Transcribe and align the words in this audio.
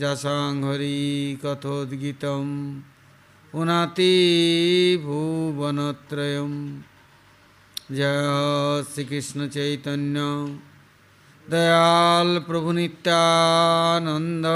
जसाङ्घरी 0.00 0.98
कथोद्गीतं 1.44 2.46
पुनाति 3.52 4.14
भुवनत्रयं 5.04 6.52
जय 7.96 8.28
श्रीकृष्णचैतन्य 8.92 10.20
दयाल 11.50 12.30
प्रभुनित्यानन्द 12.48 14.46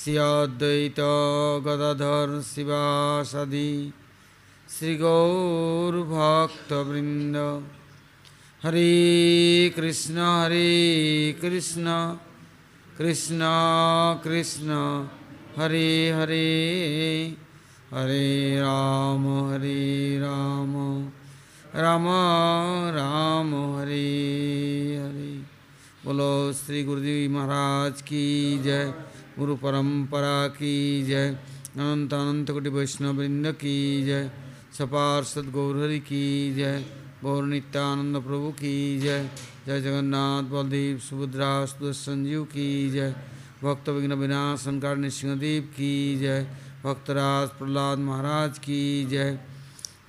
श्री 0.00 0.16
अद्वैत 0.26 1.00
गदाधर 1.66 2.28
शिवासदि। 2.50 3.70
श्रीगौरभक्तवृन्द। 4.68 7.36
हरे 8.62 9.72
कृष्ण 9.76 10.18
हरे 10.18 11.34
कृष्ण 11.42 12.16
कृष्ण 12.98 13.38
कृष्ण, 14.24 14.70
हरे 15.58 16.10
हरे 16.10 17.36
हरे 17.94 18.60
राम 18.60 19.50
हरे 19.50 20.18
राम 20.18 21.08
राम 21.74 22.08
राम, 22.96 23.76
हरे 23.76 24.96
हरे। 24.96 25.42
बोलो 26.04 26.52
श्री 26.52 26.84
गुरुदेव 26.84 27.30
महाराज 27.30 28.02
की 28.02 28.58
जय, 28.58 28.94
गुरु 29.38 29.56
परंपरा 29.56 30.48
की 30.48 31.02
जय, 31.02 31.38
अनंत 31.76 32.14
अनंत 32.14 32.50
कोटि 32.50 32.70
वैष्णव 32.70 33.16
वृंद 33.16 33.52
की 33.52 34.06
जय। 34.06 34.30
सपार्षद 34.78 35.50
गौरहरि 35.50 35.98
की 35.98 36.54
जय 36.54 36.84
गौर 37.22 37.44
नित्यानंद 37.44 38.16
प्रभु 38.22 38.50
की 38.50 39.00
जय 39.00 39.30
जय 39.66 39.80
जगन्नाथ 39.80 40.42
बलदेव 40.42 40.98
सुभद्रा 40.98 41.50
संजीव 41.92 42.44
की 42.44 42.90
जय, 42.90 43.14
भक्त 43.62 43.88
विघ्न 43.88 44.12
विनाशन 44.12 44.78
कारणी 44.80 45.10
सिंहदेव 45.10 45.62
की 45.62 46.18
जय, 46.18 46.46
भक्तराज 46.84 47.48
प्रहलाद 47.48 47.98
महाराज 47.98 48.58
की 48.58 49.04
जय 49.04 49.38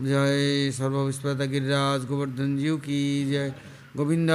जय 0.01 0.71
सर्वविस्पत 0.71 1.41
गिरिराज 1.49 2.05
गोवर्धन 2.05 2.57
जीव 2.57 2.77
की 2.77 3.01
जय, 3.31 3.53
गोविंद 3.97 4.29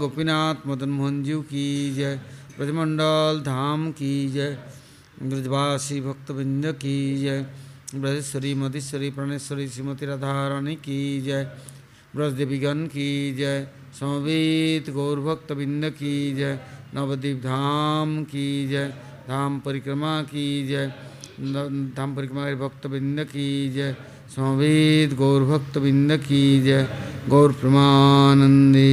गोपीनाथ 0.00 0.66
मदन 0.66 0.90
मोहन 0.90 1.22
जीव 1.22 1.40
की 1.42 1.94
जय, 1.94 2.20
ब्रजमंडल 2.58 3.42
धाम 3.46 3.90
की 3.92 4.12
जय, 4.28 4.58
ब्रजवासी 5.22 6.00
भक्तविंद 6.00 6.66
की 6.66 6.96
जय 7.16 7.44
ब्रजेश्वरी 7.94 8.54
मधेश्वरी 8.54 9.10
प्राणेश्वरी 9.10 9.68
श्रीमती 9.68 10.06
राधारानी 10.06 10.74
की 10.74 11.20
जय। 11.20 11.44
ब्रज 12.16 12.32
देवीगण 12.32 12.86
की 12.86 13.34
जय। 13.34 13.66
समवेत 14.00 14.90
गौरभक्तबिंद 14.90 15.84
की 15.90 16.34
जय। 16.34 16.58
नवद्वीप 16.94 17.36
धाम 17.36 18.24
की 18.24 18.68
जय। 18.68 18.88
धाम 19.28 19.60
परिक्रमा 19.60 20.22
की 20.22 20.68
जय। 20.68 20.86
धाम 21.96 22.16
परिक्रमा 22.16 22.54
भक्तबिंद 22.54 23.24
की 23.24 23.72
जय। 23.72 23.96
समवेत 24.36 25.14
गौरभक्तबिंद 25.14 26.16
की 26.16 26.62
जय। 26.62 26.88
गौर 27.28 27.52
प्रमानंदे। 27.52 28.90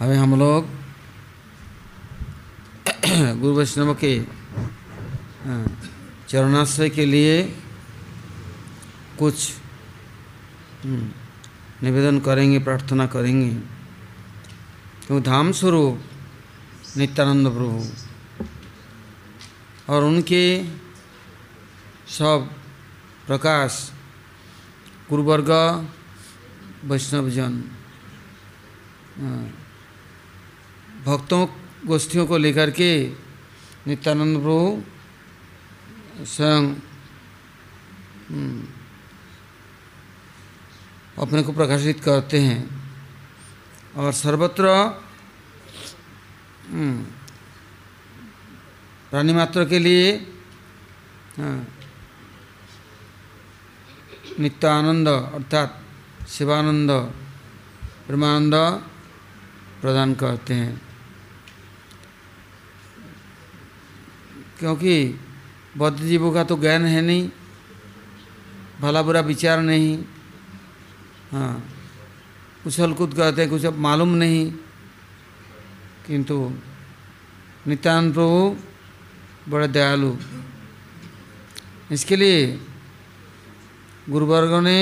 अभी 0.00 0.14
हम 0.16 0.38
लोग 0.38 0.68
गुरु 3.40 3.54
वैष्णव 3.56 3.94
के 3.94 4.12
चरणाश्रय 6.28 6.88
के 6.90 7.04
लिए 7.04 7.42
कुछ 9.18 9.52
निवेदन 11.82 12.20
करेंगे, 12.20 12.58
प्रार्थना 12.58 13.06
करेंगे। 13.06 13.50
क्योंकि 15.06 15.24
धाम 15.26 15.52
स्वरूप, 15.52 16.00
नित्यानंद 16.96 17.46
प्रभु 17.48 17.80
और 19.92 20.04
उनके 20.04 20.44
सब 22.08 22.48
प्रकाश, 23.26 23.92
गुरुवर्ग, 25.10 25.50
वैष्णवजन 26.84 27.62
भक्तों 31.04 31.46
गोष्ठियों 31.86 32.26
को 32.26 32.36
लेकर 32.36 32.70
के 32.70 32.90
नित्यानंद 33.86 34.36
प्रभु 34.36 34.82
स्वयं 36.24 36.64
अपने 41.18 41.42
को 41.42 41.52
प्रकाशित 41.52 42.00
करते 42.00 42.38
हैं। 42.40 42.60
और 43.96 44.12
सर्वत्र 44.12 44.66
प्राणी 49.10 49.32
मात्र 49.32 49.64
के 49.68 49.78
लिए 49.78 50.12
हाँ, 51.38 51.66
नित्यानंद 54.38 55.08
अर्थात 55.08 55.80
शिवानंद 56.28 56.90
प्रेमानंद 58.06 58.54
प्रदान 59.80 60.14
करते 60.14 60.54
हैं। 60.54 60.89
क्योंकि 64.60 64.94
बौद्ध 65.76 65.98
जीवों 65.98 66.32
का 66.32 66.42
तो 66.44 66.56
ज्ञान 66.60 66.84
है 66.84 67.00
नहीं, 67.00 67.28
भला 68.80 69.02
बुरा 69.02 69.20
विचार 69.24 69.60
नहीं 69.62 69.96
हाँ 71.32 71.62
कुछ 72.64 72.80
हलकुद 72.80 73.14
कहते 73.14 73.40
हैं, 73.40 73.50
कुछ 73.50 73.64
अब 73.64 73.76
मालूम 73.78 74.08
नहीं, 74.14 74.50
किंतु 76.06 76.36
नित्यानंद 77.66 78.14
प्रभु 78.14 78.56
बड़े 79.48 79.68
दयालु। 79.68 80.12
इसके 81.90 82.16
लिए 82.16 82.40
गुरुवर्गों 84.08 84.60
ने 84.60 84.78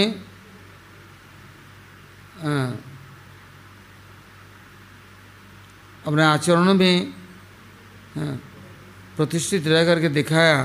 अपने 6.06 6.22
आचरणों 6.24 6.74
में 6.74 7.12
प्रतिष्ठित 9.18 9.66
रह 9.66 9.84
करके 9.84 10.08
दिखाया। 10.08 10.58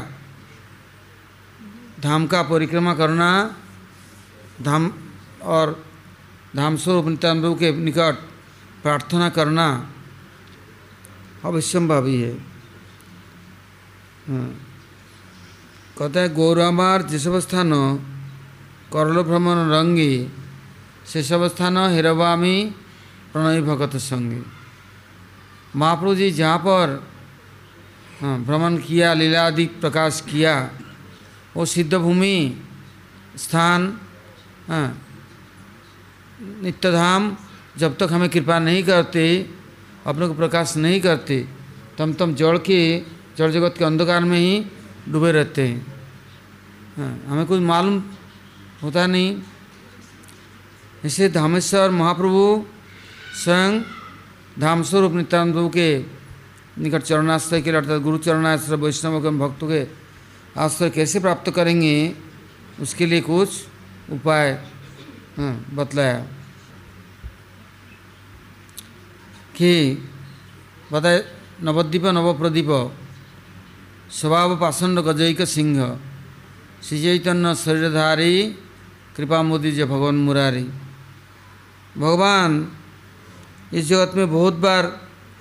धाम 1.99 2.27
का 2.27 2.41
परिक्रमा 2.43 2.93
करना, 2.93 3.29
धाम 4.61 4.91
और 5.43 5.83
धाम 6.55 6.75
स्वरूप 6.77 7.05
नित्यानंद 7.05 7.57
के 7.59 7.71
निकट 7.75 8.15
प्रार्थना 8.83 9.29
करना 9.29 9.67
अवश्यंभावी 11.45 12.17
है 12.21 12.33
कहता 15.97 16.19
है। 16.19 16.29
गौरवार 16.33 17.01
जिसव 17.01 17.39
स्थान 17.39 17.71
करल 18.93 19.21
भ्रमण 19.21 19.57
रंगी 19.71 20.13
शेषव 21.07 21.47
स्थान 21.49 21.77
हिरवामी 21.89 22.55
प्रणय 23.33 23.61
भगत 23.61 23.95
संगी। 23.97 24.41
महाप्रभु 25.75 26.15
जी 26.15 26.31
जहाँ 26.31 26.57
पर 26.57 26.85
हाँ, 28.23 28.39
भ्रमण 28.39 28.77
किया 28.77 29.13
लीलादि 29.13 29.65
प्रकाश 29.83 30.21
किया 30.31 30.53
वो 31.55 31.65
सिद्ध 31.65 31.93
भूमि 31.93 32.35
स्थान 33.37 33.99
हाँ, 34.67 34.87
नित्यधाम 36.63 37.35
जब 37.77 37.97
तक 37.97 38.09
हमें 38.11 38.29
कृपा 38.29 38.59
नहीं 38.59 38.83
करते 38.83 39.25
अपने 40.07 40.27
को 40.27 40.33
प्रकाश 40.33 40.75
नहीं 40.77 41.01
करते 41.01 41.39
तम 41.97 42.13
तम 42.13 42.35
जड़ 42.35 42.57
के 42.57 42.79
जड़ 43.37 43.51
जगत 43.51 43.75
के 43.77 43.85
अंधकार 43.85 44.23
में 44.23 44.37
ही 44.39 44.65
डूबे 45.09 45.31
रहते 45.31 45.67
हैं। 45.67 45.85
हाँ, 46.97 47.13
हमें 47.27 47.45
कुछ 47.45 47.59
मालूम 47.59 48.03
होता 48.83 49.05
नहीं। 49.07 49.37
इसे 51.05 51.29
धामेश्वर 51.29 51.91
महाप्रभु 51.91 52.43
स्वयं 53.43 53.81
धाम 54.59 54.83
स्वरूप 54.83 55.13
नित्यानंद 55.13 55.53
प्रभु 55.53 55.69
के 55.69 56.22
निकट 56.77 57.01
चरणाश्रय 57.03 57.61
के 57.61 57.71
लिए 57.71 57.79
अर्थात 57.79 58.01
गुरु 58.01 58.17
चरणाश्रय 58.17 58.77
वैष्णव 58.77 59.21
के 59.21 59.29
भक्तों 59.37 59.67
के 59.69 59.81
आश्रय 60.57 60.89
कैसे 60.89 61.19
प्राप्त 61.19 61.51
करेंगे 61.51 61.95
उसके 62.81 63.05
लिए 63.05 63.21
कुछ 63.21 63.49
उपाय 64.11 64.51
हाँ, 65.37 65.53
बतलाया। 65.73 66.19
कि 69.57 69.71
बताए 70.91 71.19
नवद्वीप 71.61 72.05
नवप्रदीप 72.05 72.69
स्वभाव 74.11 74.49
पाषंड 74.61 74.99
गजैक 74.99 75.41
सिंह 75.45 75.77
श्री 76.83 76.97
चैतन्य 77.01 77.55
शरीरधारी 77.55 78.33
कृपा 79.15 79.41
मोदी 79.41 79.71
जय 79.71 79.85
भगवान 79.85 80.15
मुरारी। 80.25 80.63
भगवान 81.97 82.51
इस 83.73 83.85
जगत 83.85 84.11
में 84.15 84.27
बहुत 84.31 84.53
बार 84.53 84.83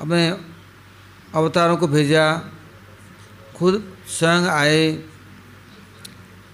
अपने 0.01 0.23
अवतारों 1.35 1.77
को 1.77 1.89
भेजा, 1.89 2.25
खुद 3.57 3.97
स्वयं 4.09 4.47
आए। 4.51 4.93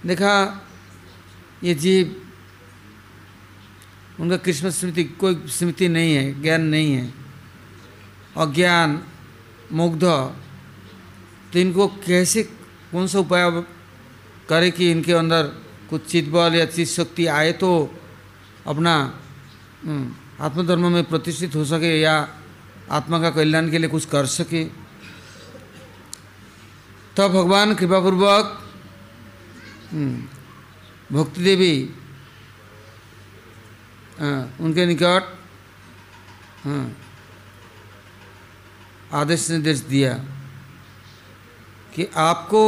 देखा, 0.05 0.35
ये 1.63 1.73
जीव, 1.75 2.15
उनका 4.19 4.37
कृष्ण 4.37 4.69
स्मृति, 4.69 5.03
कोई 5.03 5.35
स्मृति 5.47 5.87
नहीं 5.87 6.13
है, 6.15 6.41
ज्ञान 6.41 6.61
नहीं 6.61 6.93
है। 6.93 7.13
अज्ञान, 8.37 9.03
मुग्ध 9.71 10.03
तो 11.53 11.59
इनको 11.59 11.87
कैसे, 11.87 12.43
कौन 12.91 13.07
सा 13.07 13.19
उपाय 13.19 13.63
करे 14.49 14.71
कि 14.71 14.91
इनके 14.91 15.13
अंदर 15.13 15.43
कुछ 15.89 16.05
चित 16.05 16.29
बल 16.29 16.55
या 16.55 16.65
चित 16.65 16.87
शक्ति 16.87 17.25
आए 17.25 17.51
तो 17.51 17.69
अपना 18.67 18.93
आत्मधर्म 20.39 20.91
में 20.91 21.03
प्रतिष्ठित 21.03 21.55
हो 21.55 21.65
सके 21.65 21.99
या 22.01 22.15
आत्मा 22.91 23.19
का 23.21 23.29
कल्याण 23.29 23.69
के 23.71 23.77
लिए 23.77 23.89
कुछ 23.89 24.05
कर 24.05 24.25
सके। 24.27 24.63
तब 27.15 27.27
तो 27.27 27.29
भगवान 27.29 27.73
कृपापूर्वक 27.75 28.45
भक्ति 31.11 31.43
देवी 31.43 31.73
उनके 34.61 34.85
निकट 34.85 35.37
आदेश 39.13 39.49
निर्देश 39.51 39.79
दिया 39.89 40.13
कि 41.95 42.07
आपको 42.17 42.63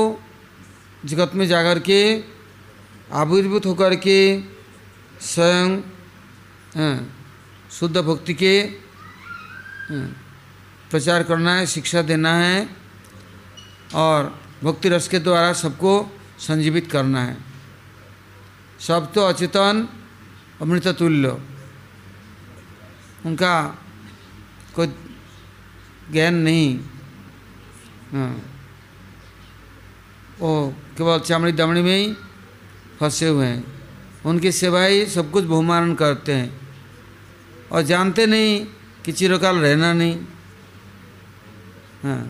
जगत 1.05 1.31
में 1.35 1.45
जाकर 1.47 1.79
के, 1.79 2.01
आविर्भूत 3.13 3.65
होकर 3.65 3.95
के, 3.95 4.19
स्वयं 5.21 5.69
शुद्ध 7.71 7.97
भक्ति 7.97 8.33
के 8.33 8.53
प्रचार 10.91 11.23
करना 11.23 11.55
है, 11.55 11.65
शिक्षा 11.65 12.01
देना 12.01 12.33
है 12.33 12.69
और 13.95 14.41
भक्ति 14.63 14.89
रस 14.89 15.07
के 15.07 15.19
द्वारा 15.19 15.53
सबको 15.53 16.19
संजीवित 16.39 16.91
करना 16.91 17.23
है। 17.23 17.37
सब 18.79 19.13
तो 19.13 19.21
अचेतन 19.21 19.87
अमृत 20.61 20.87
तुल्य 20.87 21.41
उनका 23.25 23.77
कोई 24.75 24.87
ज्ञान 26.11 26.33
नहीं। 26.33 26.79
हाँ। 28.11 28.41
वो 30.39 30.75
केवल 30.97 31.19
चामड़ी 31.19 31.51
दमड़ी 31.51 31.81
में 31.81 32.07
ही 32.07 32.13
फंसे 32.99 33.27
हुए 33.27 33.45
हैं। 33.45 33.81
उनकी 34.25 34.51
सेवाई 34.51 35.05
सब 35.05 35.31
कुछ 35.31 35.43
बहुमारण 35.43 35.93
करते 35.93 36.33
हैं। 36.33 36.61
और 37.71 37.81
जानते 37.81 38.25
नहीं 38.25 38.67
कि 39.05 39.11
चिरकाल 39.11 39.57
रहना 39.57 39.93
नहीं। 39.93 40.15
हाँ। 42.03 42.21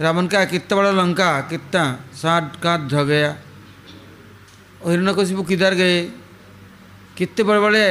रावण 0.00 0.26
का 0.26 0.44
कितना 0.44 0.76
बड़ा 0.76 0.90
लंका 0.92 1.30
कितना 1.50 1.82
साठ 2.14 2.60
कांत 2.62 2.90
ढ 2.92 2.94
गया। 3.04 3.30
हिरण्यकशिपु 4.86 5.42
किधर 5.42 5.74
गए? 5.74 6.02
कितने 7.16 7.44
बड़े 7.44 7.60
बड़े 7.60 7.84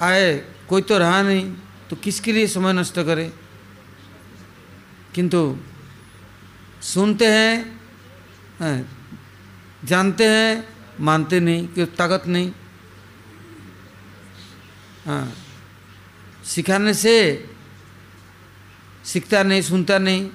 आए? 0.00 0.28
कोई 0.68 0.82
तो 0.82 0.98
रहा 0.98 1.22
नहीं 1.22 1.44
तो 1.90 1.96
किसके 1.96 2.32
लिए 2.32 2.46
समय 2.46 2.72
नष्ट 2.72 3.00
करे? 3.00 3.32
किंतु 5.14 5.40
सुनते 6.82 7.26
हैं 7.26 7.80
हाँ, 8.60 8.78
जानते 9.84 10.24
हैं 10.26 10.52
मानते 11.00 11.40
नहीं 11.40 11.66
कि 11.68 11.84
ताकत 11.98 12.26
नहीं। 12.26 12.50
हाँ। 15.08 15.26
सिखाने 16.44 16.92
से 16.94 17.16
सीखता 19.04 19.42
नहीं 19.42 19.62
सुनता 19.62 19.98
नहीं 19.98 20.28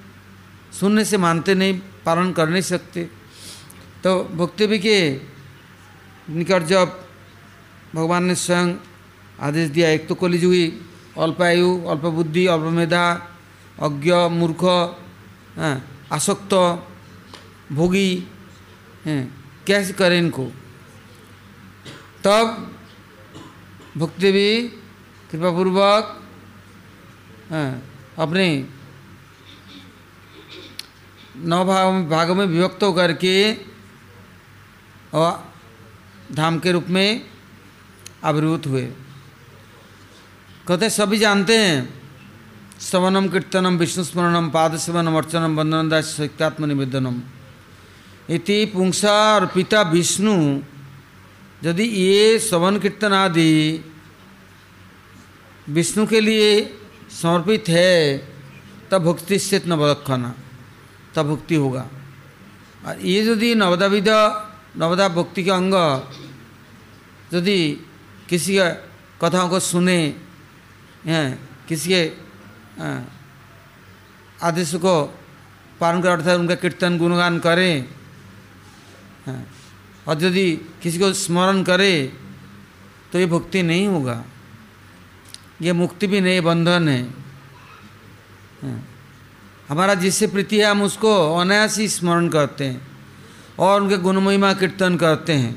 सुनने 0.73 1.05
से 1.05 1.17
मानते 1.17 1.53
नहीं 1.55 1.73
पालन 2.05 2.31
कर 2.33 2.49
नहीं 2.49 2.61
सकते। 2.65 3.03
तो 4.03 4.11
भक्ति 4.33 4.67
भी 4.67 4.79
के 4.79 4.97
निकट 6.33 6.63
जब 6.65 6.87
भगवान 7.95 8.23
ने 8.25 8.35
स्वयं 8.35 8.73
आदेश 9.39 9.69
दिया 9.69 9.89
एक 9.89 10.07
तो 10.09 10.15
कलिजुगी 10.17 10.65
अल्पायु 11.21 11.69
अल्प 11.85 12.05
बुद्धि 12.17 12.45
अल्प 12.49 12.65
मेधा 12.73 13.05
अज्ञ 13.77 14.11
मूर्ख 14.33 14.63
हाँ, 15.57 15.77
आसक्त 16.11 16.53
भोगी 17.71 18.09
कैसे 19.05 19.93
करें 19.93 20.17
इनको? 20.17 20.45
तब 22.25 22.72
भक्ति 23.97 24.21
देवी 24.21 24.47
कृपापूर्वक 25.31 26.05
अपने 28.19 28.45
नौ 31.37 31.63
भाग 31.65 32.07
भागों 32.09 32.35
में 32.35 32.45
विभक्त 32.45 32.83
होकर 32.83 33.13
के 33.13 33.53
और 35.13 35.53
धाम 36.31 36.59
के 36.59 36.71
रूप 36.71 36.89
में 36.89 37.25
आविर्भूत 38.23 38.65
हुए। 38.67 38.85
कहते, 40.67 40.89
सभी 40.89 41.17
जानते 41.17 41.57
हैं, 41.57 42.01
श्रवणम, 42.81 43.27
कीर्तनम, 43.29 43.77
विष्णु 43.77 44.03
स्मरणम, 44.03 44.49
पाद 44.49 44.77
सेवनम, 44.77 45.17
अर्चनम, 45.17 45.55
वंदनम 45.55 45.89
दास 45.89 46.17
निवेदनम। 46.61 47.21
इति 48.29 48.65
पुंसा 48.65 49.13
और 49.35 49.45
पिता 49.45 49.81
विष्णु 49.81 50.35
यदि 51.63 51.83
ये 51.83 52.39
श्रवण 52.39 52.79
कीर्तन 52.79 53.13
आदि 53.13 53.51
विष्णु 55.69 56.05
के 56.07 56.19
लिए 56.19 56.49
समर्पित 57.11 57.69
है, 57.69 58.17
तब 58.91 59.03
भक्ति 59.03 59.39
से 59.39 59.61
नवदक्षणा 59.67 60.33
तब 61.15 61.25
भक्ति 61.29 61.55
होगा। 61.55 61.87
और 62.85 62.99
ये 62.99 63.21
यदि 63.23 63.53
नवदा 63.55 63.87
विध 63.87 64.09
नवदा 64.77 65.07
भक्ति 65.09 65.43
के 65.43 65.51
अंग, 65.51 65.73
यदि 67.33 67.59
किसी 68.29 68.57
का 68.57 68.69
कथाओं 69.21 69.49
को 69.49 69.59
सुने, 69.61 69.99
हैं, 71.05 71.27
किसी 71.67 71.89
के 71.89 72.03
आदेश 74.43 74.73
को 74.75 74.95
पालन 75.79 76.01
कर 76.01 76.09
अर्थात 76.09 76.39
उनका 76.39 76.55
कीर्तन, 76.55 76.97
गुणगान 76.97 77.39
करें 77.39 77.75
और 80.07 80.23
यदि 80.23 80.51
किसी 80.81 80.99
को 80.99 81.11
स्मरण 81.13 81.63
करे 81.63 82.13
तो 83.11 83.19
ये 83.19 83.25
भक्ति 83.25 83.61
नहीं 83.63 83.87
होगा। 83.87 84.23
ये 85.61 85.73
मुक्ति 85.73 86.07
भी 86.07 86.21
नहीं 86.21 86.41
बंधन 86.41 86.89
है। 86.89 87.01
हमारा 89.69 89.93
जिससे 89.95 90.27
प्रीति 90.27 90.59
है, 90.59 90.65
हम 90.65 90.81
उसको 90.83 91.11
अनायास 91.35 91.77
ही 91.77 91.87
स्मरण 91.87 92.27
करते 92.29 92.65
हैं 92.65 92.87
और 93.59 93.81
उनके 93.81 93.97
गुण 93.97 94.19
महिमा 94.19 94.53
कीर्तन 94.53 94.97
करते 94.97 95.33
हैं। 95.33 95.55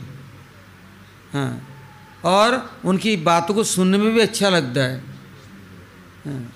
हाँ। 1.32 1.62
और 2.24 2.58
उनकी 2.84 3.16
बातों 3.16 3.54
को 3.54 3.64
सुनने 3.64 3.98
में 3.98 4.12
भी 4.14 4.20
अच्छा 4.20 4.48
लगता 4.48 4.80
है। 4.80 4.98
हाँ। 6.26 6.52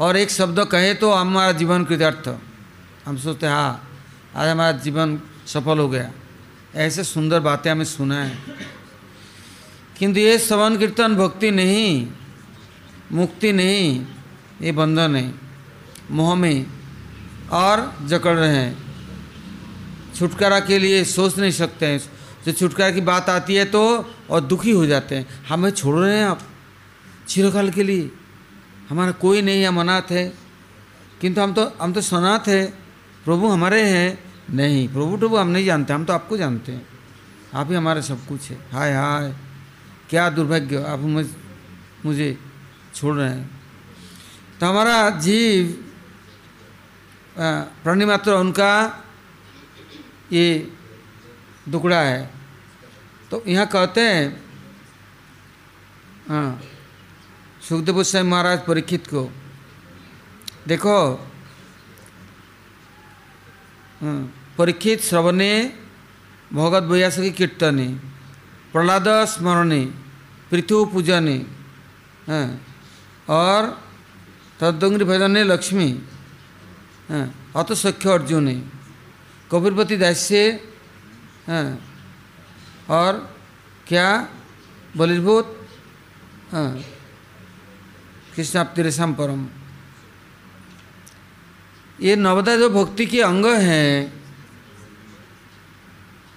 और 0.00 0.16
एक 0.16 0.30
शब्द 0.30 0.64
कहे 0.64 0.94
तो 0.94 1.12
हमारा 1.12 1.52
जीवन 1.52 1.84
कृतार्थ। 1.84 2.28
हम 3.06 3.16
सोचते 3.18 3.46
हाँ 3.46 3.88
आज 4.36 4.48
हमारा 4.48 4.72
जीवन 4.78 5.20
सफल 5.46 5.78
हो 5.78 5.88
गया। 5.88 6.10
ऐसे 6.74 7.04
सुंदर 7.04 7.40
बातें 7.40 7.70
हमें 7.70 7.84
सुना 7.84 8.24
है। 8.24 8.38
किंतु 9.98 10.20
ये 10.20 10.38
श्रवण 10.38 10.78
कीर्तन 10.78 11.14
भक्ति 11.14 11.50
नहीं, 11.50 12.08
मुक्ति 13.12 13.52
नहीं, 13.52 14.06
ये 14.62 14.72
बंधन 14.72 15.16
है। 15.16 15.34
मोह 16.10 16.34
में 16.34 16.66
और 17.52 17.98
जकड़ 18.06 18.36
रहे 18.36 18.56
हैं। 18.56 18.84
छुटकारा 20.14 20.60
के 20.60 20.78
लिए 20.78 21.04
सोच 21.04 21.38
नहीं 21.38 21.50
सकते 21.50 21.86
हैं। 21.86 22.00
जो 22.46 22.52
छुटकारा 22.52 22.90
की 22.90 23.00
बात 23.00 23.28
आती 23.28 23.54
है 23.54 23.64
तो 23.64 24.10
और 24.30 24.40
दुखी 24.40 24.70
हो 24.70 24.86
जाते 24.86 25.14
हैं। 25.14 25.44
हमें 25.48 25.70
छोड़ 25.70 25.96
रहे 25.96 26.18
हैं 26.18 26.24
आप। 26.24 26.42
चिरकाल 27.28 27.70
के 27.70 27.82
लिए 27.82 28.10
हमारा 28.90 29.12
कोई 29.12 29.42
नहीं 29.42 29.66
हम 29.66 29.80
अनाथ 29.80 30.10
है। 30.10 30.32
किंतु 31.20 31.40
हम 31.40 31.54
तो 31.54 31.72
हम 31.82 31.92
तो 31.92 32.00
सनाथ 32.00 32.48
है। 32.48 32.66
प्रभु 33.24 33.48
हमारे 33.48 33.82
हैं। 33.82 34.23
नहीं, 34.48 34.88
प्रभु 34.88 35.16
प्रभु 35.16 35.36
हम 35.36 35.48
नहीं 35.48 35.64
जानते, 35.64 35.92
हम 35.92 36.04
तो 36.04 36.12
आपको 36.12 36.36
जानते 36.36 36.72
हैं। 36.72 36.86
आप 37.54 37.68
ही 37.70 37.74
हमारे 37.74 38.02
सब 38.02 38.26
कुछ 38.26 38.50
है। 38.50 38.56
हाय 38.72 38.92
हाय, 38.92 39.34
क्या 40.10 40.28
दुर्भाग्य, 40.30 40.82
आप 40.84 40.98
मुझ 40.98 42.16
छोड़ 42.94 43.14
रहे 43.16 43.28
हैं। 43.30 43.50
तो 44.60 44.66
हमारा 44.66 45.10
जीव 45.18 45.72
प्राणी 47.36 48.04
मात्र 48.04 48.32
उनका 48.34 48.72
ये 50.32 50.72
दुकड़ा 51.68 52.00
है। 52.00 52.30
तो 53.30 53.42
यहाँ 53.46 53.66
कहते 53.66 54.00
हैं 54.00 54.42
हाँ 56.28 56.60
सुखदेव 57.62 57.94
गोस्वामी 57.94 58.28
महाराज 58.28 58.64
परीक्षित 58.66 59.06
को, 59.06 59.30
देखो 60.68 60.94
परीक्षित 64.58 65.00
श्रवणे 65.02 65.52
भगवत 66.52 66.82
व्यास 66.90 67.16
की 67.20 67.30
कीर्तने 67.38 67.86
प्रहलाद 68.72 69.08
स्मरणे 69.32 69.82
पृथु 70.50 70.84
पूजने 70.92 71.36
हाँ, 72.28 72.46
और 73.28 73.62
तदंग्री 74.60 75.04
भजने 75.04 75.42
लक्ष्मी 75.44 75.90
हाँ, 77.10 77.26
अत 77.56 77.72
सख्य 77.72 78.10
अर्जुन 78.10 78.46
कबीरपति 79.50 79.96
दास्य 79.96 80.40
और 82.90 83.12
क्या? 83.88 84.08
बलिभूत 84.96 85.46
हाँ, 86.52 86.70
कृष्ण 88.36 89.12
परम। 89.18 89.42
ये 92.00 92.16
नवदा 92.16 92.56
जो 92.56 92.70
भक्ति 92.70 93.06
के 93.06 93.22
अंग 93.22 93.46
हैं। 93.46 94.24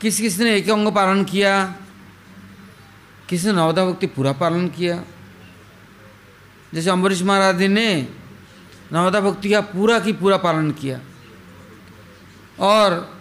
किस 0.02 0.20
किस 0.20 0.40
ने 0.40 0.56
एक 0.56 0.70
अंग 0.70 0.88
पालन 0.88 1.24
किया? 1.24 1.76
किसने 3.30 3.52
नवदा 3.52 3.86
भक्ति 3.86 4.08
पूरा 4.08 4.32
पालन 4.32 4.68
किया? 4.68 5.04
जैसे 6.74 6.90
अम्बरीश 6.90 7.22
महाराज 7.22 7.64
ने 7.64 8.08
नवदा 8.94 9.22
भक्ति 9.22 9.50
का 9.50 9.62
पूरा 9.62 10.00
की 10.00 10.14
पूरा 10.14 10.38
पालन 10.38 10.72
किया। 10.72 11.02
और 12.60 13.20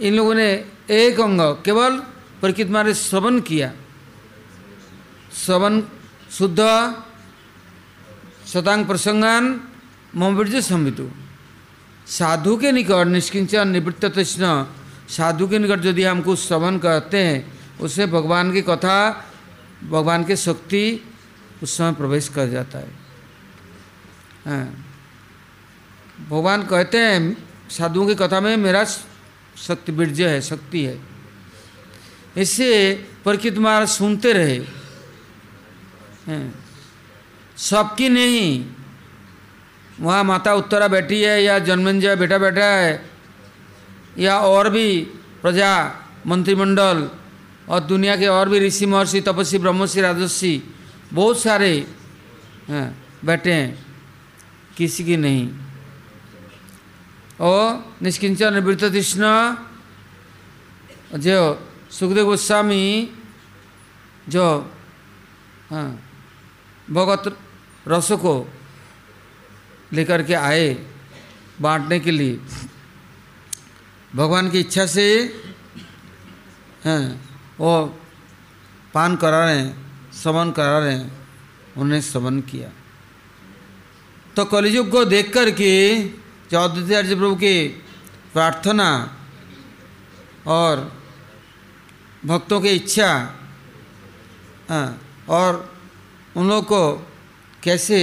इन 0.00 0.14
लोगों 0.14 0.34
ने 0.34 0.64
एक 0.90 1.20
अंग, 1.20 1.40
केवल 1.40 2.02
परीक्षित 2.42 2.68
महाराज 2.70 2.94
श्रवण 2.94 3.40
किया। 3.40 3.72
श्रवण, 5.34 5.82
शुद्ध 6.30 6.58
शतांग 8.46 8.86
प्रसंगान 8.86 9.60
ममवीर्य 10.16 10.62
संवितु। 10.62 11.21
साधु 12.18 12.56
के 12.56 12.72
निकट 12.72 13.06
निष्किंचन, 13.06 13.68
निवृत्त 13.68 14.04
तृष्ण। 14.04 14.66
साधु 15.08 15.48
के 15.48 15.58
निकट 15.58 15.84
यदि 15.84 16.02
हम 16.02 16.22
कुछ 16.22 16.38
श्रवण 16.38 16.78
करते 16.78 17.18
हैं, 17.18 17.60
उससे 17.80 18.06
भगवान 18.06 18.52
की 18.52 18.62
कथा, 18.62 19.24
भगवान 19.84 20.24
की 20.24 20.36
शक्ति 20.36 21.04
उस 21.62 21.76
समय 21.76 21.92
प्रवेश 21.92 22.28
कर 22.28 22.48
जाता 22.48 22.78
है। 22.78 22.90
हाँ। 24.46 24.86
भगवान 26.28 26.62
कहते 26.62 26.98
हैं, 26.98 27.48
साधुओं 27.70 28.06
की 28.06 28.14
कथा 28.14 28.40
में 28.40 28.56
मेरा 28.56 28.84
शक्ति 29.56 29.92
बीर्ज 29.92 30.20
है, 30.20 30.40
शक्ति 30.40 30.84
है। 30.84 31.00
इससे 32.36 32.94
परीक्षित 33.24 33.58
महाराज 33.58 33.88
सुनते 33.88 34.32
रहे। 34.32 34.58
हाँ। 36.26 36.64
सबकी 37.56 38.08
नहीं 38.08 38.66
वहाँ 40.00 40.24
माता 40.24 40.54
उत्तरा 40.54 40.88
बैठी 40.88 41.22
है, 41.22 41.42
या 41.42 41.58
जन्मंजय 41.58 42.16
बेटा 42.16 42.38
बैठा 42.38 42.64
है, 42.64 43.10
या 44.18 44.38
और 44.38 44.70
भी 44.70 45.00
प्रजा, 45.42 45.72
मंत्रिमंडल, 46.26 47.08
और 47.68 47.80
दुनिया 47.80 48.16
के 48.16 48.26
और 48.26 48.48
भी 48.48 48.58
ऋषि, 48.58 48.86
महर्षि, 48.86 49.20
तपस्वी 49.20 49.58
ब्रह्मषि 49.58 50.00
राजस्वी 50.00 50.62
बहुत 51.12 51.38
सारे, 51.38 51.86
हैं, 52.68 52.88
बैठे 53.24 53.52
हैं, 53.52 53.86
किसी 54.76 55.04
की 55.04 55.16
नहीं। 55.16 55.48
और 57.40 57.94
निष्किंचन, 58.02 58.54
निवृत्त 58.54 58.84
कृष्ण 58.84 59.24
जो 61.18 61.38
सुखदेव 61.90 62.24
गोस्वामी, 62.24 63.08
जो 64.28 64.44
हाँ 65.70 65.90
भगवत 66.90 67.36
रस 67.88 68.08
को 68.12 68.34
लेकर 69.92 70.22
के 70.22 70.34
आए 70.34 70.68
बांटने 71.60 71.98
के 72.00 72.10
लिए। 72.10 72.38
भगवान 74.16 74.50
की 74.50 74.60
इच्छा 74.60 74.86
से, 74.86 75.04
हैं, 76.84 77.04
वो 77.60 77.72
पान 78.94 79.16
करा 79.16 79.44
रहे 79.44 79.58
हैं 79.58 80.10
श्रवण 80.12 80.50
करा 80.50 80.78
रहे 80.78 80.94
हैं 80.94 81.10
उन्हें 81.76 82.00
श्रवण 82.00 82.40
किया। 82.40 82.70
तो 84.36 84.44
कलियुग 84.44 84.90
को 84.90 85.04
देख 85.04 85.32
कर 85.34 85.50
के 85.50 85.72
अर्ज़ 86.52 87.14
प्रभु 87.14 87.34
की 87.36 87.68
प्रार्थना 88.32 88.88
और 90.46 90.80
भक्तों 92.26 92.60
की 92.60 92.68
इच्छा 92.68 93.12
और 95.28 95.50
उन 96.36 96.48
लोग 96.48 96.64
को 96.64 96.82
कैसे 97.62 97.98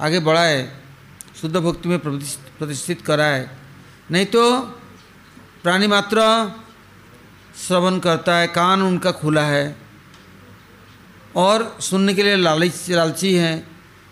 आगे 0.00 0.20
बढ़ाए 0.20 0.60
शुद्ध 1.38 1.56
भक्ति 1.56 1.88
में 1.88 1.98
प्रतिष्ठित 1.98 3.00
कराए। 3.02 3.48
नहीं 4.10 4.26
तो 4.26 4.42
प्राणी 5.62 5.86
मात्र 5.86 6.20
श्रवण 7.58 7.98
करता 7.98 8.36
है, 8.36 8.46
कान 8.48 8.82
उनका 8.82 9.10
खुला 9.12 9.42
है 9.42 9.76
और 11.36 11.76
सुनने 11.80 12.14
के 12.14 12.22
लिए 12.22 12.36
लालच 12.36 12.90
लालची 12.90 13.34
हैं। 13.34 13.56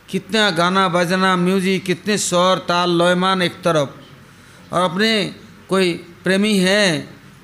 कितना 0.08 0.50
गाना 0.50 0.88
बजना, 0.88 1.34
म्यूज़िक, 1.36 1.84
कितने 1.84 2.16
स्वर, 2.18 2.58
ताल, 2.58 2.90
लयमान 2.98 3.42
एक 3.42 3.54
तरफ़। 3.62 3.90
और 4.74 4.82
अपने 4.82 5.10
कोई 5.68 5.92
प्रेमी 6.24 6.56
है 6.58 6.84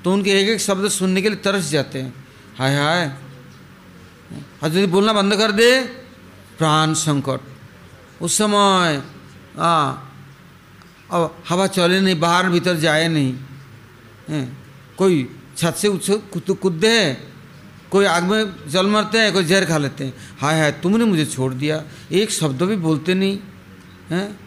तो 0.03 0.13
उनके 0.13 0.31
एक 0.31 0.49
एक 0.49 0.59
शब्द 0.61 0.87
सुनने 0.89 1.21
के 1.21 1.29
लिए 1.29 1.39
तरस 1.39 1.69
जाते 1.69 2.01
हैं। 2.01 2.13
हाय 2.57 2.75
हाय। 2.75 3.05
और 4.63 4.69
यदि 4.69 4.85
बोलना 4.87 5.13
बंद 5.13 5.35
कर 5.35 5.51
दे। 5.51 5.69
प्राण 6.57 6.93
संकट। 6.95 7.41
उस 8.21 8.37
समय 8.37 9.01
हाँ। 9.57 10.09
अब 11.11 11.43
हवा 11.49 11.67
चले 11.67 12.01
नहीं, 12.01 12.19
बाहर 12.19 12.49
भीतर 12.49 12.75
जाए 12.75 13.07
नहीं। 13.07 13.33
कोई 14.97 15.35
छत 15.57 15.75
से 15.77 15.87
उछ 15.87 16.11
कूद 16.11 16.57
कूदते 16.57 16.87
हैं? 16.87 17.33
कोई 17.91 18.05
आग 18.05 18.23
में 18.23 18.69
जल 18.69 18.87
मरते 18.87 19.17
हैं, 19.17 19.33
कोई 19.33 19.43
जहर 19.43 19.65
खा 19.65 19.77
लेते 19.77 20.03
हैं। 20.03 20.13
हाय 20.39 20.59
हाय, 20.59 20.71
तुमने 20.71 21.05
मुझे 21.05 21.25
छोड़ 21.25 21.53
दिया। 21.53 21.83
एक 22.11 22.31
शब्द 22.31 22.61
भी 22.61 22.75
बोलते 22.75 23.13
नहीं। 23.13 23.39
हैं? 24.09 24.39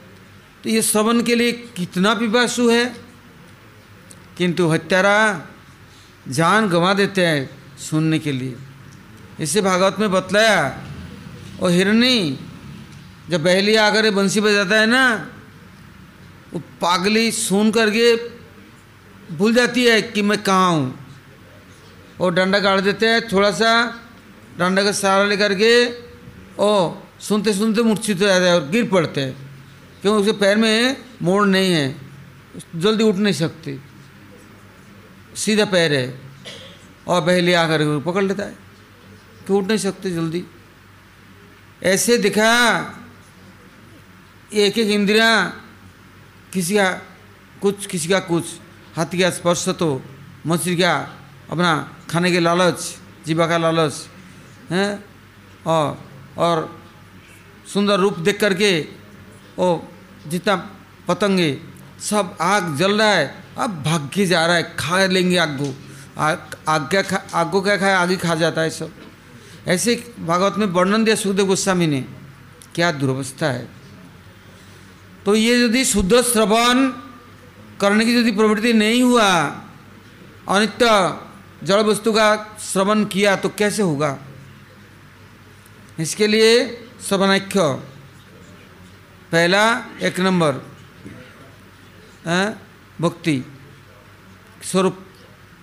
तो 0.65 0.71
ये 0.71 0.83
श्रवण 0.83 1.23
के 1.23 1.35
लिए 1.35 1.53
कितना 1.53 2.15
पिपासु 2.15 2.71
है? 2.71 2.97
किंतु 4.39 4.69
हत्यारा 4.69 5.47
जान 6.29 6.69
गंवा 6.69 6.95
देते 6.95 7.27
हैं 7.27 7.51
सुनने 7.79 8.19
के 8.19 8.33
लिए। 8.33 8.57
इसे 9.41 9.61
भागवत 9.61 9.97
में 10.01 10.13
बतलाया 10.13 10.85
और 11.63 11.71
हिरणी 11.71 12.39
जब 13.31 13.43
बहली 13.43 13.75
आकर 13.75 14.11
बंसी 14.11 14.41
बजाता 14.41 14.81
है 14.81 14.87
ना, 14.87 15.31
वो 16.55 16.61
पागली 16.81 17.31
सुन 17.33 17.71
करके 17.71 18.15
भूल 19.37 19.55
जाती 19.55 19.85
है 19.85 20.03
कि 20.03 20.23
मैं 20.23 20.43
कहाँ 20.43 20.71
हूँ। 20.73 21.07
और 22.21 22.35
डंडा 22.35 22.61
काट 22.61 22.81
देते 22.81 23.07
हैं 23.07 23.29
थोड़ा 23.29 23.51
सा 23.51 23.71
डंडा 24.59 24.83
का 24.85 24.93
सहारा 24.93 25.25
लेकर 25.25 25.55
के, 25.55 25.87
और 26.57 27.03
सुनते 27.21 27.53
सुनते 27.53 27.83
मूर्छित 27.83 28.21
हो 28.21 28.27
जाते 28.27 28.47
हैं 28.47 28.55
और 28.55 28.69
गिर 28.69 28.89
पड़ते 28.89 29.21
हैं। 29.21 29.35
क्योंकि 30.03 30.21
उसके 30.21 30.33
पैर 30.33 30.57
में 30.57 30.97
मोड़ 31.23 31.47
नहीं 31.47 31.73
है, 31.73 31.97
जल्दी 32.77 33.05
उठ 33.05 33.15
नहीं 33.15 33.35
सकती। 33.35 33.81
सीधा 35.37 35.65
पैर 35.65 35.93
है, 35.93 36.21
और 37.09 37.21
बहली 37.21 37.53
आकर 37.53 38.03
पकड़ 38.07 38.25
लेता 38.25 38.43
है, 38.43 38.57
कि 39.47 39.53
उठ 39.53 39.65
नहीं 39.65 39.79
सकते 39.79 40.11
जल्दी। 40.11 40.45
ऐसे 41.83 42.19
दिखा 42.19 42.53
एक 44.57 44.79
एक 44.79 44.89
इंद्रिया, 44.89 45.53
किसी 46.53 46.75
का 46.75 46.93
कुछ, 47.63 47.87
किसी 47.87 48.09
का 48.09 48.21
कुछ। 48.21 48.45
हाथी 48.97 49.19
का 49.19 49.31
स्पर्श 49.31 49.69
तो 49.69 50.03
मछली 50.47 50.77
का 50.77 51.17
अपना 51.51 51.97
खाने 52.11 52.33
के 52.33 52.41
लालच, 52.41 52.97
जीवा 53.27 53.47
का 53.47 53.59
लालच, 53.59 54.09
हैं? 54.71 55.05
और 55.67 56.09
और 56.39 56.83
सुंदर 57.75 58.01
रूप 58.01 58.19
देख 58.19 58.41
करके, 58.41 58.89
ओ, 59.59 59.79
जितना 60.27 60.71
पतंगे, 61.09 61.61
सब 62.01 62.37
आग 62.41 62.77
जल 62.77 62.99
रहा 62.99 63.11
है। 63.11 63.45
अब 63.59 63.83
भाग 63.83 64.11
के 64.15 64.27
जा 64.27 64.47
रहा 64.47 64.57
है, 64.57 64.77
खा 64.79 65.07
लेंगे 65.07 65.37
आग। 65.37 65.49
को 65.49 65.75
आग 66.19 66.57
आग 66.69 66.83
क्या 66.83 67.03
खा, 67.03 67.23
आग 67.35 67.51
को 67.51 67.61
क्या 67.61 67.77
खाए, 67.77 67.93
आगे 67.93 68.17
खा 68.17 68.35
जाता 68.35 68.61
है 68.61 68.71
सब। 68.71 68.93
ऐसे 69.69 70.15
भागवत 70.21 70.55
में 70.59 70.67
वर्णन 70.67 71.05
दिया 71.05 71.17
सुखदेव 71.17 71.47
गोस्वामी 71.47 71.87
ने। 71.87 72.05
क्या 72.75 72.93
दुर्वस्था 72.93 73.47
है। 73.47 73.76
तो 75.27 75.35
ये 75.35 75.65
यदि 75.65 75.85
शुद्ध 75.85 76.23
श्रवण 76.23 76.89
करने 77.81 78.05
की 78.05 78.21
यदि 78.21 78.33
प्रवृत्ति 78.33 78.73
नहीं 78.73 79.03
हुआ, 79.03 79.43
अनित्य 80.49 81.21
जड़ 81.65 81.81
वस्तु 81.81 82.13
का 82.13 82.57
श्रवण 82.61 83.05
किया 83.05 83.37
तो 83.37 83.49
कैसे 83.49 83.83
होगा? 83.83 84.19
इसके 85.99 86.27
लिए 86.27 86.67
श्रवणाख्य 87.09 87.61
पहला, 89.33 89.81
एक 90.03 90.21
नंबर। 90.21 90.53
भक्ति। 93.01 93.45
स्वरूप। 94.63 94.99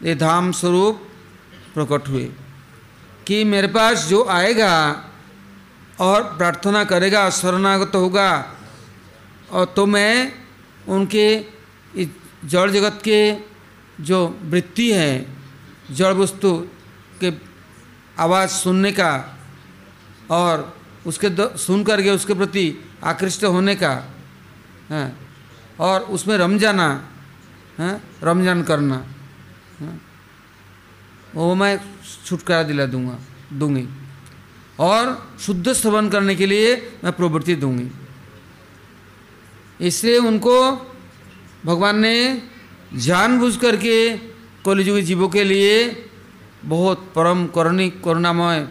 ये 0.03 0.15
धाम 0.15 0.51
स्वरूप 0.51 1.07
प्रकट 1.73 2.07
हुए। 2.07 2.31
कि 3.27 3.43
मेरे 3.43 3.67
पास 3.67 4.05
जो 4.05 4.25
आएगा 4.25 5.05
और 5.99 6.37
प्रार्थना 6.37 6.83
करेगा, 6.83 7.29
शरणागत 7.29 7.91
होगा 7.95 8.59
और 9.53 9.65
तो 9.75 9.85
मैं 9.85 10.33
उनके 10.89 11.27
जड़ 12.45 12.69
जगत 12.71 13.01
के 13.03 13.19
जो 14.01 14.27
वृत्ति 14.43 14.91
है, 14.91 15.25
जड़ 15.91 16.13
वस्तु 16.13 16.51
के 17.21 17.31
आवाज़ 18.17 18.49
सुनने 18.51 18.91
का 18.91 19.11
और 20.31 20.73
उसके 21.07 21.29
सुन 21.57 21.83
करके 21.83 22.09
उसके 22.09 22.33
प्रति 22.33 22.65
आकृष्ट 23.03 23.43
होने 23.45 23.75
का, 23.75 23.93
है, 24.89 25.05
और 25.79 26.01
उसमें 26.09 26.37
रम 26.37 26.57
जाना, 26.57 26.87
है 27.79 27.91
रमज़ान 28.23 28.63
करना, 28.63 28.95
है, 29.79 29.99
वो 31.35 31.53
मैं 31.55 31.77
छुटकारा 32.25 32.63
दिला 32.63 32.85
दूँगा, 32.85 33.17
दूँगी। 33.53 33.87
और 34.79 35.35
शुद्ध 35.39 35.73
श्रवण 35.73 36.09
करने 36.09 36.35
के 36.35 36.45
लिए 36.45 36.75
मैं 37.03 37.13
प्रवृत्ति 37.13 37.55
दूँगी। 37.55 37.89
इसलिए 39.83 40.17
उनको 40.17 40.55
भगवान 41.65 41.99
ने 41.99 42.15
जानबूझ 42.95 43.55
करके 43.57 44.17
कलिजुगी 44.65 45.01
जीवों 45.01 45.29
के 45.29 45.43
लिए 45.43 45.73
बहुत 46.65 47.11
परम 47.15 47.47
करुणी, 47.47 47.89
करुणामय, 47.89 48.67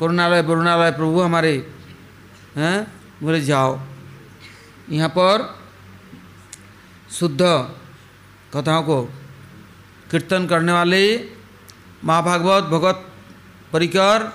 करुणालय, 0.00 0.42
वरुणालय 0.42 0.90
प्रभु 0.90 1.20
हमारे, 1.20 1.54
हैं, 2.56 2.76
बोले, 3.22 3.40
जाओ। 3.40 3.78
यहाँ 4.90 5.08
पर 5.08 5.58
शुद्ध 7.10 7.40
कथाओं 8.54 8.82
को 8.82 9.02
कीर्तन 10.10 10.46
करने 10.46 10.72
वाले 10.72 11.02
महाभागवत, 12.04 12.64
भगवत 12.64 12.98
परिकर, 13.72 14.32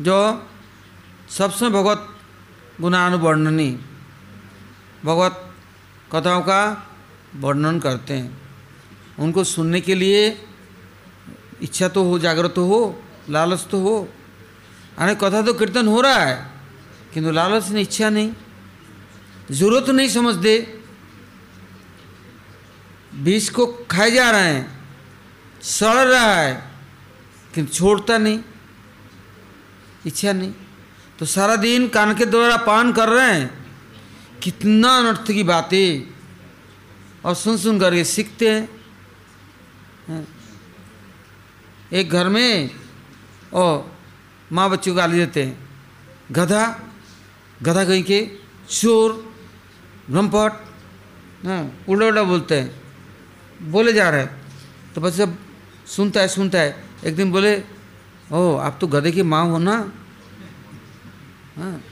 जो 0.00 0.18
सबसे 1.30 1.68
भगवत 1.68 2.08
गुणानुवर्णनी 2.80 3.70
भगवत 5.04 5.54
कथाओं 6.12 6.40
का 6.42 6.60
वर्णन 7.36 7.78
करते 7.80 8.14
हैं। 8.14 8.40
उनको 9.18 9.44
सुनने 9.44 9.80
के 9.80 9.94
लिए 9.94 10.46
इच्छा 11.62 11.88
तो 11.88 12.04
हो, 12.04 12.18
जागृत 12.18 12.52
तो 12.54 12.64
हो, 12.66 13.02
लालच 13.30 13.66
तो 13.70 13.80
हो। 13.80 14.08
अरे, 14.98 15.14
कथा 15.14 15.42
तो 15.42 15.54
कीर्तन 15.54 15.88
हो 15.88 16.00
रहा 16.00 16.24
है, 16.24 16.50
किंतु 17.14 17.30
लालच 17.30 17.68
नहीं, 17.68 17.82
इच्छा 17.82 18.10
नहीं। 18.10 18.32
ज़रूरत 19.50 19.88
नहीं 19.90 20.08
समझते। 20.08 20.58
बीज 23.14 23.48
को 23.50 23.66
खाए 23.90 24.10
जा 24.10 24.30
रहे 24.30 24.52
हैं, 24.54 24.80
सड़ 25.62 26.06
रहा 26.08 26.34
है, 26.34 26.70
किंतु 27.54 27.74
छोड़ता 27.74 28.18
नहीं, 28.18 28.40
इच्छा 30.06 30.32
नहीं। 30.32 30.52
तो 31.18 31.26
सारा 31.26 31.56
दिन 31.56 31.88
कान 31.88 32.14
के 32.14 32.26
द्वारा 32.26 32.56
पान 32.56 32.92
कर 32.92 33.08
रहे 33.08 33.32
हैं 33.34 33.59
कितना 34.42 34.98
अनर्थ 34.98 35.26
की 35.26 35.42
बातें। 35.42 36.14
और 37.24 37.34
सुन 37.34 37.56
सुन 37.56 37.80
करके 37.80 38.04
सीखते 38.04 38.50
हैं। 38.50 38.68
एक 41.92 42.10
घर 42.10 42.28
में 42.28 42.70
ओ 43.54 43.82
माँ 44.52 44.70
बच्चों 44.70 44.92
को 44.92 44.96
गाली 44.96 45.18
देते 45.18 45.42
हैं। 45.42 45.68
गधा 46.32 46.80
गधा 47.62 47.84
कहीं 47.84 48.04
के, 48.04 48.30
चोर 48.70 49.34
ब्रह्मपट 50.10 50.52
उल्टा 51.88 52.06
उल्टा 52.06 52.22
बोलते 52.22 52.60
हैं। 52.60 52.82
बोले 53.62 53.92
जा 53.92 54.10
रहे 54.10 54.20
हैं। 54.20 54.42
तो 54.94 55.00
बच्चा 55.00 55.34
सुनता 55.86 56.20
है 56.20 56.28
सुनता 56.28 56.58
है, 56.58 56.84
एक 57.04 57.16
दिन 57.16 57.32
बोले, 57.32 57.64
ओ, 58.32 58.56
आप 58.56 58.78
तो 58.80 58.86
गधे 58.86 59.12
की 59.12 59.22
माँ 59.22 59.44
हो 59.46 59.58
ना? 59.58 59.92
हाँ? 61.56 61.82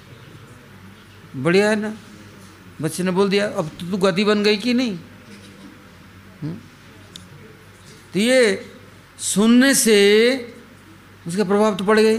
बढ़िया 1.36 1.70
है 1.70 1.76
ना? 1.76 1.94
बच्चे 2.80 3.02
ने 3.02 3.10
बोल 3.10 3.28
दिया 3.28 3.48
अब 3.48 3.68
तो 3.68 3.90
तू 3.90 3.96
गधी 3.96 4.24
बन 4.24 4.42
गई 4.42 4.56
कि 4.56 4.74
नहीं? 4.74 4.98
हम्म? 6.42 6.54
तो 8.12 8.18
ये 8.18 8.72
सुनने 9.18 9.74
से 9.74 9.98
उसका 11.26 11.44
प्रभाव 11.44 11.74
तो 11.74 11.84
पड़ 11.84 12.00
गई 12.00 12.18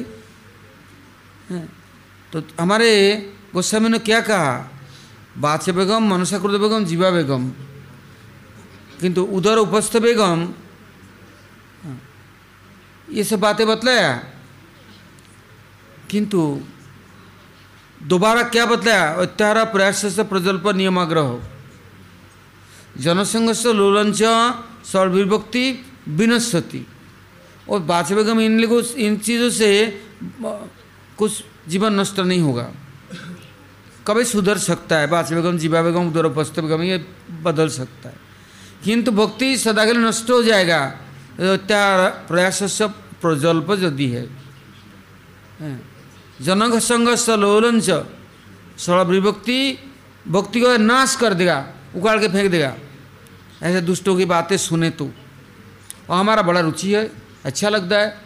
हाँ, 1.50 1.69
तो 2.34 2.43
हमारे 2.60 3.15
गोस्वामी 3.54 3.89
ने 3.89 4.00
क्या 4.00 4.22
कहा? 4.22 4.72
बादशाह 5.38 5.76
बेगम 5.76 6.15
मनसाकृत 6.15 6.62
बेगम 6.62 6.86
जीवा 6.86 7.10
बेगम। 7.10 7.50
किंतु 9.02 9.24
उधर 9.24 9.58
उपस्थ 9.58 9.98
बेगम। 9.98 10.54
ये 13.12 13.24
सब 13.24 13.39
बातें 13.39 13.67
बतलाया। 13.67 14.24
किंतु 16.10 16.62
दोबारा 18.02 18.44
क्या 18.44 18.66
बताया 18.66 19.14
अत्यारा 19.14 19.64
प्रयास 19.64 20.06
से 20.16 20.24
प्रजल्प 20.24 20.68
नियमाग्रह। 20.68 21.40
जनसंघ 22.98 23.52
से 23.54 23.74
लोलंच 23.74 24.22
सर्विभक्ति 24.86 25.86
विनस्वती 26.08 26.86
और 27.70 27.80
बाच 27.80 28.12
बेगम 28.14 28.40
इन 28.40 28.60
लोगों, 28.60 28.84
इन 28.84 29.18
चीज़ों 29.18 29.50
से 29.50 30.02
कुछ 31.18 31.44
जीवन 31.68 32.00
नष्ट 32.00 32.20
नहीं 32.20 32.40
होगा। 32.40 32.72
कभी 34.08 34.24
सुधर 34.24 34.58
सकता 34.58 34.98
है 34.98 35.08
बाच 35.08 35.34
बेगम 35.34 35.58
जीवा 35.58 35.82
बेगम 35.82 36.10
उपस्थ 36.26 36.60
बेगम 36.60 36.82
ये 36.82 37.06
बदल 37.44 37.70
सकता 37.70 38.10
है। 38.10 38.16
किंतु 38.84 39.12
भक्ति 39.12 39.58
सदा 39.58 39.86
के 39.86 39.94
लिए 39.94 40.02
नष्ट 40.02 40.30
हो 40.30 40.44
जाएगा। 40.44 40.82
प्रयास 42.30 42.64
से 42.72 42.88
प्रजल्प 43.22 43.68
यदि 43.80 44.08
है। 44.08 44.24
जनक 46.41 46.75
संग 46.75 47.15
सलोलंच 47.15 47.89
सड़ 48.80 49.04
विभक्ति, 49.04 49.78
भक्ति 50.28 50.62
को 50.62 50.78
नाश 50.78 51.15
कर 51.15 51.34
देगा, 51.34 51.67
उखाड़ 51.95 52.19
के 52.19 52.28
फेंक 52.28 52.52
देगा। 52.52 52.75
ऐसे 53.63 53.82
दुष्टों 53.82 54.15
की 54.17 54.25
बातें 54.25 54.58
सुने 54.58 54.89
तो। 54.89 55.12
और 56.10 56.19
हमारा 56.19 56.41
बड़ा 56.41 56.60
रुचि 56.60 56.93
है 56.93 57.12
अच्छा 57.45 57.69
लगता 57.69 57.97
है। 57.97 58.21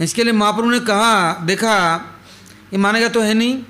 इसके 0.00 0.24
लिए 0.24 0.32
महाप्रभु 0.32 0.70
ने 0.70 0.80
कहा, 0.80 1.34
देखा, 1.34 1.96
ये 2.72 2.78
मानेगा 2.78 3.08
तो 3.08 3.20
है 3.20 3.34
नहीं। 3.34 3.62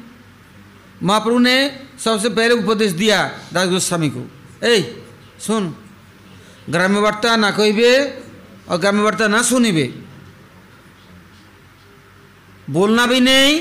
महाप्रभु 1.03 1.39
ने 1.39 1.81
सबसे 2.05 2.29
पहले 2.29 2.55
उपदेश 2.55 2.93
दिया 2.93 3.31
दास 3.53 3.69
गोस्वामी 3.69 4.11
को। 4.11 4.31
ए 4.67 5.05
सुन 5.41 5.75
ग्राम्य 6.71 7.01
वार्ता 7.01 7.37
ना 7.37 7.51
कहबे 7.51 8.23
और 8.69 8.77
ग्राम्य 8.77 9.03
वार्ता 9.03 9.29
ना 9.29 9.43
सुनिबे। 9.43 10.14
बोलना 12.68 13.06
भी 13.06 13.20
नहीं 13.22 13.54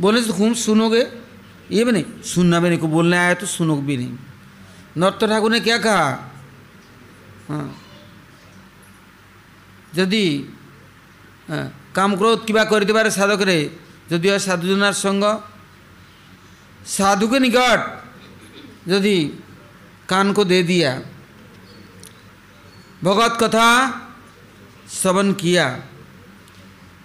बोलने 0.00 0.22
से 0.22 0.32
खूब 0.32 0.54
सुनोगे 0.56 1.02
ये 1.70 1.84
भी 1.84 1.92
नहीं 1.92 2.04
सुनना 2.24 2.60
भी 2.60 2.68
नहीं 2.68 2.78
को 2.78 2.88
बोलने 2.88 3.16
आया 3.16 3.34
तो 3.34 3.46
सुनोगे 3.48 3.82
भी 3.82 3.96
नहीं 3.96 4.12
नर्त 4.96 5.24
ठाकुर 5.24 5.50
ने 5.52 5.60
क्या 5.60 5.78
कहा 5.78 6.04
हाँ 7.48 7.68
যদি 9.94 10.24
কাম 11.94 12.10
ক্রোধ 12.18 12.38
কিবা 12.46 12.62
করিতে 12.72 12.92
পারে 12.96 13.10
সাধকরে 13.18 13.58
যদি 14.10 14.26
হয় 14.30 14.42
সাধুজনার 14.46 14.96
সঙ্গ 15.06 15.24
साधु 16.86 17.26
के 17.28 17.38
निकट 17.40 17.80
यदि 18.88 19.16
कान 20.08 20.32
को 20.32 20.42
दे 20.44 20.62
दिया 20.62 20.90
भगवत 23.04 23.34
कथा 23.40 23.68
श्रवण 24.90 25.32
किया 25.34 25.66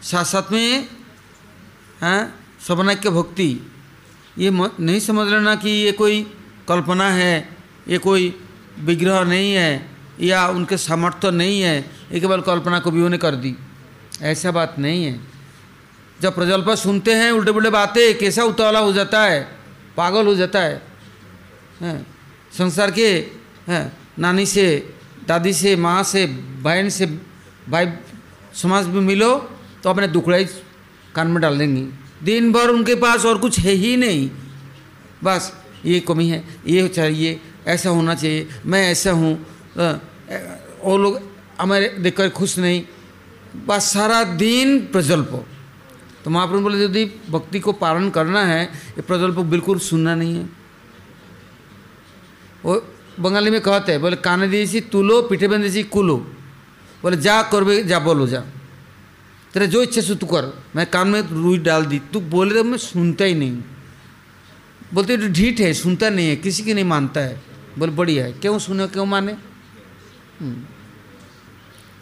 साथ 0.03 0.25
साथ 0.25 0.51
में 0.51 0.69
हाँ? 2.00 2.40
श्रवणाक्य 2.66 3.10
भक्ति। 3.10 3.50
ये 4.38 4.50
नहीं 4.50 5.00
समझ 5.00 5.28
लेना 5.30 5.54
कि 5.56 5.70
ये 5.70 5.92
कोई 5.92 6.22
कल्पना 6.68 7.08
है 7.10 7.48
ये 7.88 7.98
कोई 7.98 8.34
विग्रह 8.80 9.24
नहीं 9.24 9.52
है 9.54 9.90
या 10.20 10.46
उनके 10.48 10.76
सामर्थ्य 10.76 11.30
नहीं 11.30 11.60
है 11.60 11.78
ये 12.12 12.20
केवल 12.20 12.40
कल्पना 12.40 12.78
को 12.80 12.90
भी 12.90 13.02
उन्हें 13.02 13.20
कर 13.20 13.34
दी। 13.34 13.54
ऐसा 14.22 14.50
बात 14.50 14.78
नहीं 14.78 15.04
है। 15.04 15.20
जब 16.20 16.34
प्रजल्प 16.34 16.70
सुनते 16.78 17.14
हैं 17.14 17.30
उल्टे 17.32 17.52
पुल्टे 17.52 17.70
बातें 17.70 18.18
कैसा 18.18 18.44
उतावला 18.44 18.78
हो 18.78 18.92
जाता 18.92 19.22
है 19.22 19.40
पागल 19.96 20.26
हो 20.26 20.34
जाता 20.34 20.60
है, 20.60 20.82
है 21.80 22.06
संसार 22.58 22.90
के 22.90 23.08
है 23.68 23.80
नानी 24.18 24.46
से 24.46 24.66
दादी 25.28 25.52
से 25.52 25.74
माँ 25.76 26.02
से 26.02 26.26
बहन 26.62 26.88
से 26.88 27.06
भाई 27.68 27.86
समाज 28.54 28.86
में 28.86 29.00
मिलो 29.00 29.36
तो 29.82 29.90
अपने 29.90 30.08
दुखड़ाई 30.08 30.44
कान 31.16 31.26
में 31.26 31.40
डाल 31.42 31.58
देंगी। 31.58 31.86
दिन 32.22 32.52
भर 32.52 32.68
उनके 32.68 32.94
पास 32.94 33.24
और 33.24 33.38
कुछ 33.38 33.58
है 33.58 33.72
ही 33.72 33.96
नहीं। 33.96 34.30
बस, 35.24 35.52
ये 35.84 36.00
कमी 36.00 36.28
है। 36.28 36.44
ये 36.66 36.88
चाहिए, 36.88 37.40
ऐसा 37.66 37.90
होना 37.90 38.14
चाहिए। 38.14 38.48
मैं 38.66 38.90
ऐसा 38.90 39.10
हूँ। 39.12 39.34
और 40.82 41.00
लोग 41.00 41.20
हमारे 41.60 41.88
देखकर 41.98 42.28
खुश 42.30 42.58
नहीं। 42.58 42.82
बस 43.66 43.92
सारा 43.92 44.22
दिन 44.36 44.78
प्रजल्प 44.92 45.44
तो 46.24 46.30
महाप्रभु 46.30 46.60
बोले, 46.62 46.84
यदि 46.84 47.04
भक्ति 47.30 47.60
को 47.60 47.72
पालन 47.74 48.08
करना 48.10 48.42
है, 48.44 48.62
ये 48.64 49.02
प्रजल्प 49.02 49.38
बिल्कुल 49.46 49.78
सुनना 49.78 50.14
नहीं 50.14 50.34
है। 50.36 50.48
वो 52.64 52.74
बंगाली 53.20 53.50
में 53.50 53.60
कहते 53.60 53.92
हैं, 53.92 54.00
बोले 54.00 54.16
काने 54.16 54.48
दिएছি 54.48 54.80
तुलो, 54.88 55.20
पीठे 55.22 55.48
दिएছি 55.48 55.82
कुलो। 55.84 56.16
बोले, 57.02 57.16
जा, 57.16 57.42
करबे, 57.42 57.82
जा, 57.84 57.98
बोलो, 57.98 58.26
जा। 58.26 58.42
तेरा 59.54 59.66
जो 59.66 59.82
इच्छा 59.82 60.00
से 60.00 60.14
तू 60.14 60.26
कर। 60.26 60.64
मैं 60.76 60.90
कान 60.90 61.08
में 61.08 61.20
रुई 61.20 61.58
डाल 61.58 61.84
दी। 61.84 61.98
तू 61.98 62.20
बोले 62.20 62.54
तो 62.54 62.64
मैं 62.64 62.78
सुनता 62.78 63.24
ही 63.24 63.34
नहीं। 63.34 63.62
बोलते 64.94 65.16
तो 65.16 65.28
ढीठ 65.28 65.60
है, 65.60 65.74
सुनता 65.74 66.10
नहीं 66.10 66.28
है, 66.28 66.36
किसी 66.36 66.62
की 66.62 66.74
नहीं 66.74 66.84
मानता 66.84 67.20
है। 67.20 67.42
बोले, 67.78 67.92
बढ़िया 67.92 68.24
है। 68.24 68.32
क्यों 68.32 68.58
सुने, 68.58 68.86
क्यों 68.86 69.06
माने? 69.06 69.36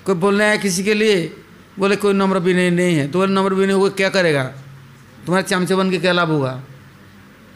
कोई 0.05 0.15
बोलने 0.15 0.45
आया 0.45 0.57
किसी 0.57 0.85
के 0.85 0.95
लिए? 0.95 1.37
बोले, 1.79 1.97
कोई 1.97 2.12
नम्र 2.12 2.41
भी 2.41 2.71
नहीं 2.71 2.97
है। 2.97 3.09
तो 3.09 3.19
बोले 3.19 3.57
भी 3.57 3.67
नहीं 3.67 3.77
होगा 3.77 3.88
क्या 3.88 4.09
करेगा? 4.09 4.45
तुम्हारे 5.27 5.47
चमचे 5.49 5.75
बन 5.75 5.91
के 5.91 5.99
क्या 5.99 6.12
लाभ 6.12 6.29
होगा? 6.29 6.62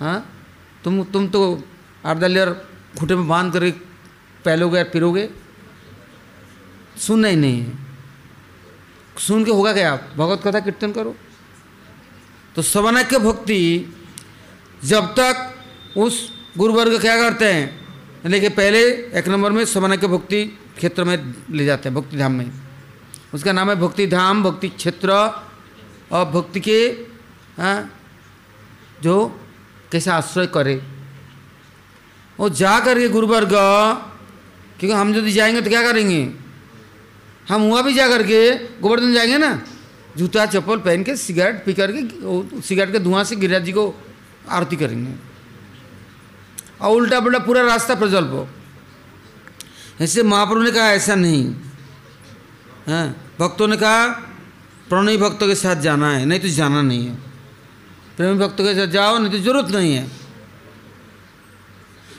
हाँ? 0.01 0.33
तुम 0.85 1.05
तुम 1.05 1.29
तो 1.29 1.65
आर्दलियर 2.07 2.69
खूटे 3.01 3.17
में 3.17 3.29
बाँध 3.29 3.53
कर 3.53 3.71
पहलोगे 4.45 4.79
या 4.79 4.85
फिरोगे? 4.85 5.31
सुनना 6.99 7.29
ही 7.29 7.37
नहीं 7.37 7.61
है। 7.61 7.86
सुन 9.18 9.44
के 9.44 9.50
होगा 9.50 9.72
क्या? 9.72 9.96
भगवत 10.16 10.42
कथा 10.46 10.61
कीर्तन 10.61 10.92
करो। 10.92 11.14
तो 12.57 12.62
सवनाक्य 12.62 13.18
भक्ति 13.18 13.94
जब 14.85 15.14
तक 15.18 15.55
उस 15.96 16.31
गुरुवर्ग 16.59 17.00
क्या 17.00 17.16
करते 17.16 17.52
हैं? 17.52 17.87
लेकिन 18.26 18.50
पहले 18.50 18.83
एक 19.18 19.29
नंबर 19.29 19.52
में 19.52 19.64
सवनाक्य 19.64 20.07
भक्ति 20.07 20.44
क्षेत्र 20.76 21.05
में 21.05 21.35
ले 21.50 21.64
जाते 21.64 21.88
हैं, 21.88 21.98
भक्ति 21.98 22.16
धाम 22.16 22.33
में। 22.33 22.50
उसका 23.35 23.52
नाम 23.52 23.70
है 23.70 23.76
भक्ति 23.76 24.07
धाम, 24.07 24.42
भक्ति 24.42 24.68
क्षेत्र 24.68 25.12
और 26.12 26.24
भक्ति 26.24 26.61
के 26.61 26.79
हाँ 27.59 27.92
जो 29.02 29.40
कैसे 29.92 30.11
आश्रय 30.11 30.46
करे। 30.46 30.83
वो 32.38 32.48
जा 32.48 32.79
करके 32.81 33.09
गुरुवर्ग, 33.09 33.52
क्योंकि 34.79 34.92
हम 34.92 35.14
यदि 35.14 35.33
जाएँगे 35.33 35.61
तो 35.61 35.70
क्या 35.70 35.83
करेंगे? 35.83 36.46
हम 37.49 37.63
वहाँ 37.63 37.85
भी 37.85 37.95
जा 37.95 38.09
करके 38.09 38.55
गोवर्धन 38.81 39.13
जाएँगे 39.15 39.39
ना। 39.39 39.63
जूता, 40.17 40.47
चप्पल 40.47 40.79
पहन 40.79 41.03
के, 41.05 41.17
सिगरेट 41.17 41.65
पी 41.65 41.73
करके 41.75 42.63
सिगरेट 42.63 42.93
के 42.93 42.99
धुआँ 42.99 43.25
से 43.25 43.37
गिरिराज 43.37 43.65
जी 43.65 43.73
को 43.73 43.95
आरती 44.49 44.77
करेंगे। 44.77 45.13
और 46.81 46.97
उल्टा 46.97 47.21
पुल्टा 47.21 47.39
पूरा 47.39 47.63
रास्ता 47.63 47.95
प्रजल्प 47.95 48.49
ऐसे 50.01 50.23
महाप्रभु 50.23 50.61
ने 50.61 50.71
कहा, 50.71 50.93
ऐसा 50.93 51.15
नहीं। 51.15 51.55
हाँ 52.87 53.35
भक्तों 53.41 53.69
ने 53.69 53.77
कहा, 53.77 54.07
प्रणयी 54.89 55.17
भक्तों 55.17 55.49
के 55.49 55.55
साथ 55.55 55.77
जाना 55.77 56.11
है, 56.11 56.25
नहीं 56.25 56.41
तो 56.41 56.49
जाना 56.49 56.83
नहीं 56.83 57.07
है। 57.07 57.15
प्रेमी 58.17 58.39
भक्तों 58.39 58.65
के 58.65 58.75
साथ 58.75 58.87
जाओ, 58.87 59.19
नहीं 59.19 59.33
तो 59.33 59.39
ज़रूरत 59.39 59.71
नहीं 59.71 59.95
है। 59.95 60.11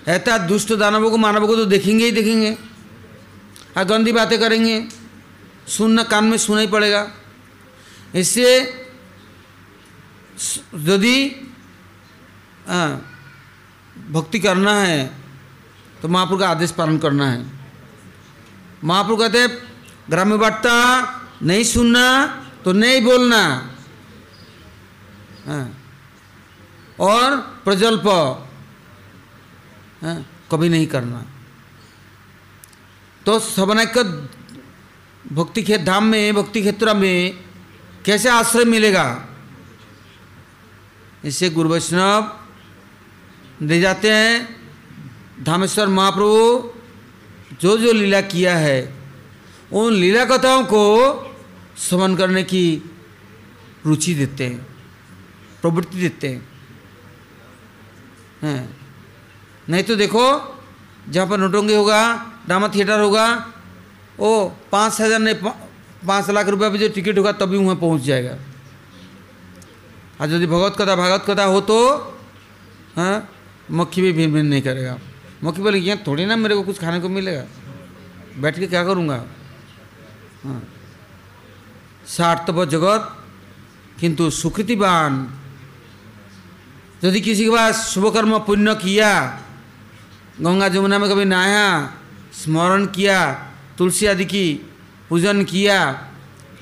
ऐसा 0.08 0.38
दुष्ट 0.38 0.74
दानवों 0.74 1.12
को, 1.12 1.18
मानवों 1.18 1.48
को 1.48 1.56
तो 1.56 1.66
देखेंगे 1.66 2.06
ही 2.06 2.12
देखेंगे। 2.12 2.58
और 3.78 3.84
गंदी 3.84 4.12
बातें 4.12 4.40
करेंगे। 4.40 4.97
सुनना 5.68 6.04
कान 6.04 6.26
में 6.26 6.38
सुना 6.38 6.62
ही 6.62 6.68
पड़ेगा। 6.68 7.02
इससे 8.16 8.50
यदि 10.88 11.18
भक्ति 14.12 14.40
करना 14.40 14.74
है 14.74 15.06
तो 16.02 16.08
महापुर 16.08 16.40
का 16.40 16.50
आदेश 16.50 16.72
पालन 16.72 16.98
करना 16.98 17.30
है। 17.30 17.46
महापुर 18.84 19.18
कहते 19.20 19.48
ग्राम्य 20.10 20.36
वार्ता 20.36 20.76
नहीं 21.44 21.64
सुनना 21.64 22.06
तो 22.66 22.72
नहीं 22.74 23.02
बोलना। 23.02 23.42
हाँ। 25.46 25.66
और 27.00 27.36
प्रजल्प 27.66 28.08
हाँ, 30.02 30.18
कभी 30.52 30.70
नहीं 30.70 30.88
करना। 30.88 31.26
तो 33.22 33.40
सबनाक 33.40 33.98
भक्ति 35.32 35.62
क्षेत्र 35.62 35.84
धाम 35.84 36.04
में 36.04 36.36
भक्ति 36.36 36.62
क्षेत्र 36.62 36.94
में 36.94 37.40
कैसे 38.06 38.30
आश्रय 38.30 38.66
मिलेगा? 38.66 39.28
इससे 41.26 41.50
गुरु 41.50 41.70
वैष्णव 41.70 42.40
ले 43.62 43.80
जाते 43.82 44.12
हैं। 44.12 44.58
धामेश्वर 45.44 45.88
महाप्रभु 45.88 46.72
जो 47.62 47.78
जो 47.78 47.94
लीला 47.94 48.22
किया 48.22 48.58
है, 48.58 48.94
उन 49.74 49.94
लीला 49.94 50.26
कथाओं 50.26 50.64
को 50.64 50.84
समन 51.78 52.16
करने 52.16 52.44
की 52.44 52.82
रुचि 53.86 54.14
देते 54.14 54.46
हैं, 54.46 54.68
प्रवृत्ति 55.62 55.98
देते 55.98 56.28
हैं। 56.28 56.48
हैं। 58.42 58.78
नहीं 59.70 59.84
तो 59.84 59.96
देखो, 59.96 60.26
जहाँ 61.10 61.28
पर 61.28 61.38
नोटोंगे 61.38 61.76
होगा 61.76 62.02
ड्रामा 62.46 62.68
थिएटर 62.68 63.00
होगा 63.00 63.54
ओ, 64.20 64.50
पाँच 64.72 65.02
हज़ार 65.02 65.20
नहीं 65.20 65.36
पाँच 66.04 66.30
लाख 66.30 66.48
रुपया 66.48 66.70
भी 66.70 66.78
जो 66.78 66.88
टिकट 66.90 67.18
होगा 67.18 67.32
तभी 67.34 67.58
वहाँ 67.58 67.76
पहुँच 67.78 68.02
जाएगा। 68.04 68.38
और 70.22 70.32
यदि 70.32 70.48
भगवत 70.48 70.76
कथा, 70.78 70.96
भागवत 70.96 71.26
कथा 71.28 71.44
हो 71.46 71.62
तो 71.62 71.78
हाँ 72.96 73.30
मक्खी 73.72 74.02
भी 74.02 74.12
भीड़ 74.14 74.44
नहीं 74.44 74.62
करेगा। 74.62 74.98
मक्खी 75.44 75.62
बोले 75.62 75.80
यहाँ 75.80 76.02
थोड़ी 76.08 76.26
ना 76.26 76.36
मेरे 76.36 76.56
को 76.56 76.64
कुछ 76.64 76.80
खाने 76.80 77.00
को 77.00 77.10
मिलेगा। 77.10 77.44
बैठ 78.38 78.60
के 78.60 78.68
क्या 78.68 78.84
करूँगा? 78.84 79.24
हाँ। 80.44 80.62
स्वार्थव 82.08 82.66
जगत, 82.68 83.14
किंतु 84.00 84.30
सुकृतिवान। 84.32 85.14
यदि 87.04 87.22
किसी 87.22 87.44
के 87.44 87.50
पास 87.52 87.88
शुभकर्म 87.90 88.38
पुण्य 88.40 88.76
किया, 88.78 89.12
गंगा 90.42 90.68
जमुना 90.68 91.00
में 91.00 91.10
कभी 91.10 91.26
नहाया, 91.26 91.68
स्मरण 92.34 92.86
किया 92.88 93.20
तुलसी 93.78 94.06
आदि 94.06 94.26
की 94.26 94.46
पूजन 95.10 95.44
किया, 95.46 95.78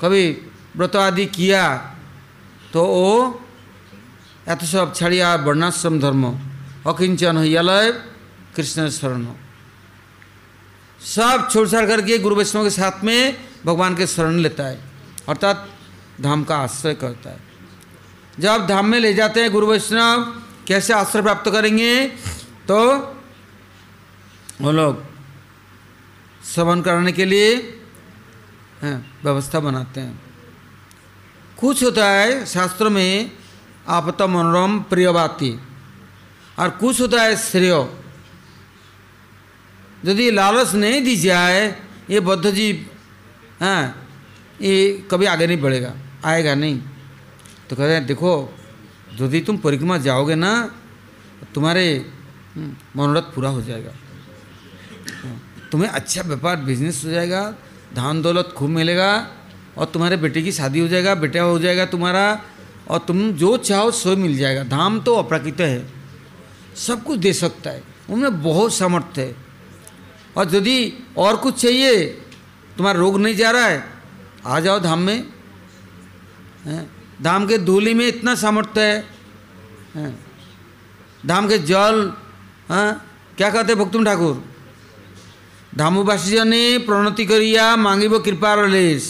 कभी 0.01 0.25
व्रत 0.75 0.95
आदि 0.97 1.25
किया 1.28 1.63
तो 2.73 2.84
वो 2.86 3.41
यथ 4.49 4.63
सब 4.65 4.93
छड़िया 4.95 5.36
वर्णाश्रम 5.38 5.99
धर्म, 5.99 6.23
अकिंचन 6.88 7.38
यलय 7.38 7.91
कृष्ण 8.56 8.89
शरण 8.89 9.25
सब 11.01 11.47
छोड़ 11.51 11.67
छाड़ 11.69 11.86
करके 11.86 12.17
गुरु 12.17 12.36
वैष्णव 12.36 12.63
के 12.63 12.69
साथ 12.71 13.04
में 13.04 13.38
भगवान 13.65 13.95
के 13.95 14.08
शरण 14.08 14.38
लेता 14.39 14.63
है, 14.63 14.80
अर्थात 15.30 15.67
धाम 16.21 16.43
का 16.43 16.58
आश्रय 16.58 16.93
करता 16.95 17.30
है। 17.30 17.39
जब 18.39 18.67
धाम 18.67 18.86
में 18.86 18.99
ले 18.99 19.13
जाते 19.13 19.41
हैं 19.41 19.51
गुरु 19.51 19.67
वैष्णव, 19.67 20.23
कैसे 20.67 20.93
आश्रय 20.93 21.21
प्राप्त 21.21 21.49
करेंगे 21.51 22.08
तो 22.67 22.80
वो 24.62 24.71
लोग 24.71 25.04
श्रवण 26.45 26.81
कराने 26.81 27.12
के 27.12 27.25
लिए 27.25 27.55
हाँ, 28.81 28.97
व्यवस्था 29.23 29.60
बनाते 29.60 30.01
हैं। 30.01 30.21
कुछ 31.60 31.84
होता 31.84 32.10
है 32.10 32.45
शास्त्रों 32.45 32.89
में 32.89 33.31
आपता 33.88 34.27
मनोरम 34.27 34.79
प्रियवाती 34.89 35.51
और 36.60 36.69
कुछ 36.81 37.01
होता 37.01 37.21
है 37.21 37.36
श्रेय। 37.38 37.71
यदि 40.05 40.29
लालच 40.31 40.73
नहीं 40.75 41.01
दी 41.03 41.15
जाए 41.17 41.62
ये 42.10 42.19
बद्ध 42.19 42.49
जीव 42.51 42.86
हाँ 43.63 43.81
ये 44.62 45.08
कभी 45.12 45.25
आगे 45.25 45.47
नहीं 45.47 45.62
बढ़ेगा 45.62 45.93
आएगा 46.25 46.53
नहीं। 46.55 46.77
तो 47.69 47.75
कहते 47.75 47.93
हैं 47.93 48.05
देखो 48.05 48.31
यदि 49.21 49.41
तुम 49.41 49.58
परिक्रमा 49.58 49.97
जाओगे 49.97 50.36
ना 50.36 50.51
तुम्हारे 51.55 51.86
हम्म, 52.55 52.75
मनोरथ 52.95 53.34
पूरा 53.36 53.49
हो 53.49 53.62
जाएगा। 53.62 53.91
हाँ, 53.91 54.04
तुम्हें 55.75 55.89
अच्छा 55.91 56.21
व्यापार 56.21 56.55
बिज़नेस 56.55 57.01
हो 57.05 57.09
जाएगा 57.11 57.39
धान 57.95 58.21
दौलत 58.21 58.53
खूब 58.57 58.69
मिलेगा 58.69 59.07
और 59.77 59.85
तुम्हारे 59.85 60.17
बेटे 60.17 60.41
की 60.41 60.51
शादी 60.51 60.79
हो 60.79 60.88
जाएगा, 60.88 61.15
बेटा 61.15 61.41
हो 61.41 61.59
जाएगा 61.59 61.85
तुम्हारा 61.85 62.41
और 62.88 62.99
तुम 62.99 63.31
जो 63.31 63.57
चाहो 63.57 63.91
सो 63.91 64.15
मिल 64.15 64.38
जाएगा। 64.38 64.63
धाम 64.63 64.99
तो 64.99 65.15
अप्राकृत 65.15 65.59
है। 65.61 65.91
सब 66.77 67.03
कुछ 67.03 67.19
दे 67.19 67.33
सकता 67.33 67.69
है। 67.69 67.83
उनमें 68.09 68.41
बहुत 68.43 68.73
सामर्थ्य 68.73 69.21
है। 69.21 69.35
और 70.38 70.55
यदि 70.55 70.93
और 71.17 71.35
कुछ 71.35 71.61
चाहिए, 71.61 72.05
तुम्हारा 72.77 72.99
रोग 72.99 73.19
नहीं 73.19 73.35
जा 73.35 73.51
रहा 73.51 73.65
है, 73.65 73.83
आ 74.45 74.59
जाओ 74.59 74.79
धाम 74.79 74.99
में। 74.99 75.27
धाम 77.21 77.47
के 77.47 77.57
धूली 77.57 77.93
में 77.93 78.07
इतना 78.07 78.35
सामर्थ्य 78.35 78.81
है। 78.81 80.15
धाम 81.25 81.49
के 81.49 81.57
जल 81.57 82.11
हाँ? 82.69 83.11
क्या 83.38 83.49
कहते 83.49 83.75
भक्तुम 83.75 84.05
ठाकुर? 84.05 84.54
ধামুবাসীজনে 85.77 86.63
প্রণতি 86.88 87.23
করিয়া 87.31 87.65
মাঙিব 87.85 88.13
কৃপার 88.25 88.57
লেশ 88.75 89.03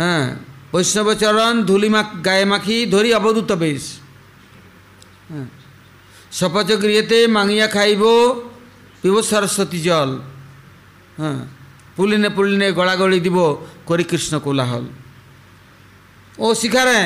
হ্যাঁ 0.00 0.24
বৈষ্ণবচরণ 0.72 1.54
ধুলিমা 1.68 2.02
গায়ে 2.26 2.46
মাখি 2.52 2.76
ধরি 2.94 3.10
অবদূত 3.18 3.50
বেশ। 3.62 3.84
হ্যাঁ 5.30 5.48
শপথ 6.38 6.68
গৃহেতে 6.82 7.18
মাঙিয়া 7.36 7.66
খাইব 7.74 8.02
পিব 9.00 9.16
সরস্বতী 9.30 9.78
জল। 9.86 10.10
হ্যাঁ 11.18 11.40
পুলিনে 11.96 12.28
পুলিনে 12.36 12.68
গড়াগড়ি 12.78 13.18
দিব 13.26 13.38
করি 13.88 14.04
কৃষ্ণ 14.10 14.34
কোলাহল। 14.44 14.84
ও 16.44 16.46
শিখা 16.60 16.82
রে 16.88 17.00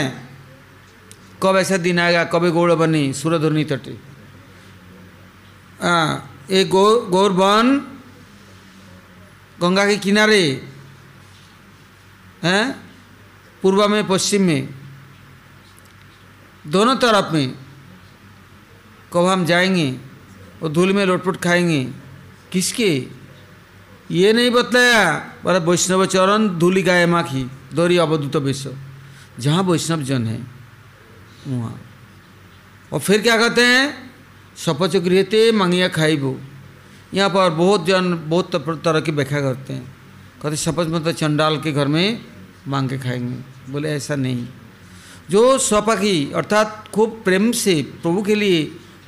কবে 1.43 1.63
সে 1.69 1.77
দিন 1.87 1.99
আগা 2.07 2.23
কবে 2.33 2.49
গৌরবানী 2.57 3.03
সুরধ্বনি 3.21 3.65
তটে। 3.71 3.95
হ্যাঁ 5.85 6.11
ये 6.51 6.65
गौ 6.65 7.01
गौर 7.01 7.33
वन 7.33 7.79
गंगा 9.61 9.87
के 9.87 9.97
किनारे, 9.97 10.43
हैं? 12.43 12.73
पूर्व 13.63 13.89
में, 13.89 14.07
पश्चिम 14.07 14.43
में। 14.43 14.69
दोनों 16.67 16.97
तरफ़ 16.97 17.33
में, 17.33 17.55
कब 19.13 19.27
हम 19.27 19.45
जाएँगे 19.45 19.99
और 20.63 20.73
धूल 20.73 20.93
में 20.93 21.05
लोटपुट 21.07 21.37
खाएँगे? 21.37 21.85
किसके? 22.53 23.07
ये 24.11 24.33
नहीं 24.33 24.51
बतलाया 24.51 25.19
बोला 25.45 25.59
वैष्णव 25.59 26.07
चरण, 26.07 26.49
धूली 26.49 26.83
गाय 26.83 27.07
माखी, 27.07 27.51
दौरी 27.75 27.97
अवधूत 27.99 28.37
विश्व 28.37 28.75
जहाँ 29.39 29.63
वैष्णव 29.63 30.03
जन 30.03 30.27
है, 30.27 30.47
वहाँ। 31.47 31.81
और 32.93 33.01
फिर 33.01 33.23
क्या 33.23 33.37
कहते 33.37 33.65
हैं? 33.67 34.08
सपच 34.59 34.97
गृहते 34.97 35.51
मंगिया 35.53 35.89
खाइबो। 35.89 36.39
यहाँ 37.15 37.31
पर 37.31 37.51
बहुत 37.51 37.87
जन, 37.87 38.15
बहुत 38.27 38.83
तरह 38.85 39.01
की 39.01 39.13
व्याख्या 39.13 39.41
करते 39.41 39.73
हैं। 39.73 39.85
कहते 40.43 40.57
शपथ 40.57 40.87
मतलब 40.89 41.13
चंडाल 41.13 41.57
के 41.57 41.73
घर 41.73 41.89
में 41.89 42.25
मांग 42.69 42.89
के 42.89 42.99
खाएँगे। 42.99 43.73
बोले, 43.73 43.89
ऐसा 43.89 44.17
नहीं। 44.17 44.47
जो 45.31 45.59
स्वपाकी 45.59 46.33
अर्थात 46.33 46.89
खूब 46.95 47.21
प्रेम 47.25 47.51
से 47.53 47.83
प्रभु 48.03 48.23
के 48.23 48.35
लिए 48.35 48.65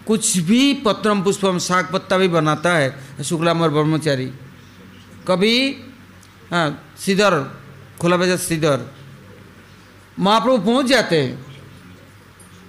कुछ 0.06 0.36
भी 0.38 0.74
पत्रम 0.74 1.22
पुष्पम 1.22 1.58
साग 1.58 1.90
पत्ता 1.92 2.18
भी 2.18 2.28
बनाता 2.28 2.72
है 2.72 3.22
शुक्लामर 3.24 3.68
ब्रह्मचारी। 3.68 4.26
कभी 5.28 5.56
हाँ 6.50 6.94
सीधर, 6.98 7.34
खुला 8.00 8.16
बजा 8.16 8.36
सीधर, 8.36 8.80
महाप्रभु 10.18 10.58
पहुँच 10.58 10.86
जाते 10.86 11.20
हैं। 11.22 11.34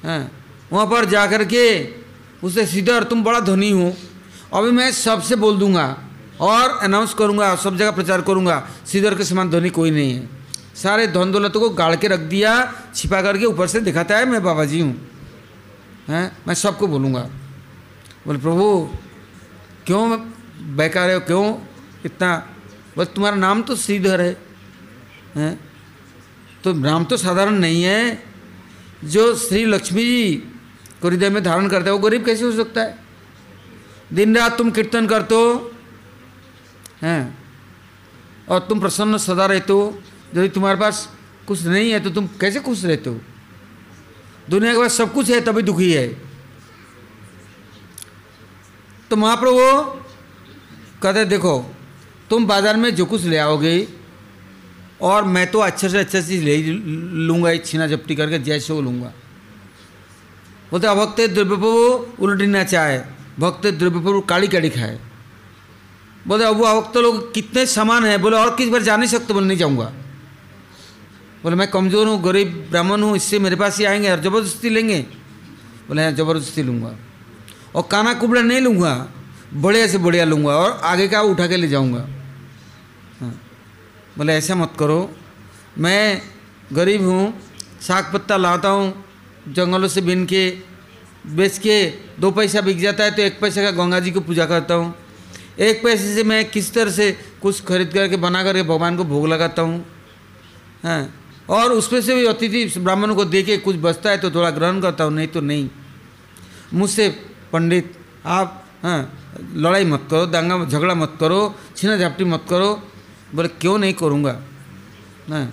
हाँ 0.04 0.32
वहाँ 0.74 0.86
पर 0.86 1.06
जा 1.06 1.26
कर 1.28 1.44
के 1.46 1.64
उसे 2.44 2.66
सीधर 2.66 3.04
तुम 3.04 3.24
बड़ा 3.24 3.40
धनी 3.40 3.72
हो। 3.72 3.94
अभी 4.54 4.72
मैं 4.72 4.92
सबसे 4.92 5.36
बोल 5.36 5.58
दूँगा 5.58 5.98
और 6.42 6.70
अनाउंस 6.70 7.14
करूँगा, 7.14 7.56
सब 7.56 7.78
जगह 7.78 7.92
प्रचार 7.92 8.22
करूँगा। 8.22 8.68
सीधर 8.86 9.16
के 9.16 9.24
समान 9.24 9.50
धनी 9.50 9.70
कोई 9.70 9.92
नहीं 9.92 10.14
है। 10.14 10.30
सारे 10.76 11.08
धन 11.08 11.32
दौलत 11.32 11.54
को 11.54 11.70
गाड़ 11.70 11.96
के 11.96 12.08
रख 12.08 12.20
दिया, 12.20 12.74
छिपा 12.96 13.22
करके 13.22 13.46
ऊपर 13.46 13.68
से 13.68 13.80
दिखाता 13.80 14.18
है, 14.18 14.26
मैं 14.26 14.44
बाबा 14.44 14.66
जी 14.66 14.80
हूँ। 14.80 15.10
हैं? 16.08 16.38
मैं 16.48 16.56
सबको 16.56 16.88
बोलूँगा। 16.88 17.30
बोले, 18.28 18.40
प्रभु, 18.40 18.90
क्यों 19.86 20.20
बेकार 20.76 21.14
हो, 21.14 21.20
क्यों 21.20 21.58
इतना? 22.06 22.48
बस 22.98 23.08
तुम्हारा 23.08 23.38
नाम 23.38 23.62
तो 23.62 23.76
श्रीधर 23.76 24.22
है। 24.22 24.38
हैं? 25.36 25.60
तो 26.64 26.74
नाम 26.74 27.06
तो 27.06 27.18
साधारण 27.18 27.52
नहीं 27.52 27.84
है। 27.84 28.24
जो 29.04 29.36
श्री 29.36 29.66
लक्ष्मी 29.66 30.02
जी 30.02 30.51
को 31.02 31.08
हृदय 31.08 31.30
में 31.30 31.44
धारण 31.44 31.68
करता 31.68 31.86
है, 31.86 31.92
वो 31.92 32.00
गरीब 32.00 32.26
कैसे 32.26 32.46
हो 32.46 32.52
सकता 32.54 32.82
है? 32.82 32.98
दिन 34.14 34.38
रात 34.38 34.58
तुम 34.58 34.72
कीर्तन 34.72 35.08
करते 35.08 35.36
हो, 35.36 35.72
हैं? 37.02 37.38
और 38.50 38.60
तुम 38.60 38.80
प्रसन्न 38.80 39.18
सदा 39.20 39.46
रहते 39.46 39.74
हो, 39.74 40.02
यदि 40.36 40.50
तुम्हारे 40.50 40.80
पास 40.80 41.08
कुछ 41.48 41.64
नहीं 41.64 41.92
है 41.92 42.00
तो 42.00 42.10
तुम 42.10 42.28
कैसे 42.42 42.60
खुश 42.60 42.84
रहते 42.86 43.10
हो? 43.10 43.20
दुनिया 44.50 44.74
के 44.74 44.80
पास 44.80 44.94
सब 44.94 45.14
कुछ 45.14 45.30
है, 45.30 45.40
तभी 45.42 45.62
दुखी 45.62 45.92
है। 45.94 46.08
तो 49.12 49.16
महाप्रभु, 49.16 49.60
कहते 51.02 51.26
देखो, 51.26 51.58
तुम 52.30 52.46
बाज़ार 52.48 52.78
में 52.78 52.94
जो 52.96 53.06
कुछ 53.06 53.24
ले 53.24 53.38
आओगे, 53.38 53.88
और 55.02 55.24
मैं 55.26 55.46
तो 55.52 55.60
अच्छे 55.60 55.90
से 55.90 55.98
अच्छा 55.98 56.22
चीज़ 56.22 56.44
ले 56.44 56.58
लूँगा 57.28 57.56
छीना 57.58 57.88
झपटी 57.88 58.16
करके 58.16 58.40
जैसे 58.40 58.74
वो 58.74 58.82
लूँगा। 58.82 59.12
बोलते 60.72 60.88
अभक्त 60.88 61.20
द्रव्य 61.22 61.44
प्रभु 61.46 61.70
उल्टी 62.24 62.46
ना 62.48 62.64
चाहे, 62.64 63.00
भक्त 63.40 63.66
द्रव्य 63.68 64.00
प्रभु 64.00 64.20
काली 64.22 64.48
काली 64.48 64.70
खाए 64.70 65.00
बोले 66.26 66.46
अब 66.46 66.56
वो 66.58 66.66
अभक्त 66.66 66.98
लोग 66.98 67.34
कितने 67.34 67.66
समान 67.66 68.06
हैं? 68.06 68.22
बोले, 68.22 68.38
और 68.38 68.56
किस 68.56 68.70
बार 68.70 68.82
जा 68.82 68.96
नहीं 68.98 69.10
सकते? 69.10 69.34
बोले, 69.34 69.48
नहीं 69.48 69.58
जाऊँगा। 69.58 69.86
बोले, 71.44 71.56
मैं 71.56 71.68
कमज़ोर 71.68 72.08
हूँ, 72.08 72.22
गरीब, 72.24 72.50
ब्राह्मण 72.70 73.02
हूँ, 73.02 73.16
इससे 73.16 73.40
मेरे 73.40 73.56
पास 73.56 73.78
ही 73.80 73.86
आएँगे 73.86 74.12
और 74.12 74.20
ज़बरदस्ती 74.22 74.70
लेंगे। 74.70 75.00
बोले 75.88 76.04
हाँ 76.04 76.12
ज़बरदस्ती 76.12 76.64
लूँगा 76.64 76.96
और 77.76 77.88
काना 77.92 78.14
कुबड़ा 78.14 78.42
नहीं 78.42 78.62
लूँगा, 78.62 78.94
बढ़िया 79.54 79.88
से 79.88 79.98
बढ़िया 79.98 80.26
लूँगा 80.26 80.56
और 80.56 80.80
आगे 80.84 81.08
का 81.08 81.22
उठा 81.22 81.48
के 81.48 81.58
ले 81.58 81.68
जाऊँगा। 81.68 82.06
हाँ। 83.20 83.34
बोले, 84.18 84.34
ऐसा 84.34 84.56
मत 84.56 84.74
करो, 84.80 85.10
मैं 85.78 86.22
गरीब 86.74 87.02
हूँ, 87.02 87.34
साग 87.82 88.14
पत्ता 88.14 88.38
लाता 88.38 88.70
हूँ 88.70 88.94
जंगलों 89.48 89.88
से 89.88 90.02
बिन 90.02 90.26
के 90.26 90.50
बेच 91.28 91.58
के 91.58 91.86
दो 92.20 92.32
पैसा 92.32 92.62
बिक 92.62 92.80
जाता 92.80 93.04
है 93.04 93.12
तो 93.12 93.22
एक 93.22 93.40
पैसे 93.42 93.64
का 93.64 93.72
गंगा 93.74 94.00
जी 94.00 94.12
को 94.12 94.22
पूजा 94.22 94.46
करता 94.46 94.74
हूँ। 94.74 94.94
एक 95.60 95.84
पैसे 95.84 96.14
से 96.16 96.24
मैं 96.24 96.44
किस 96.50 96.74
तरह 96.74 96.92
से 96.92 97.12
कुछ 97.42 97.64
खरीद 97.66 97.94
करके, 97.94 98.16
बना 98.18 98.44
करके 98.44 98.64
भगवान 98.64 98.98
को 98.98 99.04
भोग 99.04 99.28
लगाता 99.28 99.62
हूँ 99.62 99.86
हाँ। 100.84 101.14
और 101.50 101.72
उसमें 101.74 102.02
से 102.02 102.16
भी 102.16 102.26
अतिथि 102.26 102.80
ब्राह्मणों 102.80 103.16
को 103.16 103.26
दे 103.26 103.42
के 103.44 103.58
कुछ 103.60 103.76
बचता 103.78 104.10
है 104.10 104.18
तो 104.18 104.32
थोड़ा 104.32 104.50
ग्रहण 104.52 104.82
करता 104.82 105.04
हूँ, 105.04 105.14
नहीं 105.14 105.28
तो 105.28 105.42
नहीं। 105.42 105.70
मुझसे 106.74 107.10
पंडित, 107.52 107.94
आप 108.26 108.64
हाँ 108.84 109.18
लड़ाई 109.56 109.86
मत 109.86 110.08
करो, 110.12 110.26
दंगा, 110.28 110.66
झगड़ा 110.66 110.94
मत 110.96 111.18
करो 111.20 111.56
छीना 111.76 111.98
झापटी 111.98 112.24
मत 112.24 112.46
करो, 112.50 112.82
बोले 113.36 113.48
क्यों 113.52 113.78
नहीं 113.78 113.94
करूँगा? 113.94 114.40
हाँ। 115.30 115.46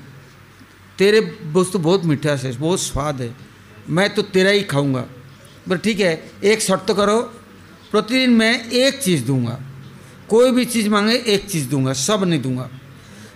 तेरे 0.98 1.20
वस्तु 1.52 1.78
बहुत 1.78 2.04
मीठा 2.04 2.32
है, 2.32 2.52
बहुत 2.52 2.80
स्वाद 2.80 3.20
है। 3.20 3.34
मैं 3.90 4.14
तो 4.14 4.22
तेरा 4.22 4.50
ही 4.50 4.62
खाऊँगा। 4.62 5.00
बोले, 5.68 5.78
ठीक 5.78 6.00
है, 6.00 6.30
एक 6.44 6.60
शर्त 6.60 6.92
करो, 6.96 7.22
प्रतिदिन 7.90 8.30
मैं 8.30 8.70
एक 8.70 9.02
चीज़ 9.02 9.24
दूँगा। 9.24 9.60
कोई 10.28 10.50
भी 10.50 10.64
चीज़ 10.64 10.88
मांगे, 10.88 11.14
एक 11.14 11.50
चीज़ 11.50 11.68
दूँगा, 11.68 11.92
सब 11.92 12.24
नहीं 12.24 12.42
दूँगा। 12.42 12.70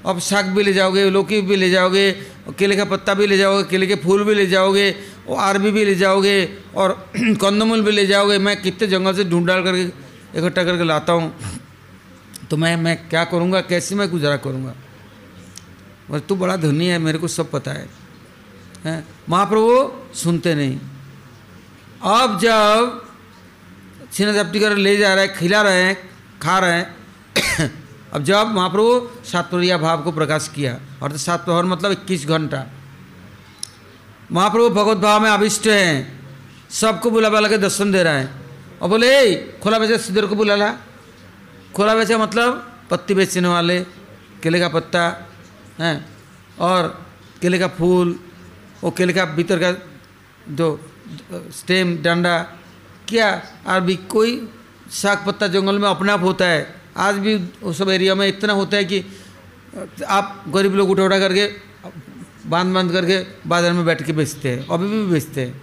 अब 0.07 0.19
साग 0.19 0.47
भी 0.47 0.63
ले 0.63 0.73
जाओगे, 0.73 1.11
लौकी 1.11 1.41
भी 1.41 1.57
ले 1.57 1.71
जाओगे, 1.71 2.13
केले 2.59 2.77
का 2.77 2.85
पत्ता 2.85 3.15
भी 3.15 3.27
ले 3.27 3.37
जाओगे, 3.37 3.65
केले 3.65 3.87
के 3.87 3.95
फूल 3.95 4.25
भी 4.25 4.35
ले 4.35 4.47
जाओगे, 4.47 4.95
और 5.29 5.39
आरबी 5.39 5.71
भी 5.71 5.85
ले 5.85 5.95
जाओगे, 5.95 6.49
और 6.75 7.11
कंदमूल 7.17 7.83
भी 7.83 7.93
ले 7.93 8.07
जाओगे। 8.07 8.39
मैं 8.39 8.63
कितने 8.63 8.89
जंगल 8.89 9.15
से 9.15 9.25
ढूंढ 9.25 9.47
डाल 9.47 9.65
करके 9.65 9.83
इकट्ठा 10.39 10.65
करके 10.65 10.85
लाता 10.85 11.13
हूँ। 11.13 11.35
तो 12.51 12.57
मैं 12.57 12.77
मैं 12.77 13.09
क्या 13.09 13.25
करूँगा, 13.25 13.61
कैसे 13.61 13.95
मैं 13.95 14.11
गुजारा 14.11 14.37
करूँगा? 14.37 14.75
और 16.11 16.21
तू 16.21 16.37
बड़ा 16.37 16.57
धनी 16.57 16.87
है, 16.87 16.99
मेरे 16.99 17.19
को 17.19 17.29
सब 17.29 17.51
पता 17.51 17.71
हैं। 17.71 18.02
महाप्रभु, 19.29 19.93
सुनते 20.15 20.55
नहीं। 20.55 20.81
अब 22.05 22.41
जब 22.41 23.03
छीना 24.13 24.33
जब्ती 24.33 24.61
कर 24.61 24.77
ले 24.77 24.97
जा 24.97 25.15
रहे 25.15 25.27
हैं, 25.27 25.39
खिला 25.39 25.63
रहे 25.63 25.83
हैं, 25.83 26.11
खा 26.43 26.59
रहे 26.59 26.73
हैं, 26.73 26.97
अब 28.13 28.25
जब 28.25 28.47
महाप्रभु 28.47 29.11
सातपुरिया 29.25 29.79
भाव 29.79 30.03
को 30.03 30.13
प्रकाश 30.13 30.51
किया, 30.55 30.81
और 31.03 31.13
तो 31.13 31.19
सात 31.19 31.45
प्रहर 31.45 31.65
मतलब 31.65 31.93
इक्कीस 31.93 32.27
घंटा। 32.27 32.67
महाप्रभु 34.33 34.69
भगवत 34.69 34.97
भाव 34.97 35.21
में 35.21 35.31
अभिष्ट 35.31 35.67
हैं, 35.67 36.21
सबको 36.71 37.11
बुला 37.11 37.31
बुला 37.31 37.49
के 37.49 37.59
दर्शन 37.59 37.93
दे 37.93 38.03
रहे 38.03 38.19
हैं। 38.19 38.43
और 38.83 38.89
बोले 38.89 39.37
खोला 39.37 39.79
बेचा 39.79 39.97
सिद्धर 39.97 40.27
को 40.27 40.35
बुला 40.35 40.57
ला 40.57 40.75
खोला 41.77 41.95
बेचा 41.95 42.19
मतलब 42.19 42.79
पत्ती 42.91 43.15
बेचने 43.15 43.49
वाले, 43.49 43.81
केले 44.43 44.61
का 44.61 44.69
पत्ता, 44.69 45.29
हैं? 45.81 46.09
और 46.59 47.07
केले 47.43 47.59
का 47.59 47.69
फूल 47.69 48.21
वो 48.83 48.91
का 48.91 49.25
भीतर 49.37 49.59
का 49.59 49.71
जो 50.51 50.69
स्टेम, 51.53 51.97
डंडा, 52.03 52.39
क्या 53.09 53.31
अभी 53.69 53.97
कोई 54.09 54.49
साग 54.93 55.25
पत्ता 55.27 55.47
जंगल 55.49 55.79
में 55.79 55.89
अपने 55.89 56.13
आप 56.13 56.23
होता 56.23 56.47
है। 56.47 56.67
आज 56.99 57.19
भी 57.19 57.35
उस 57.63 57.79
सब 57.79 57.89
एरिया 57.91 58.15
में 58.15 58.27
इतना 58.29 58.53
होता 58.53 58.77
है 58.77 58.85
कि 58.85 59.05
आप 60.07 60.45
गरीब 60.49 60.75
लोग 60.75 60.91
उठा 60.91 61.05
उठा 61.05 61.19
करके 61.19 61.47
बाँध 62.47 62.75
बाँध 62.75 62.93
करके 62.93 63.19
बाज़ार 63.49 63.73
में 63.73 63.85
बैठ 63.85 64.03
के 64.03 64.13
बेचते 64.13 64.49
हैं, 64.49 64.67
अभी 64.69 64.87
भी 64.89 65.05
बेचते 65.07 65.41
हैं। 65.41 65.63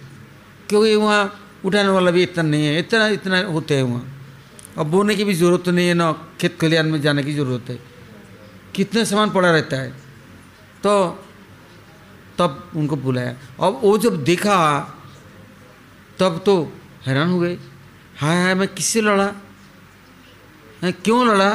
क्योंकि 0.68 0.94
वहाँ 0.96 1.22
उठाने 1.64 1.88
वाला 1.88 2.10
भी 2.10 2.22
इतना 2.22 2.42
नहीं 2.42 2.66
है, 2.66 2.78
इतना 2.78 3.06
इतना 3.10 3.40
होते 3.44 3.76
हैं 3.76 3.82
वहाँ। 3.82 4.04
अब 4.78 4.86
बोने 4.86 5.14
की 5.14 5.24
भी 5.24 5.34
ज़रूरत 5.34 5.64
तो 5.64 5.70
नहीं 5.70 5.88
है, 5.88 5.94
ना 5.94 6.12
खेत 6.40 6.58
खलिहान 6.60 6.86
में 6.86 7.00
जाने 7.00 7.22
की 7.22 7.34
ज़रूरत 7.34 7.70
है। 7.70 7.78
कितने 8.74 9.04
सामान 9.04 9.30
पड़ा 9.30 9.50
रहता 9.50 9.76
है। 9.76 9.90
तो 10.82 10.92
तब 12.40 12.70
उनको 12.76 12.96
बुलाया। 12.96 13.36
अब 13.60 13.80
वो 13.82 13.98
जब 13.98 14.24
देखा, 14.24 14.56
तब 16.18 16.42
तो 16.46 16.72
हैरान 17.06 17.30
हो 17.30 17.40
गए। 17.40 17.58
हाय 18.18 18.42
हाय, 18.42 18.54
मैं 18.54 18.68
किससे 18.68 19.00
लड़ा? 19.00 19.32
है 20.82 20.92
क्यों 20.92 21.26
लड़ा? 21.28 21.50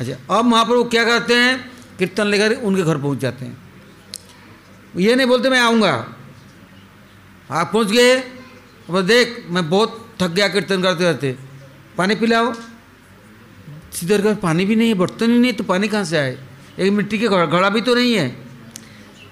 अच्छा 0.00 0.38
अब 0.38 0.50
वहाँ 0.52 0.64
पर 0.64 0.74
वो 0.74 0.84
क्या 0.84 1.04
करते 1.04 1.34
हैं? 1.34 1.72
कीर्तन 1.98 2.26
लेकर 2.26 2.54
उनके 2.54 2.82
घर 2.82 2.98
पहुँच 2.98 3.18
जाते 3.18 3.44
हैं। 3.44 3.56
ये 4.96 5.14
नहीं 5.14 5.26
बोलते, 5.26 5.50
मैं 5.50 5.60
आऊँगा। 5.60 5.92
आप 7.50 7.70
पहुँच 7.72 7.90
गए। 7.90 8.16
अब 8.18 9.00
देख, 9.02 9.46
मैं 9.48 9.68
बहुत 9.70 10.16
थक 10.22 10.30
गया 10.30 10.48
कीर्तन 10.48 10.82
करते 10.82 11.04
रहते 11.04 11.36
पानी 11.98 12.14
पिलाओ। 12.14 12.52
सीधे 13.92 14.18
घर, 14.18 14.34
पानी 14.34 14.64
भी 14.64 14.76
नहीं 14.76 14.88
है, 14.88 14.94
बर्तन 14.94 15.30
ही 15.30 15.38
नहीं 15.38 15.52
तो 15.52 15.64
पानी 15.64 15.88
कहाँ 15.88 16.04
से 16.04 16.16
आए? 16.16 16.38
एक 16.78 16.92
मिट्टी 16.92 17.18
के 17.18 17.28
घड़ा 17.28 17.68
भी 17.68 17.80
तो 17.80 17.94
नहीं 17.94 18.14
है। 18.14 18.45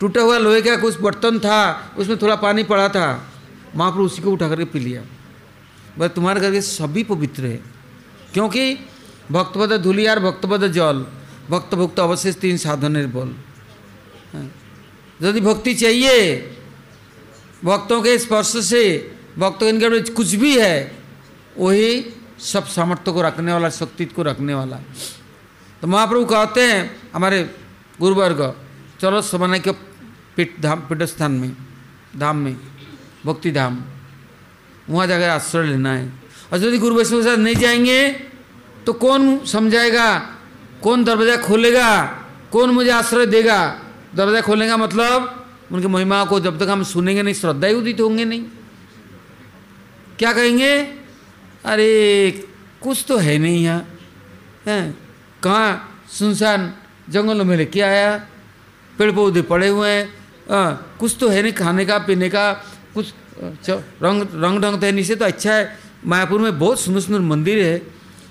टूटा 0.04 0.20
हुआ 0.20 0.38
लोहे 0.38 0.62
का 0.62 0.76
कुछ 0.76 1.00
बर्तन 1.00 1.38
था, 1.38 1.90
उसमें 1.98 2.16
थोड़ा 2.18 2.36
पानी 2.36 2.62
पड़ा 2.62 2.88
था। 2.88 3.32
महाप्रभु 3.76 4.04
उसी 4.04 4.22
को 4.22 4.30
उठा 4.30 4.48
करके 4.48 4.64
पी 4.64 4.78
लिया। 4.78 5.02
बस 5.98 6.10
तुम्हारे 6.10 6.40
घर 6.40 6.52
के 6.52 6.60
सभी 6.60 7.04
पवित्र 7.04 7.44
है। 7.44 7.62
क्योंकि 8.32 8.74
भक्तपद 9.32 9.72
धुलियार 9.82 10.20
भक्तपद 10.20 10.72
जल 10.72 11.06
भक्त 11.50 11.74
भुक्त 11.74 12.00
अवशेष 12.00 12.34
तीन 12.34 12.56
साधन 12.56 13.06
बोल 13.06 13.36
यदि 15.22 15.40
भक्ति 15.40 15.74
चाहिए, 15.74 16.36
भक्तों 17.64 18.02
के 18.02 18.18
स्पर्श 18.18 18.64
से, 18.66 19.12
भक्तों 19.38 19.72
के 19.72 19.86
इनके 19.86 20.00
कुछ 20.00 20.34
भी 20.34 20.58
है, 20.60 20.98
वही 21.58 22.10
सब 22.38 22.66
सामर्थ्य 22.66 23.12
को 23.12 23.22
रखने 23.22 23.52
वाला, 23.52 23.70
शक्ति 23.70 24.04
को 24.04 24.22
रखने 24.22 24.54
वाला। 24.54 24.76
तो 25.80 25.86
महाप्रभु 25.86 26.24
कहते 26.24 26.62
हैं, 26.62 27.10
हमारे 27.14 27.54
गुरुवर्ग, 28.00 28.54
चलो 29.00 29.22
समन्वय 29.22 29.58
के 29.58 29.93
पीठ 30.36 30.60
धाम 30.60 30.80
पीठ 30.80 31.02
स्थान 31.02 31.32
में, 31.32 31.56
धाम 32.16 32.36
में, 32.36 32.56
भक्ति 33.26 33.50
धाम। 33.50 33.80
वहाँ 34.90 35.06
जाकर 35.06 35.28
आश्रय 35.28 35.66
लेना 35.66 35.92
है। 35.92 36.12
और 36.52 36.64
यदि 36.64 36.78
गुरु 36.78 36.94
वैष्णव 36.94 37.18
के 37.18 37.24
साथ 37.24 37.36
नहीं 37.36 37.54
जाएँगे 37.54 38.10
तो 38.86 38.92
कौन 38.92 39.46
समझाएगा? 39.46 40.18
कौन 40.82 41.04
दरवाज़ा 41.04 41.36
खोलेगा? 41.36 42.04
कौन 42.52 42.70
मुझे 42.70 42.90
आश्रय 42.90 43.26
देगा? 43.26 43.80
दरवाज़ा 44.14 44.40
खोलेगा 44.40 44.76
मतलब 44.76 45.46
उनकी 45.72 45.86
महिमा 45.86 46.24
को 46.24 46.40
जब 46.40 46.58
तक 46.58 46.68
हम 46.68 46.82
सुनेंगे 46.82 47.22
नहीं, 47.22 47.34
श्रद्धा 47.34 47.68
ही 47.68 47.74
उदित 47.74 48.00
होंगे 48.00 48.24
नहीं। 48.24 48.44
क्या 50.18 50.32
कहेंगे? 50.32 50.82
अरे, 51.64 52.30
कुछ 52.82 53.04
तो 53.08 53.16
है 53.16 53.38
नहीं 53.38 53.64
यहाँ। 53.64 53.98
हैं? 54.66 54.98
कहाँ 55.42 56.02
सुनसान 56.08 56.74
जंगलों 57.10 57.44
में 57.44 57.56
लेके 57.56 57.80
आया? 57.80 58.26
पेड़ 58.98 59.12
पौधे 59.12 59.42
पड़े 59.42 59.68
हुए 59.68 59.90
हैं। 59.90 60.23
कुछ 60.48 61.16
तो 61.20 61.28
है 61.28 61.42
नहीं 61.42 61.52
खाने 61.52 61.85
का 61.85 61.98
पीने 61.98 62.28
का 62.28 62.52
कुछ 62.94 63.12
रंग 64.02 64.22
रंग 64.35 64.61
ढंग 64.62 64.80
तो 64.80 64.87
है 64.87 64.92
नीचे 64.92 65.14
तो 65.16 65.24
अच्छा 65.24 65.52
है। 65.52 65.78
मायापुर 66.07 66.40
में 66.40 66.59
बहुत 66.59 66.80
सुंदर 66.80 67.00
सुंदर 67.00 67.20
मंदिर 67.22 67.59
है। 67.64 67.76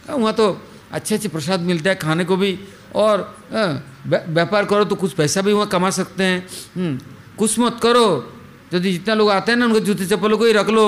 वहाँ 0.09 0.33
तो 0.33 0.45
अच्छे 0.91 1.15
अच्छे 1.15 1.27
प्रसाद 1.29 1.59
मिलता 1.61 1.89
है 1.89 1.95
खाने 1.95 2.23
को 2.25 2.35
भी। 2.37 2.59
और 2.95 3.35
व्यापार 4.05 4.65
करो 4.65 4.83
तो 4.85 4.95
कुछ 4.95 5.13
पैसा 5.13 5.41
भी 5.41 5.53
वहाँ 5.53 5.67
कमा 5.67 5.89
सकते 5.89 6.23
हैं। 6.23 6.47
हम्म, 6.75 6.99
कुछ 7.37 7.59
मत 7.59 7.79
करो। 7.83 8.05
यदि 8.73 8.91
जितना 8.91 9.13
लोग 9.15 9.29
आते 9.31 9.51
हैं 9.51 9.59
ना 9.59 9.65
उनके 9.65 9.79
जूते 9.81 10.05
चप्पलों 10.05 10.37
को 10.37 10.45
ही 10.45 10.53
रख 10.53 10.69
लो 10.69 10.85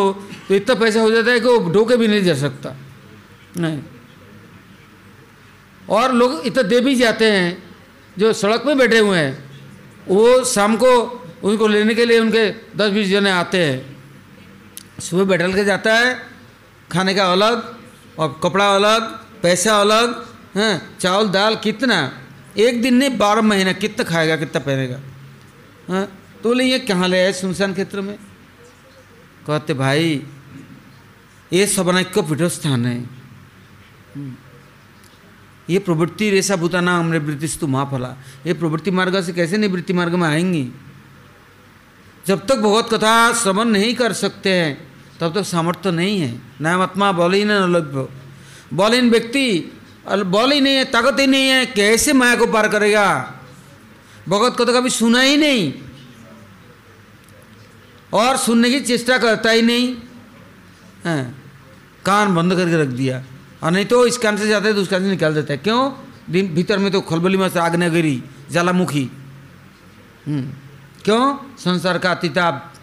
तो 0.47 0.55
इतना 0.55 0.75
पैसा 0.75 1.01
हो 1.01 1.11
जाता 1.11 1.31
है 1.31 1.39
कि 1.39 1.47
वो 1.47 1.71
ढोके 1.73 1.97
भी 1.97 2.07
नहीं 2.07 2.23
जा 2.23 2.35
सकता। 2.35 2.75
नहीं। 3.57 3.81
और 5.89 6.13
लोग 6.13 6.41
इतना 6.45 6.63
दे 6.63 6.79
भी 6.81 6.95
जाते 6.95 7.31
हैं 7.31 7.63
जो 8.17 8.33
सड़क 8.33 8.65
में 8.65 8.77
बैठे 8.77 8.99
हुए 8.99 9.17
हैं। 9.17 9.44
वो 10.07 10.43
शाम 10.43 10.75
को 10.75 11.21
उनको 11.43 11.67
लेने 11.67 11.95
के 11.95 12.05
लिए 12.05 12.19
उनके 12.19 12.49
दस 12.77 12.91
बीस 12.91 13.07
जने 13.07 13.31
आते 13.31 13.65
हैं। 13.65 13.95
सुबह 14.99 15.23
बैठल 15.23 15.53
के 15.53 15.65
जाता 15.65 15.93
है, 15.93 16.19
खाने 16.91 17.15
का 17.15 17.31
अलग, 17.31 17.77
और 18.19 18.39
कपड़ा 18.43 18.75
अलग, 18.75 19.01
पैसा 19.43 19.81
अलग, 19.81 20.27
हैं, 20.55 20.97
चावल, 20.99 21.29
दाल 21.29 21.55
कितना? 21.55 22.21
एक 22.57 22.81
दिन 22.81 22.93
नहीं, 22.93 23.17
बारह 23.17 23.41
महीना, 23.41 23.73
कितना 23.73 24.03
खाएगा, 24.03 24.35
कितना 24.35 24.59
पहनेगा? 24.59 24.99
हाँ 25.89 26.21
तो 26.43 26.49
बोले, 26.49 26.63
ये 26.63 26.79
कहाँ 26.79 27.07
ले 27.07 27.23
आए 27.25 27.33
सुनसान 27.33 27.73
क्षेत्र 27.73 28.01
में? 28.01 28.15
कहते, 29.47 29.73
भाई, 29.73 30.23
ये 31.53 31.67
सबनाक्य 31.67 32.21
पीठस्थान 32.21 32.85
है। 32.85 33.01
ये 35.69 35.79
प्रवृत्ति 35.79 36.29
रेशा 36.29 36.55
भूताना 36.55 36.97
हमने 36.97 37.17
वृत्तिस्तु 37.17 37.67
महाफला 37.67 38.15
ये 38.47 38.53
प्रवृत्ति 38.53 38.91
मार्ग 38.91 39.21
से 39.23 39.33
कैसे 39.33 39.57
नहीं 39.57 39.69
वृत्ति 39.69 39.93
मार्ग 39.93 40.13
में 40.13 40.27
आएँगी? 40.27 40.67
जब 42.27 42.45
तक 42.47 42.55
भगवत 42.55 42.87
कथा 42.93 43.33
श्रवण 43.33 43.65
नहीं 43.65 43.93
कर 43.95 44.13
सकते 44.13 44.49
हैं, 44.49 44.87
तब 45.19 45.33
तक 45.35 45.43
सामर्थ्य 45.43 45.91
नहीं 45.91 46.19
है। 46.19 46.41
नामात्मा 46.61 47.11
बलहीन 47.11 47.49
अलभ्य 47.49 48.07
बलहीन 48.73 49.09
व्यक्ति 49.09 49.71
बल 50.07 50.51
ही 50.51 50.61
नहीं 50.61 50.75
है, 50.75 50.85
ताकत 50.85 51.19
ही 51.19 51.27
नहीं 51.27 51.47
है, 51.49 51.65
कैसे 51.65 52.13
माया 52.13 52.35
को 52.35 52.47
पार 52.47 52.67
करेगा? 52.69 53.07
भगवत 54.29 54.55
कथा 54.59 54.79
कभी 54.79 54.89
सुना 54.89 55.21
ही 55.21 55.37
नहीं। 55.37 55.73
और 58.13 58.37
सुनने 58.37 58.69
की 58.69 58.79
चेष्टा 58.79 59.17
करता 59.17 59.51
ही 59.51 59.61
नहीं। 59.61 59.95
कान 62.05 62.35
बंद 62.35 62.55
करके 62.55 62.81
रख 62.81 62.87
दिया। 62.89 63.23
और 63.63 63.71
नहीं 63.71 63.85
तो 63.85 64.05
इस 64.07 64.17
कान 64.17 64.37
से 64.37 64.47
जाता 64.47 64.67
है 64.67 64.73
तो 64.73 64.81
उस 64.81 64.87
कान 64.87 65.03
से 65.03 65.09
निकाल 65.09 65.33
देता 65.33 65.53
है। 65.53 65.57
क्यों? 65.57 65.91
दिन 66.29 66.53
भीतर 66.55 66.77
में 66.77 66.91
तो 66.91 67.01
खलबली 67.01 67.37
में 67.37 67.49
आग्नेगिरी 67.51 68.23
ज्वालामुखी। 68.51 69.09
हम्म। 70.27 70.51
क्यों? 71.03 71.23
संसार 71.57 71.97
का 71.97 72.11
अतिताप 72.11 72.73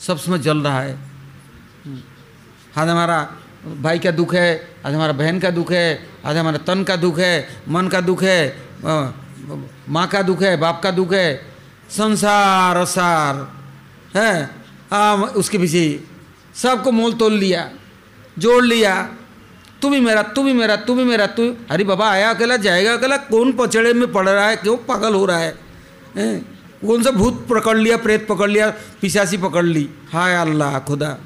सब 0.00 0.18
समय 0.18 0.38
जल 0.38 0.58
रहा 0.58 0.80
है। 0.80 0.94
आज 2.76 2.88
हमारा 2.88 3.18
भाई 3.82 3.98
का 3.98 4.10
दुख 4.10 4.34
है 4.34 4.48
आज 4.86 4.94
हमारा 4.94 5.12
बहन 5.12 5.38
का 5.40 5.50
दुख 5.50 5.72
है 5.72 5.86
आज 6.24 6.36
हमारा 6.36 6.58
तन 6.64 6.84
का 6.84 6.96
दुख 6.96 7.18
है 7.18 7.62
मन 7.68 7.88
का 7.88 8.00
दुख 8.00 8.22
है 8.22 8.40
माँ 9.88 10.06
का 10.08 10.22
दुख 10.22 10.42
है 10.42 10.56
बाप 10.56 10.80
का 10.82 10.90
दुख 10.90 11.12
है। 11.12 11.28
संसार 11.90 12.76
असार 12.76 13.34
है? 14.14 14.50
आ, 14.92 15.14
उसके 15.14 15.58
पीछे 15.58 16.04
सबको 16.54 16.92
मोल 16.92 17.12
तोल 17.12 17.32
लिया 17.34 17.70
जोड़ 18.38 18.64
लिया। 18.64 18.94
तू 19.82 19.88
भी 19.90 20.00
मेरा 20.00 20.22
तू 20.34 20.42
भी 20.42 20.52
मेरा 20.52 20.76
तू 20.86 20.94
भी 20.94 21.04
मेरा 21.04 21.26
तू 21.38 21.44
अरे 21.70 21.84
बाबा 21.84 22.10
आया 22.10 22.30
अकेला 22.30 22.56
जाएगा 22.56 22.92
अकेला 22.92 23.16
कौन 23.30 23.52
पचड़े 23.52 23.92
में 23.94 24.10
पड़ 24.12 24.28
रहा 24.28 24.48
है 24.48 24.56
क्यों 24.56 24.76
पागल 24.88 25.14
हो 25.14 25.24
रहा 25.26 25.38
है, 25.38 25.54
है? 26.16 26.38
कौन 26.86 27.02
सा 27.02 27.10
भूत 27.10 27.46
पकड़ 27.50 27.76
लिया 27.76 27.96
प्रेत 27.96 28.26
पकड़ 28.28 28.50
लिया 28.50 28.70
पिशासी 29.00 29.36
पकड़ 29.38 29.64
ली 29.64 29.88
हाय 30.12 30.34
अल्लाह 30.34 30.78
खुदा 30.88 31.16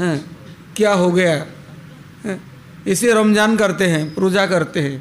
हैं 0.00 0.16
क्या 0.76 0.92
हो 0.92 1.10
गया 1.12 1.34
है? 2.24 2.40
इसे 2.86 3.12
रमज़ान 3.12 3.56
करते 3.56 3.86
हैं 3.86 4.02
पूजा 4.14 4.46
करते 4.46 4.80
हैं 4.80 4.96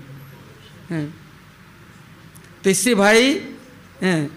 है? 0.91 1.05
तो 2.63 2.69
इससे 2.69 2.95
भाई 2.95 3.31
है? 4.01 4.29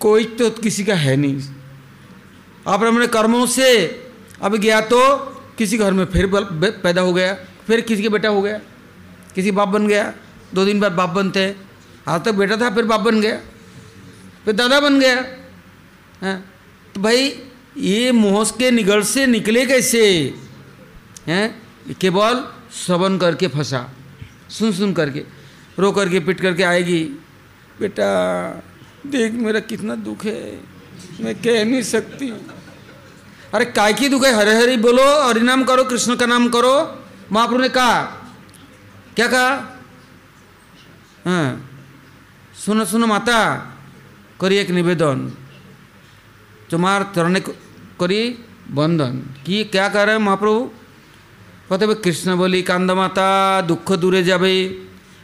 कोई 0.00 0.24
तो 0.38 0.50
किसी 0.58 0.84
का 0.84 0.94
है 0.94 1.16
नहीं 1.16 1.40
आप 2.66 2.82
अपने 2.82 3.06
कर्मों 3.06 3.46
से 3.46 3.70
अब 4.42 4.56
गया 4.56 4.80
तो 4.80 4.98
किसी 5.58 5.78
घर 5.78 5.92
में 5.92 6.04
फिर 6.06 6.26
पैदा 6.82 7.00
हो 7.00 7.12
गया, 7.12 7.34
फिर 7.66 7.80
किसी 7.80 8.02
के 8.02 8.08
बेटा 8.08 8.28
हो 8.28 8.42
गया, 8.42 8.58
किसी 9.34 9.50
बाप 9.50 9.68
बन 9.68 9.86
गया, 9.88 10.12
दो 10.54 10.64
दिन 10.64 10.80
बाद 10.80 10.92
बाप 10.92 11.10
बनते 11.10 11.40
हैं। 11.40 11.56
आज 12.08 12.24
तक 12.24 12.34
बेटा 12.34 12.56
था, 12.56 12.70
फिर 12.70 12.84
बाप 12.84 13.00
बन 13.00 13.20
गया, 13.20 13.36
फिर 14.44 14.54
दादा 14.54 14.80
बन 14.80 14.98
गया। 15.00 15.16
हैं 16.22 16.38
तो 16.94 17.00
भाई, 17.00 17.32
ये 17.78 18.12
मोहस 18.12 18.50
के 18.50 18.70
निगल 18.70 19.02
से 19.04 19.26
निकले 19.26 19.64
कैसे? 19.66 20.02
हैं, 21.26 21.94
केवल 22.00 22.44
श्रवण 22.74 23.18
करके 23.18 23.48
फंसा, 23.48 23.88
सुन 24.50 24.72
सुन 24.72 24.92
करके, 24.92 25.22
रो 25.78 25.90
करके, 25.92 26.20
पिट 26.20 26.40
करके 26.40 26.62
आएगी। 26.64 27.02
बेटा, 27.80 28.08
देख 29.06 29.32
मेरा 29.34 29.60
कितना 29.62 29.94
दुख 29.96 30.24
है, 30.24 30.40
मैं 31.20 31.34
कह 31.36 31.64
नहीं 31.64 31.82
सकती। 31.84 32.32
अरे 33.56 33.64
काय 33.72 33.92
की 33.94 34.08
दुख 34.08 34.24
है 34.24 34.32
हरे 34.34 34.54
हरे 34.54 34.76
बोलो 34.78 35.04
हरि 35.22 35.40
नाम 35.40 35.64
करो, 35.64 35.84
कृष्ण 35.84 36.16
का 36.16 36.26
नाम 36.26 36.48
करो? 36.48 36.74
महाप्रभु 37.32 37.60
ने 37.62 37.68
कहा 37.70 38.02
क्या 39.16 39.26
कहा 39.26 39.48
सुनो 42.54 42.84
सुनो 42.84 43.06
माता, 43.06 43.38
करी 44.40 44.56
एक 44.56 44.70
निवेदन. 44.70 45.18
तुम्हार 46.70 47.02
चरण 47.14 47.38
करी 48.00 48.20
बंधन 48.70 49.14
कि 49.46 49.62
क्या 49.66 49.88
कह 49.88 50.02
रहे 50.02 50.14
हैं 50.14 50.22
महाप्रभु? 50.22 50.60
कहते 51.70 51.94
कृष्ण 51.96 52.36
बोली, 52.36 52.60
कांद 52.62 52.90
माता, 52.92 53.28
दुख 53.62 53.92
दूरे 53.94 54.22
जाबे। 54.22 54.54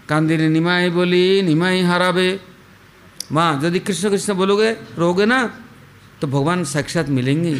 कांदिनी 0.09 0.49
निमाई 0.49 0.91
बोली, 0.91 1.43
निमाई 1.43 1.83
हाराबे। 1.83 2.29
माँ, 3.33 3.51
यदि 3.65 3.79
कृष्ण 3.81 4.11
कृष्ण 4.11 4.35
बोलोगे 4.35 4.71
रहोगे 4.99 5.27
ना 5.27 5.39
तो 6.21 6.27
भगवान 6.29 6.65
साक्षात 6.65 7.09
मिलेंगे। 7.11 7.55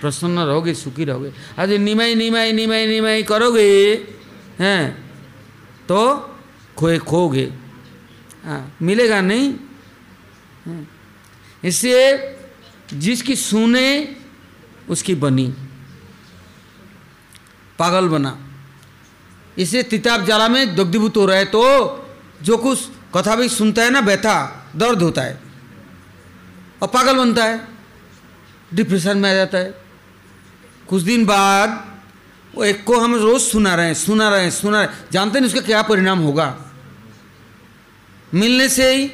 प्रसन्न 0.00 0.38
रहोगे, 0.38 0.74
सुखी 0.74 1.04
रहोगे। 1.04 1.32
आज 1.58 1.70
निमाई 1.70 2.14
निमाई 2.14 2.52
निमाई 2.52 2.86
निमाई 2.86 3.22
करोगे, 3.22 3.94
हैं 4.58 4.84
तो 5.88 6.00
खोए 6.76 6.98
खोगे 6.98 7.52
हाँ 8.44 8.76
मिलेगा 8.82 9.20
नहीं। 9.20 9.54
इससे 11.64 11.94
जिसकी 12.94 13.36
सुने, 13.36 14.16
उसकी 14.88 15.14
बनी। 15.14 15.46
पागल 17.78 18.08
बना। 18.08 18.38
इसे 19.58 19.82
तिताब 19.82 20.24
जला 20.24 20.48
में 20.48 20.76
दग्धीभूत 20.76 21.16
हो 21.16 21.26
रहा 21.26 21.36
है 21.36 21.44
तो 21.44 21.62
जो 22.42 22.56
कुछ 22.56 22.88
कथा 23.16 23.36
भी 23.36 23.48
सुनता 23.48 23.82
है 23.82 23.90
ना 23.90 24.00
बैठा 24.00 24.34
दर्द 24.76 25.02
होता 25.02 25.22
है। 25.22 25.40
और 26.82 26.88
पागल 26.88 27.16
बनता 27.16 27.44
है। 27.44 27.68
डिप्रेशन 28.74 29.18
में 29.18 29.30
आ 29.30 29.34
जाता 29.34 29.58
है। 29.58 29.79
कुछ 30.90 31.02
दिन 31.02 31.24
बाद 31.26 31.84
वो 32.54 32.64
एक 32.64 32.84
को 32.84 32.98
हम 33.00 33.14
रोज 33.14 33.40
सुना 33.42 33.74
रहे 33.74 33.86
हैं 33.86 33.94
सुना 33.94 34.28
रहे 34.28 34.42
हैं 34.42 34.50
सुना 34.50 34.82
रहे 34.82 34.86
हैं। 34.86 35.04
जानते 35.12 35.40
नहीं 35.40 35.48
उसका 35.48 35.60
क्या 35.60 35.82
परिणाम 35.82 36.18
होगा? 36.18 36.54
मिलने 38.34 38.68
से 38.68 38.94
ही 38.94 39.10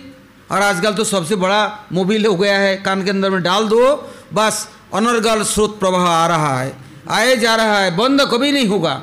और 0.50 0.62
आजकल 0.62 0.94
तो 0.94 1.04
सबसे 1.04 1.36
बड़ा 1.36 1.60
मोबिल 1.92 2.26
हो 2.26 2.34
गया 2.36 2.58
है 2.58 2.76
कान 2.76 3.04
के 3.04 3.10
अंदर 3.10 3.30
में 3.30 3.42
डाल 3.42 3.68
दो 3.68 4.12
बस 4.34 4.68
अनर्गल 4.94 5.42
स्रोत 5.42 5.78
प्रवाह 5.80 6.06
आ 6.06 6.26
रहा 6.26 6.60
है। 6.60 6.76
आए 7.10 7.36
जा 7.36 7.54
रहा 7.56 7.78
है 7.80 7.96
बंद 7.96 8.20
कभी 8.32 8.52
नहीं 8.52 8.66
होगा। 8.66 8.94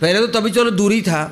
पहले 0.00 0.20
तो 0.20 0.40
तभी 0.40 0.50
चलो 0.50 0.70
दूरी 0.70 1.00
था। 1.02 1.22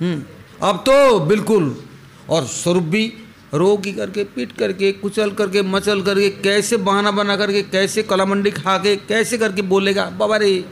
हम्म, 0.00 0.22
अब 0.62 0.76
तो 0.76 1.18
बिल्कुल 1.20 1.84
और 2.28 2.46
स्वरूप 2.46 2.84
भी 2.84 3.12
रोगी 3.54 3.92
करके, 3.92 4.24
पीट 4.24 4.52
करके, 4.52 4.92
कुचल 4.92 5.30
करके, 5.30 5.62
मचल 5.62 6.02
करके, 6.02 6.30
कैसे 6.30 6.76
बहाना 6.76 7.10
बना 7.10 7.36
करके, 7.36 7.62
कैसे 7.62 8.02
कलामंडी 8.02 8.50
खा 8.50 8.78
के, 8.78 8.96
कैसे 8.96 9.38
करके 9.38 9.62
बोलेगा? 9.62 10.10
बाबा 10.10 10.36
रे, 10.36 10.64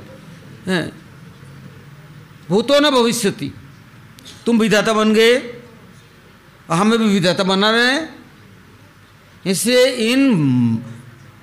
हैं? 0.67 0.93
भूतो 2.49 2.81
न 2.81 2.91
भविष्यति 2.91 3.53
तुम 4.47 4.59
विधाता 4.59 4.93
बन 4.93 5.15
गए। 5.15 5.63
हमें 6.71 6.99
भी 6.99 7.07
विधाता 7.07 7.45
बना 7.45 7.71
रहे 7.71 7.87
हैं। 7.87 8.25
इससे 9.47 9.91
इन 9.91 10.35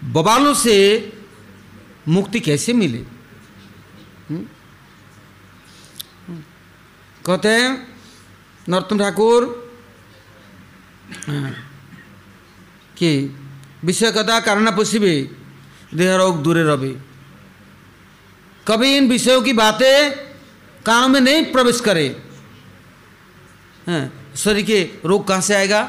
बबालों 0.03 0.53
से 0.53 1.13
मुक्ति 2.07 2.39
कैसे 2.39 2.73
मिले? 2.73 2.97
हम्म? 4.29 4.47
कहते 7.25 7.47
हैं, 7.47 7.87
नरोत्तम 8.69 8.99
ठाकुर 8.99 9.62
हाँ, 11.27 11.51
कि 12.97 13.09
विषय 13.83 14.11
कथा 14.11 14.39
कारण 14.39 14.71
पुष्पे 14.75 15.15
देह 15.93 16.15
रोग 16.15 16.41
दूरे 16.43 16.63
रवे 16.63 16.95
कभी 18.67 18.95
इन 18.97 19.09
विषयों 19.09 19.41
की 19.41 19.53
बातें 19.53 20.11
कानों 20.85 21.07
में 21.07 21.19
नहीं 21.21 21.43
प्रवेश 21.51 21.79
करे। 21.81 22.07
हाँ, 23.87 24.31
शरीर 24.35 24.65
के 24.65 24.81
रोग 25.05 25.27
कहाँ 25.27 25.41
से 25.41 25.55
आएगा? 25.55 25.81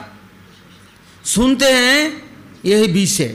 सुनते 1.24 1.64
हैं 1.66 2.22
यही 2.64 2.92
विष 2.92 3.20
है। 3.20 3.28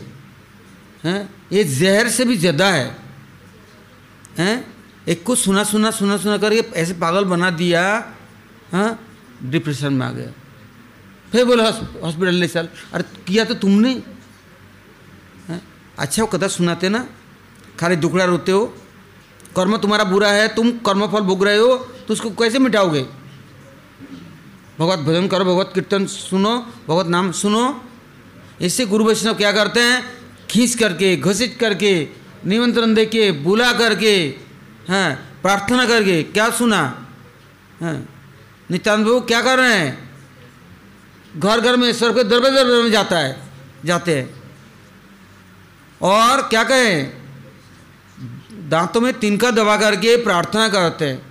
हैं 1.04 1.30
ये 1.52 1.64
जहर 1.64 2.10
से 2.10 2.26
भी 2.26 2.38
ज़्यादा 2.38 2.68
है। 2.72 2.88
हैं 4.38 4.56
एक 5.08 5.24
को 5.24 5.36
सुना 5.36 5.64
सुना 5.64 5.92
सुना 5.92 6.18
सुना 6.18 6.38
करके 6.38 6.60
ऐसे 6.76 6.94
पागल 6.96 7.26
बना 7.26 7.50
दिया 7.52 7.84
हाँ 8.72 8.90
डिप्रेशन 9.44 9.94
में 9.94 10.06
आ 10.06 10.12
गया। 10.12 10.32
फिर 11.32 11.46
बोले 11.46 11.64
हॉस्पिटल 11.64 12.34
ले 12.34 12.48
चल। 12.48 12.68
अरे, 12.94 13.04
किया 13.28 13.44
तो 13.46 13.54
तुमने? 13.54 14.02
है? 15.48 15.62
अच्छा 16.00 16.24
वो 16.24 16.28
कथा 16.28 16.48
सुनाते 16.48 16.90
ना। 16.90 17.08
खाली 17.80 17.96
दुखड़ा 17.96 18.26
रोते 18.26 18.52
हो। 18.52 18.66
कर्म 19.56 19.78
तुम्हारा 19.78 20.04
बुरा 20.04 20.32
है, 20.32 20.48
तुम 20.48 20.72
कर्मफल 20.72 21.20
भोग 21.20 21.44
रहे 21.46 21.58
हो 21.58 21.76
तो 21.78 22.14
उसको 22.14 22.30
कैसे 22.30 22.60
मिटाओगे? 22.60 23.02
भगवत 24.80 25.00
भजन 25.00 25.28
करो, 25.28 25.46
भगवत 25.46 25.72
कीर्तन 25.74 26.06
सुनो, 26.06 26.60
भगवत 26.88 27.08
नाम 27.08 27.32
सुनो। 27.32 27.84
इससे 28.62 28.86
गुरु 28.86 29.06
वैष्णव 29.06 29.34
क्या 29.34 29.52
करते 29.52 29.80
हैं? 29.80 30.04
खींच 30.50 30.76
करके, 30.76 31.16
घसीट 31.18 31.58
करके, 31.60 32.08
निमंत्रण 32.46 32.94
दे 32.94 33.06
के 33.06 33.32
बुला 33.32 33.74
करके, 33.74 34.36
हैं, 34.90 35.42
प्रार्थना 35.42 35.86
करके, 35.86 36.24
क्या 36.24 36.50
सुना? 36.50 37.08
हैं? 37.82 38.10
नित्यानंद 38.72 39.06
बाबू 39.06 39.20
क्या 39.22 39.42
कर 39.42 39.60
रहे 39.60 39.74
हैं? 39.74 40.09
घर 41.38 41.60
घर 41.60 41.78
में 41.78 41.92
सर 41.94 42.14
के 42.14 42.24
दरबे 42.24 42.52
दरबे 42.52 42.82
में 42.84 42.92
जाता 42.92 43.18
है, 43.20 43.36
जाते 43.86 44.16
हैं 44.18 44.30
और 46.02 46.42
क्या 46.50 46.64
कहें 46.64 47.20
दांतों 48.70 49.02
में 49.02 49.14
तिनका 49.20 49.52
दबा 49.52 49.76
करके 49.78 50.16
प्रार्थना 50.24 50.68
करते 50.70 51.06
हैं 51.06 51.22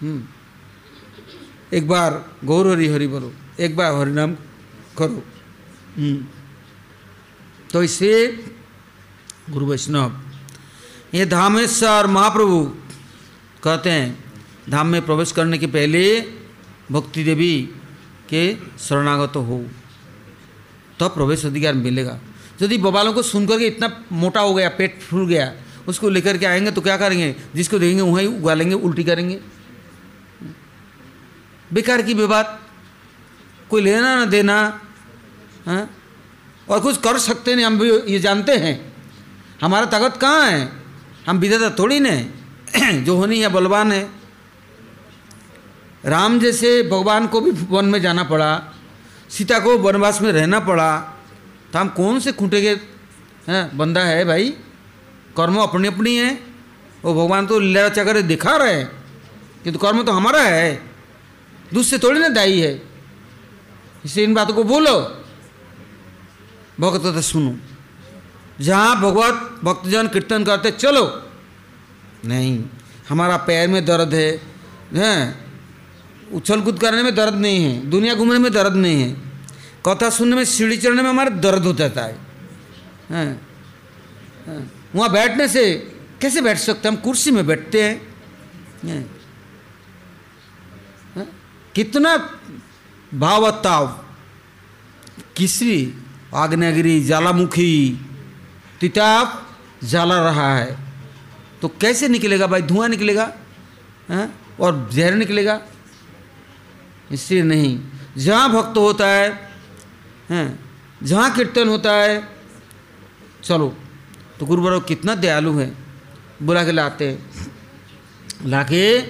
हम्म। 0.00 1.76
एक 1.76 1.88
बार 1.88 2.24
गौर 2.44 2.70
हरि 2.70 2.86
हरि 2.88 3.06
बोलो, 3.06 3.32
एक 3.60 3.76
बार 3.76 3.94
हरिनाम 3.94 4.34
करो 4.98 5.22
हम्म। 5.96 6.26
तो 7.72 7.82
इसे 7.82 8.12
गुरु 9.50 9.66
वैष्णव, 9.66 10.12
ये 11.14 11.26
धामेश्वर 11.26 12.06
महाप्रभु 12.08 12.62
कहते 13.62 13.90
हैं, 13.90 14.24
धाम 14.70 14.86
में 14.86 15.04
प्रवेश 15.06 15.32
करने 15.32 15.58
के 15.58 15.66
पहले 15.68 16.02
भक्ति 16.90 17.24
देवी 17.24 17.52
के 18.30 18.56
शरणागत 18.78 19.36
हो 19.36 19.64
तो 20.98 21.08
प्रवेश 21.08 21.46
अधिकार 21.46 21.74
मिलेगा। 21.74 22.18
यदि 22.62 22.78
बबालों 22.78 23.12
को 23.12 23.22
सुनकर 23.22 23.58
के 23.58 23.66
इतना 23.66 24.04
मोटा 24.12 24.40
हो 24.40 24.54
गया, 24.54 24.68
पेट 24.68 25.00
फूल 25.00 25.26
गया, 25.28 25.52
उसको 25.88 26.08
लेकर 26.08 26.38
के 26.38 26.46
आएँगे 26.46 26.70
तो 26.70 26.80
क्या 26.80 26.96
करेंगे? 26.96 27.36
जिसको 27.54 27.78
देंगे 27.78 28.02
वहीं 28.02 28.26
उगालेंगे, 28.28 28.74
उल्टी 28.74 29.04
करेंगे। 29.04 29.40
बेकार 31.72 32.02
की 32.02 32.14
विवाद। 32.14 32.58
कोई 33.70 33.82
लेना 33.82 34.14
ना 34.14 34.24
देना 34.24 34.80
हाँ? 35.66 35.90
और 36.68 36.80
कुछ 36.80 36.96
कर 36.96 37.18
सकते 37.18 37.54
नहीं, 37.54 37.66
हम 37.66 37.78
भी 37.78 37.90
ये 38.12 38.18
जानते 38.18 38.52
हैं। 38.52 38.92
हमारा 39.62 39.86
ताकत 39.86 40.16
कहाँ 40.16 40.50
है? 40.50 40.72
हम 41.28 41.38
विधाता 41.38 41.70
थोड़ी 41.70 42.00
ने 42.00 42.30
जो 43.04 43.16
होनी 43.16 43.40
है, 43.40 43.48
बलवान 43.48 43.92
है। 43.92 44.19
राम 46.04 46.40
जैसे 46.40 46.82
भगवान 46.82 47.26
को 47.26 47.40
भी 47.40 47.50
वन 47.50 47.84
में 47.84 48.00
जाना 48.02 48.24
पड़ा, 48.24 48.72
सीता 49.30 49.58
को 49.58 49.78
वनवास 49.78 50.22
में 50.22 50.32
रहना 50.32 50.60
पड़ा। 50.60 50.98
तो 51.72 51.78
हम 51.78 51.88
कौन 51.88 52.20
से 52.20 52.32
खूंटे 52.32 52.60
के, 52.60 52.70
हैं, 53.52 53.76
बंदा 53.76 54.00
है 54.00 54.24
भाई? 54.24 54.50
कर्म 55.36 55.56
अपनी 55.56 55.88
अपनी 55.88 56.16
है। 56.16 56.40
वो 57.04 57.14
भगवान 57.14 57.46
तो 57.46 57.58
लीला 57.58 57.88
चकर 57.88 58.20
दिखा 58.20 58.56
रहे 58.56 58.74
हैं 58.74 58.90
कि 59.64 59.70
तो 59.70 59.78
कर्म 59.78 60.02
तो 60.02 60.12
हमारा 60.12 60.42
है। 60.42 60.82
दूसरे 61.74 61.98
थोड़ी 61.98 62.20
ना 62.20 62.28
दाई 62.28 62.60
है। 62.60 62.82
इससे 64.04 64.24
इन 64.24 64.34
बातों 64.34 64.54
को 64.54 64.64
बोलो। 64.64 65.24
भगवत 66.80 67.14
तो 67.14 67.20
सुनो। 67.20 67.56
जहाँ 68.60 69.00
भगवत 69.00 69.60
भक्तजन 69.64 70.08
कीर्तन 70.08 70.44
करते, 70.44 70.70
चलो। 70.70 71.22
नहीं, 72.24 72.64
हमारा 73.08 73.36
पैर 73.36 73.68
में 73.68 73.84
दर्द 73.84 74.14
है, 74.14 74.42
हैं 74.94 75.49
उछल 76.32 76.60
कूद 76.60 76.78
करने 76.80 77.02
में 77.02 77.14
दर्द 77.14 77.34
नहीं 77.34 77.64
है, 77.64 77.86
दुनिया 77.90 78.14
घूमने 78.14 78.38
में 78.38 78.52
दर्द 78.52 78.74
नहीं 78.74 79.02
है। 79.02 79.10
कथा 79.86 80.10
सुनने 80.10 80.36
में, 80.36 80.44
सीढ़ी 80.44 80.76
चढ़ने 80.76 81.02
में 81.02 81.10
हमारा 81.10 81.30
दर्द 81.40 81.64
हो 81.64 81.72
जाता 81.72 82.02
है 82.02 82.18
वहाँ 84.94 85.10
बैठने 85.12 85.46
से 85.48 85.62
कैसे 86.20 86.40
बैठ 86.40 86.58
सकते 86.58 86.88
हम 86.88 86.96
कुर्सी 86.96 87.30
में 87.30 87.46
बैठते 87.46 87.82
हैं। 87.82 88.00
कितना 91.74 92.16
भावताव। 93.14 93.86
किसरी, 95.36 95.94
आग्नेयगिरी, 96.34 97.00
ज्वालामुखी, 97.04 97.98
तिताप 98.80 99.46
जला 99.84 100.22
रहा 100.22 100.54
है। 100.56 100.78
तो 101.62 101.68
कैसे 101.80 102.08
निकलेगा 102.08 102.46
भाई? 102.46 102.62
धुआँ 102.62 102.88
निकलेगा, 102.88 103.32
है? 104.10 104.28
और 104.60 104.88
जहर 104.92 105.14
निकलेगा। 105.14 105.60
इसलिए 107.12 107.42
नहीं। 107.42 107.80
जहाँ 108.16 108.50
भक्त 108.52 108.76
होता 108.78 109.06
है, 109.06 109.28
हैं, 110.30 110.48
जहाँ 111.02 111.30
कीर्तन 111.34 111.68
होता 111.68 111.92
है, 111.92 112.28
चलो 113.44 113.68
तो 114.38 114.46
गुरु 114.46 114.62
बरो 114.62 114.80
कितना 114.80 115.14
दयालु 115.14 115.52
है। 115.58 115.72
बुला 116.42 116.64
के 116.64 116.72
लाते 116.72 117.08
हैं 117.08 117.18
ला 118.46 118.62
के 118.62 119.00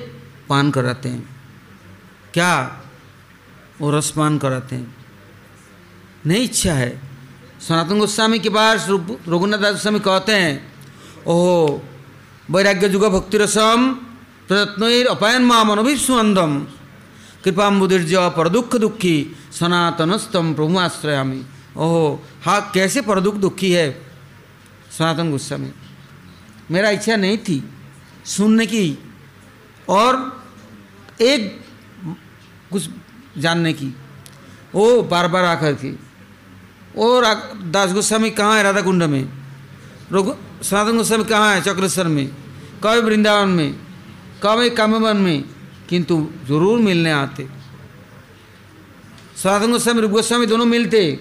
पान 0.48 0.70
कराते 0.70 1.09
हैं। 1.09 1.22
क्या? 2.34 2.53
वो 3.80 3.90
रसपान 3.90 4.38
कराते 4.38 4.76
हैं। 4.76 4.94
नहीं 6.26 6.44
इच्छा 6.44 6.72
है। 6.72 6.90
सनातन 7.61 7.98
गोस्वामी 7.98 8.38
के 8.38 8.51
पास 8.51 8.86
रघुनाथ 8.88 9.59
दास 9.59 9.72
गोस्वामी 9.72 10.01
कहते 10.01 10.32
हैं, 10.32 10.55
ओहो, 11.26 11.82
वैराग्य 12.51 12.88
जुग 12.88 13.05
भक्ति 13.12 13.38
रसम 13.38 13.88
प्रयत्न 14.48 15.07
अपायन 15.07 15.42
माम 15.42 15.70
अनभिस्वंदम 15.72 16.53
कृपाम्बुदिर्ज 17.45 18.14
पर 18.36 18.49
दुख 18.49 18.76
दुखी 18.76 19.16
सनातनस्तम 19.53 20.53
प्रभु 20.55 20.78
आश्रयामी। 20.78 21.43
ओहो 21.76 22.22
हाँ 22.45 22.61
कैसे 22.74 23.01
पर 23.01 23.20
दुख 23.20 23.34
दुखी 23.36 23.70
है? 23.72 23.91
सनातन 24.99 25.30
गोस्वामी, 25.30 25.70
मेरा 26.70 26.91
इच्छा 26.91 27.16
नहीं 27.16 27.38
थी 27.38 27.62
सुनने 28.26 28.66
की 28.66 28.99
और 29.88 30.16
एक 31.20 31.61
कुछ 32.70 32.88
जानने 33.38 33.72
की। 33.72 33.95
वो 34.74 35.03
बार 35.03 35.28
बार 35.28 35.45
आकर 35.45 35.74
के 35.74 35.93
और 36.99 37.24
दास 37.70 37.93
गोस्वामी 37.93 38.30
कहाँ 38.30 38.57
है 38.57 38.62
राधा 38.62 38.80
कुंड 38.80 39.03
में? 39.05 39.24
रघु 40.12 40.34
सनातन 40.62 40.97
गोस्वामी 40.97 41.24
कहाँ 41.24 41.55
है 41.55 41.61
चक्रेश्वर 41.62 42.09
में? 42.09 42.26
कभी 42.84 43.01
वृंदावन 43.01 43.49
में? 43.51 43.72
कभी 44.43 44.70
कामेवन 44.70 45.16
में? 45.16 45.45
किंतु 45.91 46.30
ज़रूर 46.45 46.78
मिलने 46.78 47.12
आते। 47.12 47.49
सनातन 49.36 49.72
गोस्वामी, 49.72 50.01
रूप 50.01 50.11
गोस्वामी 50.11 50.47
दोनों 50.47 50.66
मिलते। 50.66 51.16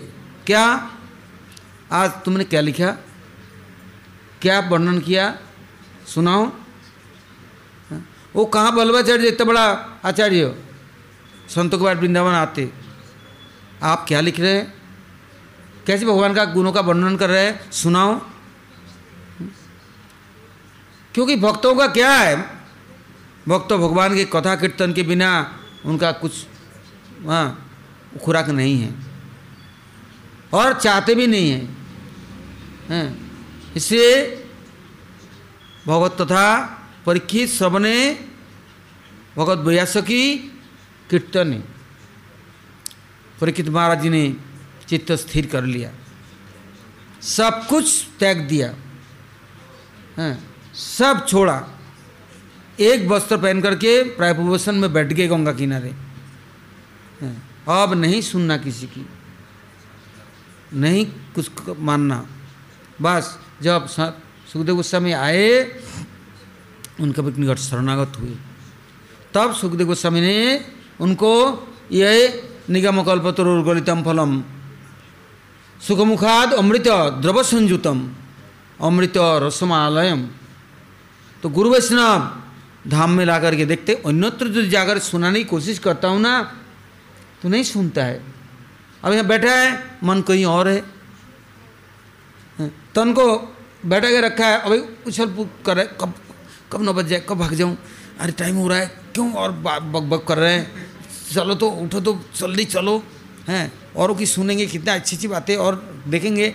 क्या? 0.46 0.92
आज 1.92 2.12
तुमने 2.12 2.44
क्या 2.44 2.62
लिखा? 2.62 2.92
क्या 4.42 4.60
वर्णन 4.60 5.00
किया? 5.00 5.38
सुनाओ। 6.08 6.52
वो 8.36 8.46
कहाँ 8.46 8.76
बल्लभाचार्य 8.76 9.28
इतना 9.28 9.46
बड़ा 9.46 9.90
आचार्य? 10.06 10.64
संतों 11.50 11.78
के 11.78 11.84
बाद 11.84 12.00
वृंदावन 12.00 12.34
आते। 12.34 12.72
आप 13.84 14.06
क्या 14.08 14.22
लिख 14.22 14.40
रहे 14.40 14.54
हैं? 14.54 14.74
कैसे 15.88 16.06
भगवान 16.06 16.34
का 16.34 16.46
गुणों 16.46 16.72
का 16.72 16.82
वर्णन 16.82 17.18
कर 17.18 17.30
रहे 17.30 17.46
हैं? 17.46 17.72
सुनाओ। 17.72 18.22
क्योंकि 21.14 21.36
भक्तों 21.36 21.76
का 21.76 21.88
क्या 21.88 22.12
है? 22.14 22.59
भक्त 23.50 23.72
भगवान 23.74 24.16
के 24.16 24.26
कथा 24.34 24.56
कीर्तन 24.62 24.94
के 24.94 25.04
बिना 25.04 25.30
उनका 25.86 26.12
कुछ 26.22 26.34
हाँ 27.26 27.48
खुराक 28.24 28.50
नहीं 28.50 28.78
है 28.82 28.92
और 30.54 30.74
चाहते 30.80 31.16
भी 31.16 31.28
नहीं 31.28 31.50
है, 31.52 31.62
है? 32.90 33.02
इसलिए 33.76 34.14
भगवत 35.88 36.18
तथा 36.22 36.46
परीक्षित 37.06 37.50
सबने 37.50 37.96
भगवत 39.38 39.60
व्यास 39.68 39.96
की 40.10 40.22
कीर्तन 41.10 41.52
परीक्षित 43.42 43.70
महाराज 43.70 44.02
जी 44.02 44.10
ने 44.10 44.24
चित्त 44.88 45.12
स्थिर 45.24 45.46
कर 45.52 45.64
लिया 45.64 45.92
सब 47.22 47.66
कुछ 47.70 47.88
त्याग 48.20 48.38
दिया 48.50 48.74
है? 50.18 50.32
सब 50.76 51.26
छोड़ा 51.28 51.58
एक 52.80 53.08
वस्त्र 53.08 53.38
पहन 53.38 53.62
करके 53.62 53.92
प्रायपोषण 54.16 54.76
में 54.76 54.92
बैठ 54.94 55.08
गए 55.08 55.28
गंगा 55.28 55.54
किनारे। 55.54 55.92
अब 57.70 57.94
नहीं 57.94 58.22
सुनना 58.22 58.58
किसी 58.58 58.88
की। 58.88 59.06
नहीं 60.74 61.06
कुछ 61.36 61.50
मानना। 61.80 62.26
बस 63.02 63.38
जब 63.62 63.88
सुखदेव 63.88 64.76
गोस्वामी 64.76 65.12
आए, 65.12 65.50
उनका 67.00 67.24
निकट 67.24 67.60
शरणागत 67.60 68.14
हुए। 68.20 68.36
तब 69.34 69.54
सुखदेव 69.54 69.88
गोस्वामी 69.88 70.22
ने 70.22 70.38
उनको 71.02 71.32
ये 71.92 72.12
निगम 72.70 73.04
कल्पतरुर्गलितम 73.04 74.04
फलम 74.04 74.42
सुखमुखाद 75.82 76.54
अमृत 76.54 76.88
द्रव 77.22 77.44
संयुतम 77.44 78.00
अमृत 78.82 79.14
रसमालयम। 79.18 80.22
तो 81.44 81.50
गुरु 81.50 81.70
वैष्णव 81.70 82.49
धाम 82.86 83.12
में 83.12 83.26
ला 83.26 83.40
करके 83.40 83.66
देखते, 83.66 83.94
अन्यत्र 84.06 84.48
जो 84.48 84.66
जाकर 84.68 85.00
सुनाने 85.02 85.40
की 85.40 85.46
कोशिश 85.46 85.80
करता 85.80 86.08
हूँ 86.08 86.20
ना 86.22 86.42
तो 87.42 87.50
नहीं 87.50 87.64
सुनता 87.66 88.04
है। 88.04 88.22
अब 89.04 89.14
यहाँ 89.14 89.26
बैठा 89.28 89.54
है, 89.54 89.84
मन 90.04 90.22
कहीं 90.22 90.46
और 90.46 90.68
है। 90.68 90.82
तन 92.96 93.14
को 93.14 93.26
बैठा 93.86 94.10
के 94.10 94.22
रखा 94.22 94.48
है 94.48 94.60
अभी 94.60 94.80
उछल 95.08 95.48
कर 95.66 95.76
रहे 95.76 95.86
कब 96.02 96.14
कब 96.72 96.82
न 96.84 96.92
बच 96.94 97.06
जाए, 97.06 97.20
कब 97.30 97.38
भाग 97.38 97.54
जाऊँ? 97.54 97.78
अरे 98.20 98.32
टाइम 98.34 98.56
हो 98.56 98.68
रहा 98.68 98.78
है, 98.78 98.88
क्यों 99.14 99.32
और 99.34 99.52
बक 99.54 100.04
बक 100.04 100.26
कर 100.28 100.38
रहे 100.38 100.54
हैं? 100.54 100.90
चलो 101.34 101.56
तो 101.56 101.70
उठो 101.70 102.00
तो 102.00 102.20
जल्दी 102.38 102.66
चलो, 102.66 103.04
हैं? 103.48 103.72
औरों 103.96 104.16
की 104.16 104.26
सुनेंगे, 104.26 104.66
कितना 104.66 104.94
अच्छी 104.94 105.16
अच्छी 105.16 105.28
बातें 105.28 105.56
और 105.58 105.76
देखेंगे। 106.08 106.54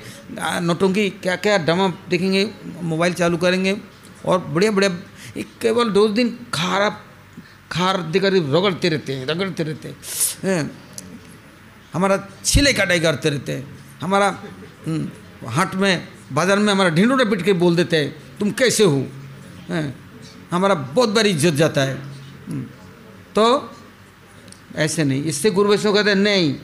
नोटों 0.63 0.91
की 0.93 1.09
क्या 1.13 1.37
क्या 1.37 1.57
डमा 1.61 1.89
देखेंगे, 2.11 2.49
मोबाइल 2.83 3.13
चालू 3.15 3.37
करेंगे 3.39 3.77
और 4.25 4.39
बढ़िया 4.39 4.71
बढ़िया 4.71 4.91
एक 5.37 5.49
केवल 5.61 5.91
दो 5.91 6.07
दिन 6.09 6.29
खारा 6.55 6.89
खार 7.73 8.01
देकर 8.13 8.33
रगड़ते 8.33 8.89
रहते 8.89 9.13
हैं 9.13 9.27
रगड़ते 9.27 9.63
रहते 9.63 9.89
हैं। 10.45 10.71
हमारा 11.95 12.17
छिले 12.45 12.73
कटाई 12.73 13.01
करते 13.01 13.31
रहते 13.31 13.53
हैं। 13.53 13.65
हमारा 14.01 14.29
हम्म, 14.87 15.09
हाट 15.49 15.75
में 15.75 16.09
बाज़ार 16.33 16.59
में 16.59 16.73
हमारा 16.73 16.91
ढिंडोरा 16.91 17.25
पिट 17.31 17.43
के 17.43 17.53
बोल 17.55 17.77
देते 17.77 17.97
हैं 17.97 18.39
तुम 18.39 18.51
कैसे 18.53 18.85
हो? 18.85 19.07
हमारा 20.51 20.75
बहुत 20.75 21.09
बार 21.09 21.27
इज़्ज़त 21.27 21.55
जाता 21.55 21.83
है। 21.83 21.97
हम्म, 22.49 22.63
तो 23.35 23.75
ऐसे 24.77 25.05
नहीं 25.05 25.25
इससे 25.25 25.51
गुरु 25.51 25.71
वैष्णव 25.71 25.95
कहते 25.95 26.15
नहीं 26.15 26.55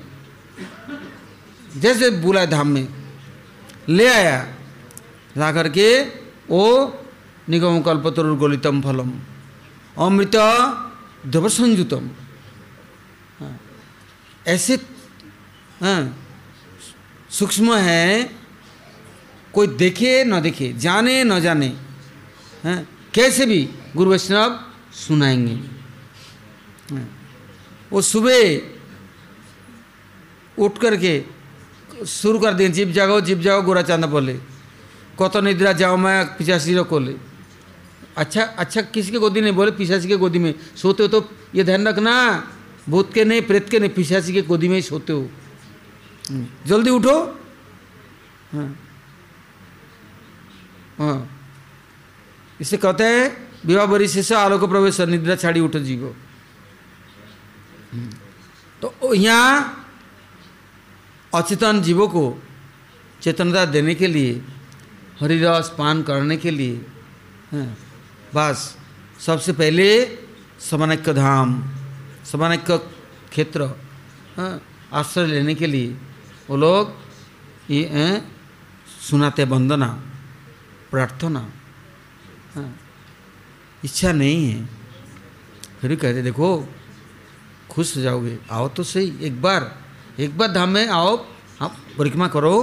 जैसे 1.77 2.11
बुलाए 2.23 2.47
धाम 2.47 2.68
में 2.68 2.87
ले 3.89 4.07
आया 4.09 4.39
ला 5.37 5.51
करके 5.53 5.87
वो 6.51 6.66
निगम 7.51 7.81
कल्पतरुर्गलितम 7.83 8.81
फलम। 8.83 9.11
अमृत 9.99 10.37
देवसंयुतम। 11.27 12.05
हाँ, 13.41 13.55
ऐसे 14.47 14.75
हाँ। 15.81 16.03
सूक्ष्म 17.31 17.77
है 17.77 18.07
कोई 19.55 19.67
देखे 19.77 20.13
न 20.25 20.41
देखे 20.41 20.73
जाने 20.77 21.25
न 21.25 21.41
जाने। 21.41 21.69
हाँ, 22.65 22.79
कैसे 23.15 23.47
भी 23.47 23.61
गुरु 23.97 24.11
वैष्णव 24.11 24.59
सुनाएँगे। 24.95 25.57
वो 27.93 28.01
सुबह 28.03 28.43
उठ 30.59 30.79
करके 30.79 31.25
शुरू 32.07 32.39
कर 32.39 32.53
दिए 32.55 32.69
जीप 32.69 32.89
जागो 32.89 33.21
जीप 33.21 33.39
गोरा 33.65 33.83
चांदा 33.83 34.07
बोले। 34.07 34.35
कत 35.19 35.37
निद्रा 35.37 35.73
जाओ 35.73 35.97
मैं 35.97 36.37
पिछासी 36.37 36.75
कोले। 36.85 37.30
अच्छा 38.21 38.43
अच्छा 38.62 38.81
किसी 38.93 39.11
के 39.12 39.18
गोदी 39.18 39.41
नहीं? 39.41 39.53
बोले 39.53 39.71
पिशाची 39.73 40.09
के 40.09 40.16
गोदी 40.16 40.39
में। 40.39 40.55
सोते 40.77 41.03
हो 41.03 41.09
तो 41.09 41.18
ये 41.55 41.64
ध्यान 41.64 41.89
रखना 41.89 42.14
भूत 42.89 43.12
के 43.14 43.25
नहीं 43.25 43.43
प्रेत 43.43 43.68
के 43.71 43.79
नहीं 43.79 43.91
पिशाची 43.91 44.33
के 44.33 44.43
गोदी 44.43 44.68
में 44.68 44.75
ही 44.77 44.83
सोते 44.83 45.12
हो। 45.12 45.23
हम्म, 46.29 46.47
जल्दी 46.66 46.91
उठो। 46.91 47.16
हाँ। 48.53 48.68
हाँ। 50.99 51.18
इसे 52.61 52.77
कहते 52.77 53.05
हैं 53.05 53.25
विवाह 53.66 53.87
बरी 53.87 54.09
से 54.09 54.35
आलोक 54.35 54.64
प्रवेश 54.68 55.01
निद्रा 55.01 55.37
छाड़ी 55.37 55.61
उठो 55.61 55.79
जीवो। 55.81 56.14
हम्म, 57.93 58.11
तो 58.83 59.14
यहाँ 59.14 59.87
अचेतन 61.33 61.81
जीवों 61.83 62.09
को 62.09 62.23
चेतनता 63.23 63.64
देने 63.73 63.95
के 63.95 64.07
लिए 64.07 64.33
हरिरस 65.21 65.75
पान 65.79 66.03
करने 66.03 66.37
के 66.37 66.51
लिए 66.51 66.77
हाँ 67.53 67.66
बस 68.35 68.59
सबसे 69.26 69.53
पहले 69.61 69.87
समानक्य 70.70 71.12
धाम 71.14 71.49
समानक्य 72.31 72.76
क्षेत्र 73.31 73.61
हाँ, 74.37 74.61
आश्रय 74.93 75.26
लेने 75.26 75.55
के 75.55 75.66
लिए 75.66 75.89
वो 76.49 76.57
लोग 76.57 76.83
ये 77.70 78.22
सुनाते 79.09 79.45
वंदना 79.53 79.89
प्रार्थना 80.91 81.41
हाँ, 82.55 82.70
इच्छा 83.85 84.12
नहीं 84.12 84.41
है। 84.51 84.68
फिर 85.81 85.95
कहते 85.97 86.22
देखो 86.22 86.49
खुश 87.70 87.97
हो 87.97 88.03
जाओगे। 88.03 88.39
आओ 88.51 88.68
तो 88.76 88.83
सही 88.83 89.07
एक 89.26 89.41
बार 89.43 89.61
एक 90.20 90.37
बार 90.39 90.49
धाम 90.53 90.68
में 90.74 90.87
आओ 90.89 91.16
आप 91.62 91.76
परिक्रमा 91.99 92.28
करो 92.28 92.55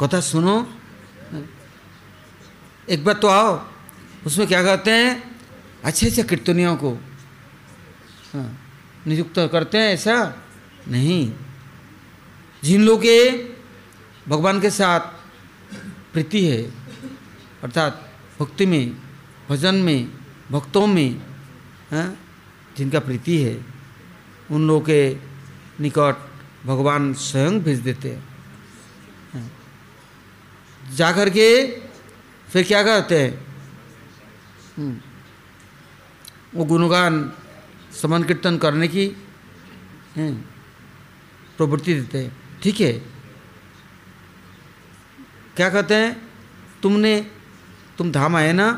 कथा 0.00 0.20
सुनो 0.20 0.56
एक 2.88 3.04
बार 3.04 3.14
तो 3.22 3.28
आओ 3.28 3.50
उसमें 4.26 4.46
क्या 4.46 4.62
करते 4.62 4.90
हैं? 4.90 5.36
अच्छे 5.84 6.06
अच्छे 6.06 6.22
कीर्तनियों 6.22 6.76
को। 6.76 6.90
हाँ, 8.32 8.48
नियुक्त 9.06 9.38
करते 9.52 9.78
हैं 9.78 9.94
ऐसा? 9.94 10.16
नहीं। 10.88 11.32
जिन 12.64 12.82
लोग 12.84 13.00
के 13.00 13.16
भगवान 14.28 14.60
के 14.60 14.70
साथ 14.70 15.00
प्रीति 16.12 16.44
है 16.46 16.62
अर्थात 17.62 18.12
भक्ति 18.40 18.66
में 18.66 18.96
भजन 19.48 19.74
में 19.74 20.08
भक्तों 20.50 20.86
में 20.86 21.10
हाँ, 21.90 22.16
जिनका 22.76 23.00
प्रीति 23.00 23.36
है 23.42 23.54
उन 24.50 24.66
लोगों 24.66 24.80
के 24.80 25.16
निकट 25.80 26.30
भगवान 26.66 27.12
स्वयं 27.14 27.62
भेज 27.62 27.78
देते 27.78 28.08
हैं। 28.08 28.22
हाँ। 29.32 29.50
जा 30.94 31.12
कर 31.12 31.30
के 31.30 31.66
फिर 32.52 32.64
क्या 32.64 32.82
करते 32.82 33.22
हैं। 33.22 33.51
वो 36.54 36.64
गुणगान 36.64 37.32
समन 37.92 38.22
कीर्तन 38.22 38.58
करने 38.58 38.88
की 38.88 39.06
प्रवृत्ति 41.56 41.94
देते 41.94 42.18
हैं। 42.18 42.60
ठीक 42.62 42.80
है? 42.80 42.92
क्या 45.56 45.68
कहते 45.70 45.94
हैं? 45.94 46.10
तुमने, 46.82 47.20
तुम 47.98 48.12
धाम 48.12 48.36
आए 48.36 48.52
ना, 48.52 48.68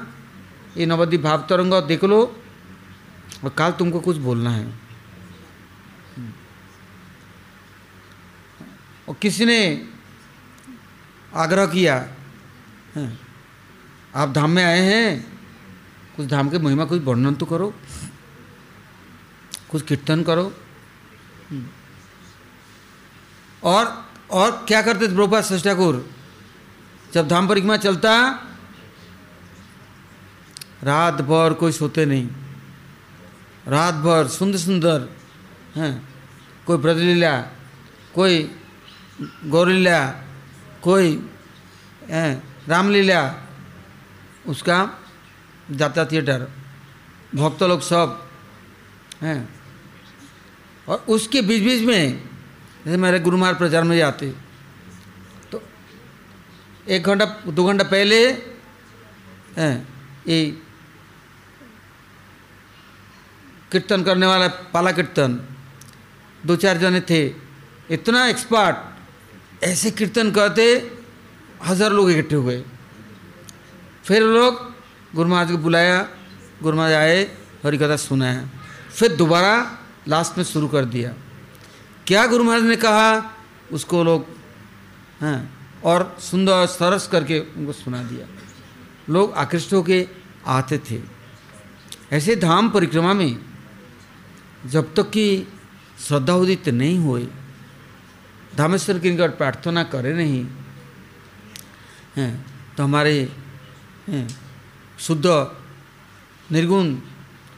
ये 0.76 0.86
नवद्वीप 0.86 1.20
भाव 1.20 1.47
तरंग 1.51 1.74
देख 1.88 2.05
लो, 2.05 2.20
और 3.45 3.51
काल 3.51 3.72
तुमको 3.72 4.01
कुछ 4.01 4.16
बोलना 4.16 4.51
है। 4.51 4.66
और 9.09 9.14
किसी 9.22 9.45
ने 9.45 9.61
आग्रह 11.34 11.66
किया? 11.66 11.97
आप 14.14 14.32
धाम 14.32 14.51
में 14.51 14.64
आए 14.64 14.80
हैं? 14.80 15.34
कुछ 16.17 16.27
धाम 16.27 16.49
के 16.49 16.59
महिमा 16.59 16.85
कुछ 16.85 17.03
वर्णन 17.03 17.35
तो 17.35 17.47
करो, 17.47 17.73
कुछ 19.71 19.83
कीर्तन 19.83 20.23
करो। 20.23 20.53
और 23.62 24.05
और 24.31 24.51
क्या 24.69 24.83
करते 24.83 25.09
थे 25.09 25.15
प्रभुपाद 25.15 25.45
सच 25.45 25.65
ठाकुर? 25.65 26.05
जब 27.15 27.29
धाम 27.29 27.49
परिक्रमा 27.49 27.77
चलता 27.77 28.12
रात 30.83 31.21
भर 31.23 31.53
कोई 31.55 31.73
सोते 31.73 32.05
नहीं। 32.07 32.29
रात 33.69 33.95
भर 33.95 34.29
सुंदर 34.29 34.59
सुंदर, 34.59 35.09
हैं, 35.77 36.09
कोई 36.67 36.79
ब्रजलीला, 36.79 37.41
कोई 38.15 38.51
गौरलीला, 39.45 40.01
कोई 40.83 41.15
रामलीला, 42.69 43.23
उसका 44.47 44.79
जाता 45.71 46.05
थिएटर 46.05 46.47
भक्त 47.35 47.62
लोग 47.62 47.81
सब 47.83 48.21
हैं 49.23 49.49
और 50.89 51.05
उसके 51.09 51.41
बीच 51.43 51.62
बीच 51.62 51.83
में, 51.83 52.23
जैसे 52.85 52.97
मेरे 52.97 53.21
गुरु 53.21 53.37
महाराज 53.39 53.59
प्रचार 53.59 53.85
में 53.85 53.97
जाते 53.97 54.31
तो 55.53 55.62
एक 56.89 57.03
घंटा, 57.03 57.25
दो 57.47 57.65
घंटा 57.65 57.85
पहले, 57.85 58.19
हैं, 59.57 59.89
ये 60.29 60.45
कीर्तन 63.73 64.03
करने 64.05 64.27
वाला 64.27 64.49
पाला 64.73 64.93
कीर्तन, 64.93 65.41
दो 66.47 66.57
चार 66.57 66.79
जने 66.79 67.01
थे, 67.01 67.25
इतना 67.91 68.27
एक्सपर्ट 68.27 69.65
ऐसे 69.65 69.91
कीर्तन 69.93 70.31
करते, 70.31 70.65
हज़ार 71.65 71.93
लोग 71.93 72.11
इकट्ठे 72.11 72.37
हुए। 72.37 72.62
फिर 74.05 74.23
लोग 74.23 74.74
गुरु 75.15 75.29
महाराज 75.29 75.51
को 75.51 75.59
बुलाया 75.59 75.99
गुरु 76.62 76.77
महाराज 76.77 76.95
आए 76.95 77.23
हरी 77.65 77.79
कथा 77.79 77.97
सुनाया 77.97 78.49
फिर 78.95 79.17
दोबारा 79.17 79.55
लास्ट 80.09 80.39
में 80.39 80.45
शुरू 80.45 80.69
कर 80.69 80.85
दिया। 80.85 81.15
क्या 82.07 82.27
गुरु 82.27 82.45
महाराज 82.45 82.62
ने 82.62 82.77
कहा? 82.77 83.35
उसको 83.73 84.03
लोग, 84.05 84.27
हैं, 85.23 85.41
और 85.85 86.17
सुंदर 86.21 86.67
सरस 86.67 87.07
करके 87.07 87.39
उनको 87.41 87.73
सुना 87.73 88.03
दिया। 88.03 88.27
लोग 89.11 89.33
आकृष्ट 89.33 89.73
होके 89.73 90.07
आते 90.47 90.79
थे। 90.79 91.01
ऐसे 92.12 92.37
धाम 92.37 92.71
परिक्रमा 92.71 93.12
में 93.15 93.39
जब 94.67 94.95
तक 94.95 95.11
कि 95.11 95.47
श्रद्धा 96.01 96.35
उदित 96.35 96.69
नहीं 96.69 96.99
हुई, 96.99 97.29
धामेश्वर 98.57 98.99
की 98.99 99.11
निकट 99.11 99.37
प्रार्थना 99.37 99.83
करे 99.85 100.12
नहीं, 100.15 100.45
हैं 102.17 102.33
तो 102.77 102.85
हमारे 102.85 103.33
शुद्ध, 104.99 105.26
निर्गुण 106.53 106.97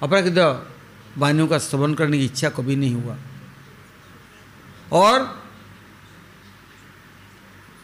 अपराकृत 0.03 0.39
वाणियों 1.19 1.47
का 1.49 1.59
श्रवण 1.59 1.95
करने 1.95 2.19
की 2.19 2.25
इच्छा 2.25 2.49
कभी 2.49 2.77
नहीं 2.77 2.95
हुआ। 2.95 3.17
और 4.93 5.25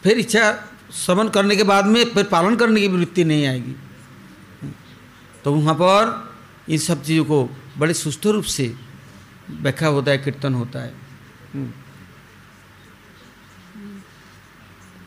फिर 0.03 0.17
इच्छा 0.17 0.51
श्रवण 0.93 1.29
करने 1.29 1.55
के 1.55 1.63
बाद 1.63 1.85
में 1.85 2.03
फिर 2.05 2.23
पालन 2.23 2.55
करने 2.55 2.81
की 2.81 2.87
वृत्ति 2.87 3.23
नहीं 3.23 3.45
आएगी। 3.47 3.75
तो 5.43 5.53
वहाँ 5.53 5.75
पर 5.75 6.33
इन 6.69 6.77
सब 6.77 7.03
चीज़ों 7.03 7.25
को 7.25 7.43
बड़े 7.77 7.93
सुस्थ 7.93 8.25
रूप 8.25 8.43
से 8.43 8.75
व्याख्या 9.51 9.89
होता 9.89 10.11
है, 10.11 10.17
कीर्तन 10.17 10.53
होता 10.53 10.79
है। 10.79 10.93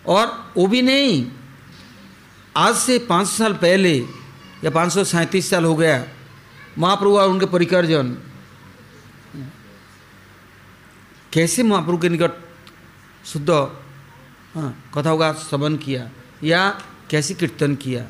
और 0.06 0.52
वो 0.56 0.66
भी 0.66 0.82
नहीं, 0.82 1.26
आज 2.56 2.74
से 2.76 2.98
पाँच 2.98 3.28
साल 3.28 3.54
पहले 3.54 3.98
या 4.64 4.70
पाँच 4.70 4.92
सौ 4.92 5.04
सैंतीस 5.04 5.50
साल 5.50 5.64
हो 5.64 5.74
गया 5.76 6.04
महाप्रभु 6.78 7.18
और 7.18 7.28
उनके 7.30 7.46
परिकरजन 7.52 8.16
कैसे 11.32 11.62
महाप्रभु 11.62 11.98
के 11.98 12.08
निकट 12.08 12.32
शुद्ध 13.32 13.50
हाँ 14.54 14.70
कथाओं 14.94 15.18
का 15.18 15.32
श्रवण 15.48 15.76
किया 15.84 16.10
या 16.44 16.68
कैसे 17.10 17.34
कीर्तन 17.34 17.74
किया? 17.82 18.04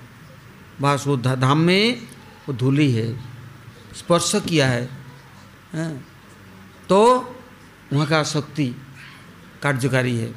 बस 0.80 1.04
वो 1.06 1.16
धाम 1.16 1.58
में 1.66 2.02
वो 2.46 2.52
धूली 2.54 2.90
है 2.92 3.06
स्पर्श 3.96 4.32
किया 4.48 4.66
है 4.68 4.84
हाँ, 5.74 5.92
तो 6.88 7.00
वहाँ 7.92 8.06
का 8.06 8.22
शक्ति 8.24 8.66
कार्यकारी 9.62 10.16
है। 10.16 10.30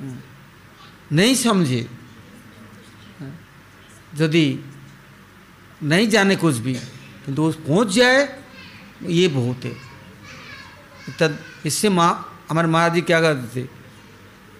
हाँ, 0.00 0.16
नहीं 1.12 1.34
समझे 1.34 1.80
यदि 4.20 4.46
नहीं 5.84 6.08
जाने 6.08 6.36
कुछ 6.36 6.56
भी। 6.56 6.74
किंतु 7.24 7.52
तो 7.52 7.62
पहुँच 7.66 7.88
जाए, 7.88 8.38
ये 9.02 9.28
बहुत 9.28 9.64
है। 9.64 9.74
तद 11.18 11.38
इससे 11.66 11.88
माँ, 11.88 12.10
हमारे 12.50 12.68
महाराज 12.68 12.94
जी 12.94 13.00
क्या 13.00 13.20
करते 13.20 13.46
थे? 13.54 13.68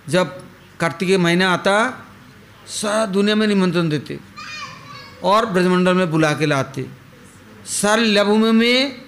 जब 0.09 0.43
कार्तिक 0.81 1.19
महीना 1.19 1.53
आता, 1.53 1.75
सारा 2.67 3.07
दुनिया 3.07 3.37
में 3.37 3.47
निमंत्रण 3.47 3.89
देते 3.89 4.19
और 5.23 5.47
ब्रजमंडल 5.47 5.95
में 5.95 6.11
बुला 6.11 6.33
के 6.33 6.47
लाते। 6.47 6.87
सारे 7.67 8.05
लभूमि 8.05 8.51
में 8.53 9.05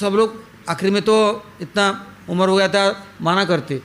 सब 0.00 0.12
लोग 0.12 0.42
आखिर 0.68 0.90
में 0.90 1.02
तो 1.02 1.16
इतना 1.60 1.84
उम्र 2.28 2.48
हो 2.48 2.56
गया 2.56 2.68
था, 2.68 3.04
माना 3.20 3.44
करते, 3.44 3.80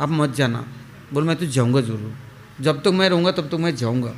आप 0.00 0.08
मत 0.08 0.34
जाना। 0.34 0.64
बोल, 1.12 1.24
मैं 1.24 1.36
तो 1.36 1.46
जाऊँगा 1.46 1.80
ज़रूर। 1.80 2.12
जब 2.60 2.82
तक 2.82 2.88
मैं 2.88 3.08
रहूँगा, 3.08 3.32
तब 3.32 3.48
तक 3.48 3.54
मैं 3.54 3.74
जाऊँगा। 3.76 4.14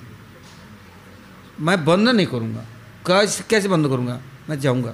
मैं 1.61 1.85
बंद 1.85 2.09
नहीं 2.09 2.27
करूँगा। 2.27 2.65
कैसे 3.07 3.45
कैसे 3.51 3.69
बंद 3.69 3.89
करूँगा? 3.89 4.21
मैं 4.51 4.59
जाऊँगा। 4.61 4.93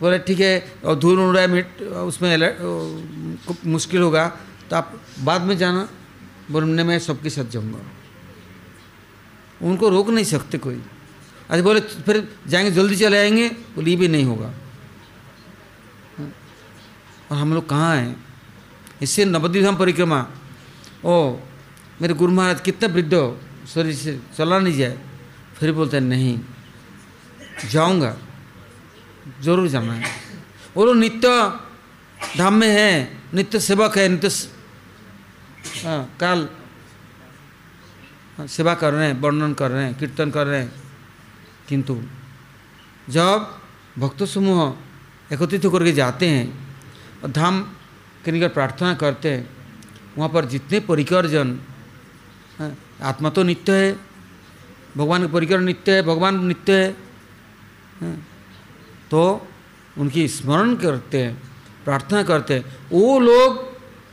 बोले, 0.00 0.18
ठीक 0.18 0.40
है, 0.40 0.80
और 0.84 0.94
धूल 0.98 1.20
उड़ 1.20 1.32
रहा 1.34 1.42
है, 1.42 1.48
मिट, 1.48 1.82
उसमें 1.82 2.32
अलर्ट 2.34 3.66
मुश्किल 3.66 4.00
होगा 4.00 4.26
तो 4.70 4.76
आप 4.76 5.00
बाद 5.20 5.42
में 5.42 5.56
जाना। 5.58 5.88
बोलने 6.50 6.84
मैं 6.84 6.98
सबके 6.98 7.30
साथ 7.30 7.44
जाऊँगा। 7.44 7.80
उनको 9.62 9.88
रोक 9.88 10.08
नहीं 10.10 10.24
सकते 10.24 10.58
कोई। 10.58 10.80
अच्छा 11.50 11.62
बोले, 11.62 11.80
फिर 11.80 12.28
जाएँगे, 12.46 12.70
जल्दी 12.70 12.96
चले 12.96 13.18
आएँगे, 13.18 13.48
बोले 13.48 13.96
भी 13.96 14.08
नहीं 14.08 14.24
होगा। 14.24 14.52
और 17.30 17.36
हम 17.36 17.54
लोग 17.54 17.68
कहाँ 17.68 17.96
हैं? 17.96 18.16
इससे 19.02 19.24
नवद्वीप 19.24 19.78
परिक्रमा। 19.78 20.26
ओ, 21.04 21.36
मेरे 22.02 22.14
गुरु 22.14 22.32
महाराज, 22.32 22.60
कितना 22.60 22.88
वृद्ध 22.94 23.14
शरीर 23.70 23.94
से 23.94 24.20
चला 24.36 24.58
नहीं 24.58 24.76
जाए। 24.78 24.98
फिर 25.56 25.72
बोलते 25.72 25.96
हैं 25.96 26.04
नहीं 26.04 26.38
जाऊँगा। 27.70 28.16
ज़रूर 29.42 29.68
जाना 29.68 29.92
है। 29.92 30.04
वो 30.76 30.84
लोग 30.84 30.96
नित्य 30.96 31.28
धाम 32.38 32.54
में 32.54 32.68
है 32.68 32.92
नित्य 33.34 33.60
सेवक 33.60 33.98
है 33.98 34.08
नित्य 34.08 34.28
हाँ, 35.84 36.16
काल। 36.20 36.48
हाँ, 38.36 38.46
सेवा 38.46 38.74
कर 38.74 38.92
रहे 38.92 39.06
हैं 39.06 39.20
वर्णन 39.20 39.54
कर 39.54 39.70
रहे 39.70 39.84
हैं 39.84 39.94
कीर्तन 39.98 40.30
कर 40.30 40.46
रहे 40.46 40.60
हैं। 40.60 40.72
किंतु 41.68 42.00
जब 43.10 43.60
भक्त 43.98 44.22
समूह 44.24 45.32
एकत्रित 45.32 45.64
होकर 45.64 45.84
के 45.84 45.92
जाते 45.92 46.28
हैं 46.28 46.46
और 47.22 47.30
धाम 47.30 47.60
के 48.24 48.32
निकट 48.32 48.54
प्रार्थना 48.54 48.94
करते 48.94 49.30
हैं 49.30 49.48
वहाँ 50.16 50.28
पर 50.28 50.44
जितने 50.44 50.80
परिकर 50.80 51.26
जन 51.26 51.58
हैं, 52.58 52.76
आत्मा 53.00 53.30
तो 53.30 53.42
नित्य 53.42 53.72
है। 53.74 53.92
भगवान 54.96 55.22
के 55.22 55.32
परिकर 55.32 55.60
नित्य 55.60 55.92
है, 55.92 56.02
भगवान 56.02 56.44
नित्य 56.46 56.72
है। 56.74 58.14
तो 59.10 59.46
उनकी 59.98 60.26
स्मरण 60.28 60.74
करते 60.76 61.22
हैं, 61.22 61.34
प्रार्थना 61.84 62.22
करते 62.22 62.54
हैं। 62.54 62.64
वो 62.92 63.18
लोग 63.20 63.58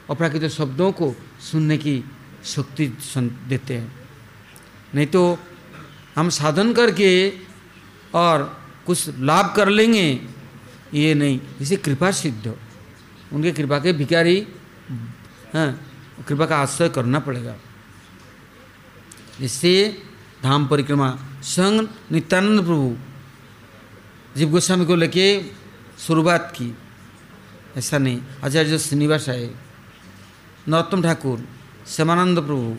अप्राकृत 0.10 0.44
शब्दों 0.52 0.92
को 0.92 1.14
सुनने 1.42 1.78
की 1.78 2.04
शक्ति 2.46 2.88
देते 3.18 3.74
हैं। 3.74 3.92
नहीं 4.96 5.08
तो 5.08 5.38
हम 6.16 6.30
साधन 6.30 6.74
करके 6.74 7.10
और 8.16 8.44
कुछ 8.86 9.20
लाभ 9.20 9.54
कर 9.56 9.70
लेंगे, 9.70 10.08
ये 10.94 11.14
नहीं। 11.14 11.40
इसे 11.62 11.76
कृपा 11.78 12.12
सिद्ध 12.12 12.56
उनके 13.34 13.52
कृपा 13.52 13.80
के 13.80 13.94
भिकारी 13.94 14.40
हाँ 15.54 15.70
कृपा 16.28 16.46
का 16.46 16.58
आश्रय 16.58 16.90
करना 16.90 17.20
पड़ेगा। 17.20 17.56
इससे 19.42 19.74
धाम 20.44 20.68
परिक्रमा 20.68 21.10
संग 21.46 21.88
नित्यानंद 22.12 22.60
प्रभु 22.66 22.96
जीव 24.38 24.50
गोस्वामी 24.50 24.86
को 24.86 24.96
लेके 24.96 25.28
शुरुआत 26.00 26.54
की। 26.56 26.76
ऐसा 27.78 27.98
नहीं। 27.98 28.20
आचार्य 28.46 28.78
श्रीनिवास 28.80 29.28
आए, 29.30 29.50
नरोत्तम 30.68 31.02
ठाकुर 31.04 31.38
श्यामानंद 31.88 32.40
प्रभु 32.40 32.76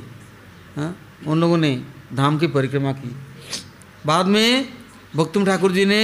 हाँ 0.76 0.90
उन 1.26 1.40
लोगों 1.40 1.56
ने 1.56 1.70
धाम 2.14 2.38
की 2.38 2.46
परिक्रमा 2.46 2.92
की। 2.92 3.14
बाद 4.06 4.26
में 4.26 4.68
भक्तुम 5.16 5.44
ठाकुर 5.46 5.72
जी 5.72 5.84
ने 5.84 6.02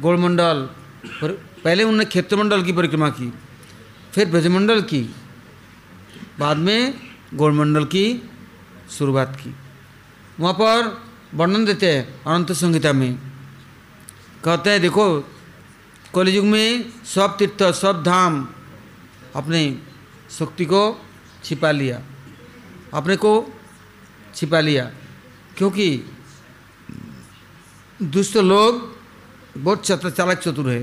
गोलमंडल 0.00 0.68
पर, 1.20 1.32
पहले 1.64 1.82
उन्होंने 1.84 2.04
क्षेत्रमंडल 2.04 2.62
की 2.62 2.72
परिक्रमा 2.72 3.08
की, 3.10 3.32
फिर 4.12 4.30
ब्रजमंडल 4.30 4.80
की, 4.82 5.02
बाद 6.38 6.56
में 6.56 6.94
गोलमंडल 7.34 7.84
की 7.86 8.04
शुरुआत 8.90 9.36
की। 9.40 9.54
वहाँ 10.40 10.54
पर 10.54 11.02
वर्णन 11.34 11.64
देते 11.64 11.90
हैं 11.90 12.22
अनंत 12.24 12.52
संहिता 12.52 12.92
में। 12.92 13.14
कहते 14.44 14.70
हैं, 14.70 14.80
देखो, 14.80 15.20
कलयुग 16.14 16.44
में 16.44 16.92
सब 17.04 17.36
तीर्थ, 17.38 17.62
सब 17.74 18.02
धाम 18.02 18.48
अपने 19.34 19.60
शक्ति 20.30 20.64
को 20.64 20.82
छिपा 21.44 21.70
लिया, 21.70 22.00
अपने 22.94 23.16
को 23.16 23.32
छिपा 24.34 24.60
लिया, 24.60 24.84
क्योंकि 25.56 25.88
दुष्ट 28.02 28.36
लोग 28.36 28.94
बहुत 29.56 29.86
चतर, 29.86 30.10
चालक 30.10 30.38
चतुर 30.38 30.70
है। 30.70 30.82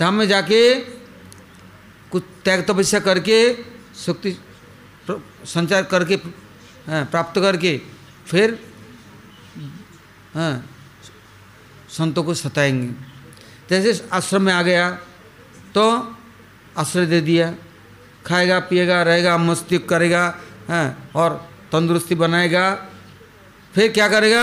धाम 0.00 0.14
में 0.14 0.26
जाके 0.28 0.74
कुछ 2.10 2.22
त्याग 2.44 2.64
तपस्या 2.68 3.00
करके 3.00 3.38
शक्ति 3.96 4.30
संचार 5.08 5.82
करके 5.84 6.16
प्राप्त 6.88 7.40
करके 7.40 7.80
फिर 8.26 8.58
हाँ 10.34 10.64
संतों 11.88 12.22
को 12.24 12.34
सताएँगे। 12.34 12.88
जैसे 13.70 14.08
आश्रम 14.12 14.42
में 14.42 14.52
आ 14.52 14.62
गया 14.62 14.90
तो 15.74 15.84
आश्रय 16.78 17.06
दे 17.06 17.20
दिया। 17.20 17.54
खाएगा, 18.26 18.58
पिएगा, 18.60 19.02
रहेगा, 19.02 19.36
मस्ती 19.38 19.78
करेगा, 19.80 20.24
हैं, 20.68 21.10
और 21.12 21.30
तंदुरुस्ती 21.72 22.14
बनाएगा। 22.14 22.74
फिर 23.74 23.92
क्या 23.92 24.08
करेगा? 24.08 24.42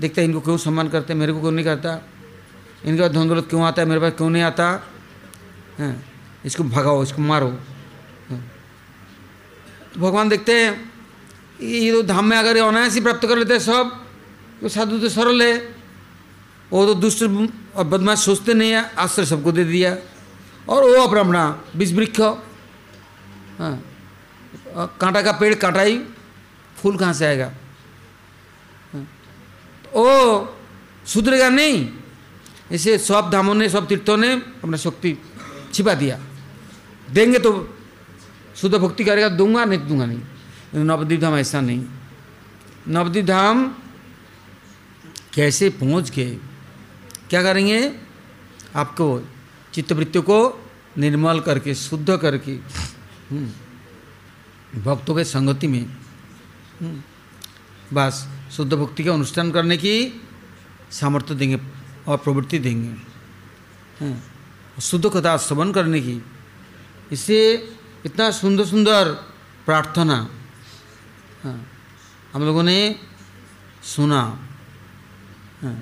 देखते 0.00 0.24
इनको 0.24 0.40
क्यों 0.40 0.56
सम्मान 0.56 0.88
करते 0.88 1.14
मेरे 1.14 1.32
को 1.32 1.40
क्यों 1.40 1.52
नहीं 1.52 1.64
करता? 1.64 2.00
इनका 2.84 3.08
धन 3.08 3.28
दौलत 3.28 3.46
क्यों 3.48 3.62
आता 3.64 3.82
है? 3.82 3.88
मेरे 3.88 4.00
पास 4.00 4.12
क्यों 4.12 4.30
नहीं 4.30 4.42
आता? 4.42 4.66
हैं, 5.78 5.94
इसको 6.44 6.64
भगाओ, 6.64 7.02
इसको 7.02 7.22
मारो। 7.22 7.58
तो 9.94 10.00
भगवान 10.00 10.28
देखते 10.28 10.52
हैं, 10.52 10.92
ये 11.60 11.92
तो 11.92 12.02
धाम 12.02 12.24
में 12.24 12.36
अगर 12.36 12.56
अनायास 12.58 12.94
ही 12.94 13.00
प्राप्त 13.00 13.26
कर 13.28 13.36
लेते 13.38 13.52
हैं 13.52 13.60
सब 13.60 13.90
तो 14.60 14.68
साधु 14.68 14.98
तो 14.98 15.08
सरल 15.08 15.42
है। 15.42 15.54
वो 16.70 16.86
तो 16.86 16.94
दुष्ट 16.94 17.22
और 17.22 17.84
बदमाश 17.84 18.18
सोचते 18.18 18.54
नहीं 18.54 18.70
है, 18.70 18.82
आश्रय 18.98 19.26
सबको 19.26 19.52
दे 19.52 19.64
दिया। 19.64 19.96
और 20.68 20.84
वो 20.84 21.02
अपना 21.04 21.64
बीज 21.76 21.94
वृक्ष। 21.94 22.20
हाँ। 23.58 23.74
कांटा 25.00 25.22
का 25.22 25.32
पेड़, 25.32 25.54
काटाई, 25.54 25.98
फूल 26.76 26.96
कहाँ 26.98 27.12
से 27.12 27.26
आएगा? 27.26 27.52
ओ 29.94 30.04
सुधरेगा 31.06 31.48
नहीं। 31.48 31.88
इसे 32.72 32.98
सब 32.98 33.30
धामों 33.30 33.54
ने, 33.54 33.68
सब 33.68 33.86
तीर्थों 33.88 34.16
ने 34.16 34.32
अपना 34.34 34.76
शक्ति 34.76 35.16
छिपा 35.74 35.94
दिया। 35.94 36.18
देंगे 37.10 37.38
तो 37.38 37.52
शुद्ध 38.56 38.74
भक्ति 38.74 39.04
करेगा 39.04 39.28
दूँगा 39.28 39.64
नहीं 39.64 39.78
दूँगा 39.78 40.06
नहीं। 40.06 40.84
नवदीप 40.84 41.20
धाम 41.20 41.34
ऐसा 41.36 41.60
नहीं। 41.60 41.84
नवदीप 42.88 43.24
धाम 43.24 43.66
कैसे 45.34 45.68
पहुँच 45.70 46.10
गए? 46.10 46.34
क्या 47.30 47.42
करेंगे? 47.42 47.80
आपको 48.76 49.06
चित्तवृत्तियों 49.74 50.24
को 50.24 50.38
निर्मल 50.98 51.40
करके 51.40 51.74
शुद्ध 51.74 52.16
करके 52.16 52.52
हम्म, 53.30 54.82
भक्तों 54.82 55.14
के 55.14 55.24
संगति 55.24 55.66
में 55.66 55.84
हम्म, 56.80 57.02
बस 57.92 58.26
शुद्ध 58.52 58.72
भक्ति 58.72 59.04
का 59.04 59.12
अनुष्ठान 59.12 59.50
करने 59.50 59.76
की 59.76 59.94
सामर्थ्य 60.90 61.34
देंगे 61.34 61.58
और 62.08 62.16
प्रवृत्ति 62.16 62.58
देंगे। 62.58 62.88
हम्म, 64.00 64.80
शुद्ध 64.80 65.10
कथा 65.10 65.36
श्रवण 65.36 65.72
करने 65.72 66.00
की। 66.00 66.20
इससे 67.12 67.38
इतना 68.04 68.30
सुंदर 68.30 68.64
सुंदर 68.64 69.12
प्रार्थना। 69.66 70.16
हाँ, 71.42 71.66
हम 72.32 72.42
लोगों 72.42 72.62
ने 72.62 73.00
सुना। 73.82 74.20
हाँ, 75.62 75.74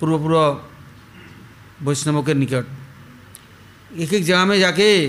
पूर्व 0.00 0.18
पूर्व 0.18 1.86
वैष्णवों 1.86 2.22
के 2.22 2.34
निकट। 2.34 2.66
एक 3.96 4.12
एक 4.12 4.24
जगह 4.24 4.44
में 4.44 4.58
जाके 4.60 5.08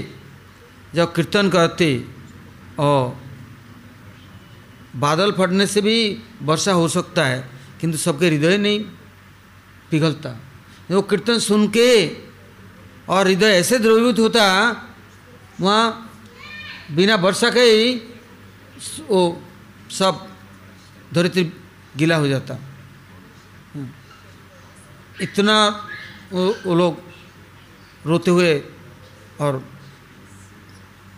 जब 0.96 1.14
कीर्तन 1.16 1.50
करते 1.50 1.90
और 2.80 3.18
बादल 4.96 5.32
फटने 5.32 5.68
से 5.68 5.82
भी 5.82 5.98
वर्षा 6.42 6.72
हो 6.72 6.88
सकता 6.88 7.26
है 7.26 7.40
किंतु 7.82 7.98
सबके 7.98 8.28
हृदय 8.28 8.58
नहीं 8.58 8.80
पिघलता। 9.92 10.30
वो 10.92 11.02
कीर्तन 11.02 11.40
सुन 11.40 11.68
के 11.68 12.08
और 13.10 13.28
हृदय 13.28 13.58
ऐसे 13.58 13.80
द्रवीभूत 13.80 14.20
होता 14.20 14.44
वहाँ 15.62 16.12
बिना 16.92 17.16
वर्षा 17.16 17.50
के 17.50 17.62
ही 17.62 17.94
वो 19.10 19.22
सब 19.92 20.28
धरित्री 21.14 21.44
गीला 21.98 22.16
हो 22.16 22.28
जाता। 22.28 22.58
इतना 25.22 25.56
वो, 26.32 26.44
वो 26.66 26.76
लोग 26.76 27.02
रोते 28.06 28.32
हुए 28.32 28.54
और 29.42 29.64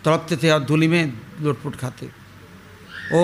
तड़पते 0.04 0.36
थे 0.36 0.50
और 0.50 0.64
धूली 0.64 0.88
में 0.88 1.20
लोटपुट 1.40 1.76
खाते। 1.76 2.06
ओ 3.14 3.20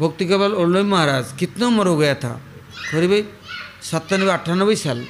भक्ति 0.00 0.26
केवल 0.26 0.52
ओल्लई 0.54 0.82
महाराज 0.82 1.32
कितना 1.38 1.66
उम्र 1.66 1.86
हो 1.86 1.96
गया 1.96 2.14
था? 2.14 2.32
करीब 2.90 3.12
सत्तानवे 3.82 4.30
अट्ठानबे 4.30 4.76
साल। 4.76 5.06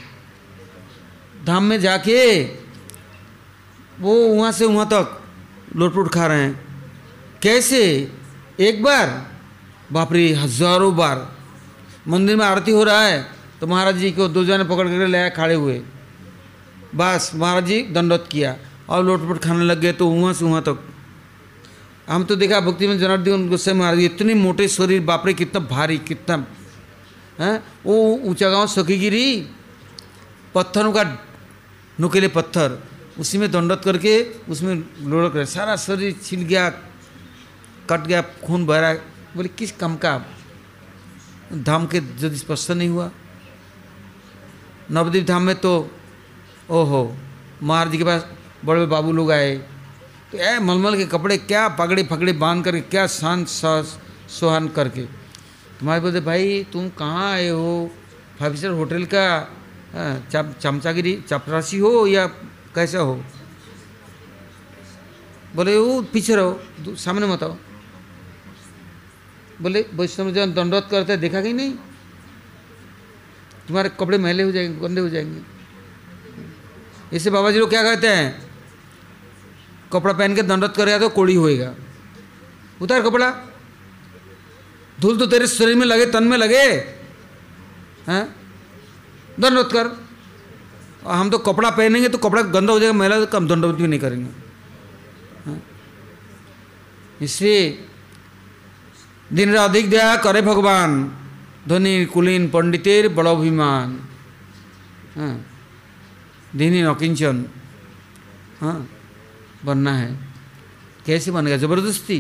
धाम 1.47 1.64
में 1.64 1.80
जाके 1.80 2.18
वो 4.01 4.14
वहाँ 4.28 4.53
से 4.53 4.66
वहाँ 4.66 4.86
तक 4.92 5.20
लोटपुट 5.77 6.09
खा 6.14 6.27
रहे 6.27 6.43
हैं। 6.43 6.61
कैसे? 7.43 7.83
एक 8.61 8.83
बार? 8.83 9.09
बापरी, 9.93 10.33
हज़ारों 10.33 10.95
बार। 10.97 11.29
मंदिर 12.09 12.37
में 12.37 12.45
आरती 12.47 12.70
हो 12.70 12.83
रहा 12.85 13.03
है 13.03 13.22
तो 13.61 13.66
महाराज 13.66 13.97
जी 13.97 14.11
को 14.12 14.29
दो 14.29 14.45
जने 14.45 14.64
पकड़ 14.64 14.89
कर 14.89 15.07
लाया 15.09 15.29
खड़े 15.31 15.55
हुए। 15.55 15.81
बस, 16.95 17.31
महाराज 17.35 17.66
जी 17.66 17.83
दंडोत 17.93 18.29
किया। 18.31 18.57
और 18.89 19.05
लोटपुट 19.05 19.39
खाने 19.39 19.64
लग 19.64 19.81
गए 19.81 19.93
तो 19.93 20.09
वहाँ 20.09 20.33
से 20.35 20.45
वहाँ 20.45 20.62
तक। 20.62 20.72
तो। 20.72 22.12
हम 22.12 22.25
तो 22.25 22.37
देखा, 22.37 22.61
भक्ति 22.61 22.87
में 22.87 22.99
जनार्दी 22.99 23.31
जनार्दन 23.31 23.49
गोस्वामी 23.49 23.81
महाराज 23.81 24.01
इतने 24.01 24.35
मोटे 24.35 24.68
शरीर, 24.68 25.01
बापरे, 25.03 25.35
कितना 25.35 25.61
भारी, 25.66 25.99
कितना, 25.99 26.47
है? 27.41 27.62
वो 27.87 27.95
ऊँचा 28.25 28.49
गाँव 28.51 28.66
सखीगिरी, 28.66 29.27
पत्थरों 30.55 30.93
का, 30.93 31.03
नुकेले 32.01 32.29
पत्थर। 32.29 32.83
उसी 33.19 33.39
में 33.39 33.51
दंडत 33.51 33.81
करके 33.85 34.23
उसमें 34.51 34.75
लोड़क 35.03 35.37
रहे 35.37 35.47
सारा 35.47 35.77
शरीर 35.77 36.15
छिल 36.23 36.43
गया 36.43 36.69
कट 37.91 38.07
गया 38.07 38.23
खून 38.45 38.67
रहा 38.67 38.93
बोले 39.37 39.49
किस 39.51 39.73
कम 39.73 39.95
का? 39.97 40.15
धाम 41.55 41.87
के 41.87 41.99
यदि 41.99 42.37
स्पष्ट 42.37 42.71
नहीं 42.71 42.89
हुआ। 42.89 43.11
नवदीप 44.91 45.27
धाम 45.27 45.43
में 45.43 45.55
तो 45.57 45.73
ओहो 46.71 47.03
महाराज 47.62 47.93
जी 47.93 47.99
के 47.99 48.05
पास 48.05 48.27
बड़े 48.65 48.79
बड़े 48.79 48.87
बाबू 48.87 49.12
लोग 49.12 49.31
आए। 49.33 49.57
तो 50.33 50.39
ऐ 50.39 50.59
मलमल 50.61 50.97
के 50.97 51.05
कपड़े 51.07 51.37
क्या 51.39 51.69
पगड़े 51.79 52.03
फगड़े 52.03 52.33
बाँध 52.35 52.65
करके 52.65 52.81
क्या 52.83 53.07
शांत 53.09 53.49
सोहन 53.49 54.69
करके। 54.69 55.03
तुम्हारे 55.79 56.01
बोलते 56.01 56.21
भाई 56.21 56.62
तुम 56.73 56.89
कहाँ 56.99 57.31
आए 57.33 57.49
हो? 57.49 57.91
फाइव 58.39 58.57
स्टार 58.57 58.71
होटल 58.73 59.05
का 59.15 59.27
हाँ, 59.95 60.53
चमचागिरी 60.55 61.12
चपरासी 61.29 61.79
हो 61.79 62.07
या 62.07 62.27
कैसा 62.75 62.99
हो? 62.99 63.25
बोले 65.55 65.77
वो 65.77 66.03
पीछे 66.03 66.37
रहो 66.37 66.62
सामने 66.81 67.27
मत 67.27 67.43
आओ। 67.43 67.57
बोले, 69.62 69.87
वैष्णव 69.95 70.31
जन 70.31 70.53
दंडवत 70.53 70.89
करते 70.91 71.16
देखा 71.16 71.43
कि 71.43 71.53
नहीं? 71.53 71.72
तुम्हारे 73.68 73.89
कपड़े 73.89 74.18
मैले 74.18 74.43
हो 74.43 74.53
जाएँगे, 74.53 74.81
गंदे 74.81 75.01
हो 75.01 75.09
जाएँगे। 75.09 75.41
इससे 77.16 77.31
बाबा 77.31 77.51
जी 77.51 77.59
लोग 77.59 77.70
क्या 77.70 77.83
कहते 77.83 78.09
हैं? 78.09 78.51
कपड़ा 79.93 80.12
पहन 80.12 80.35
के 80.35 80.43
दंडवत 80.43 80.75
करेगा 80.77 80.99
तो 80.99 81.09
कोड़ी 81.09 81.35
होएगा। 81.35 81.75
उतार 82.83 83.03
कपड़ा। 83.03 83.31
धूल 85.01 85.18
तो 85.18 85.27
तेरे 85.27 85.47
शरीर 85.47 85.75
में 85.75 85.87
लगे, 85.87 86.07
तन 86.07 86.25
में 86.25 86.39
लगे। 86.39 86.62
हैं? 88.09 88.37
दंडवत 89.41 89.68
कर। 89.72 90.03
हम 91.07 91.30
तो 91.30 91.38
कपड़ा 91.38 91.70
पहनेंगे 91.70 92.09
तो 92.09 92.18
कपड़ा 92.18 92.42
गंदा 92.42 92.72
हो 92.72 92.80
जाएगा, 92.80 92.92
महिला 92.92 93.20
तो 93.20 93.26
कम 93.26 93.48
दंडवत 93.48 93.74
भी 93.74 93.86
नहीं 93.86 94.00
करेंगे। 94.00 94.30
हाँ। 95.46 95.61
इसलिए 97.22 97.86
दिन 99.32 99.52
रात 99.52 99.70
अधिक 99.70 99.90
दया 99.90 100.16
करे 100.16 100.42
भगवान। 100.42 101.12
धनी, 101.68 102.05
कुलीन, 102.07 102.48
पंडितेर 102.50 103.09
बड़ 103.09 103.26
अभिमान। 103.28 104.09
हाँ। 105.16 105.46
धीनी 106.57 106.82
नकिंचन 106.82 107.44
हाँ। 108.61 108.88
बनना 109.64 109.92
है। 109.92 110.18
कैसे 111.07 111.30
बनेगा? 111.30 111.57
ज़बरदस्ती। 111.57 112.18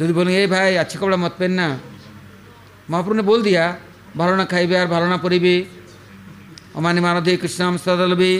यदि 0.00 0.12
बोलेंगे 0.12 0.46
भाई, 0.46 0.74
अच्छे 0.74 0.98
कपड़ा 0.98 1.16
मत 1.16 1.36
पहनना। 1.40 1.80
महाप्रभु 2.90 3.14
ने 3.14 3.22
बोल 3.22 3.42
दिया, 3.42 3.76
भालना 4.16 4.44
खाइबे 4.44 4.74
यार 4.74 4.86
भालना 4.86 5.16
पड़े 5.16 5.38
हमारे 6.76 7.00
महाराज 7.00 7.22
भी 7.22 8.36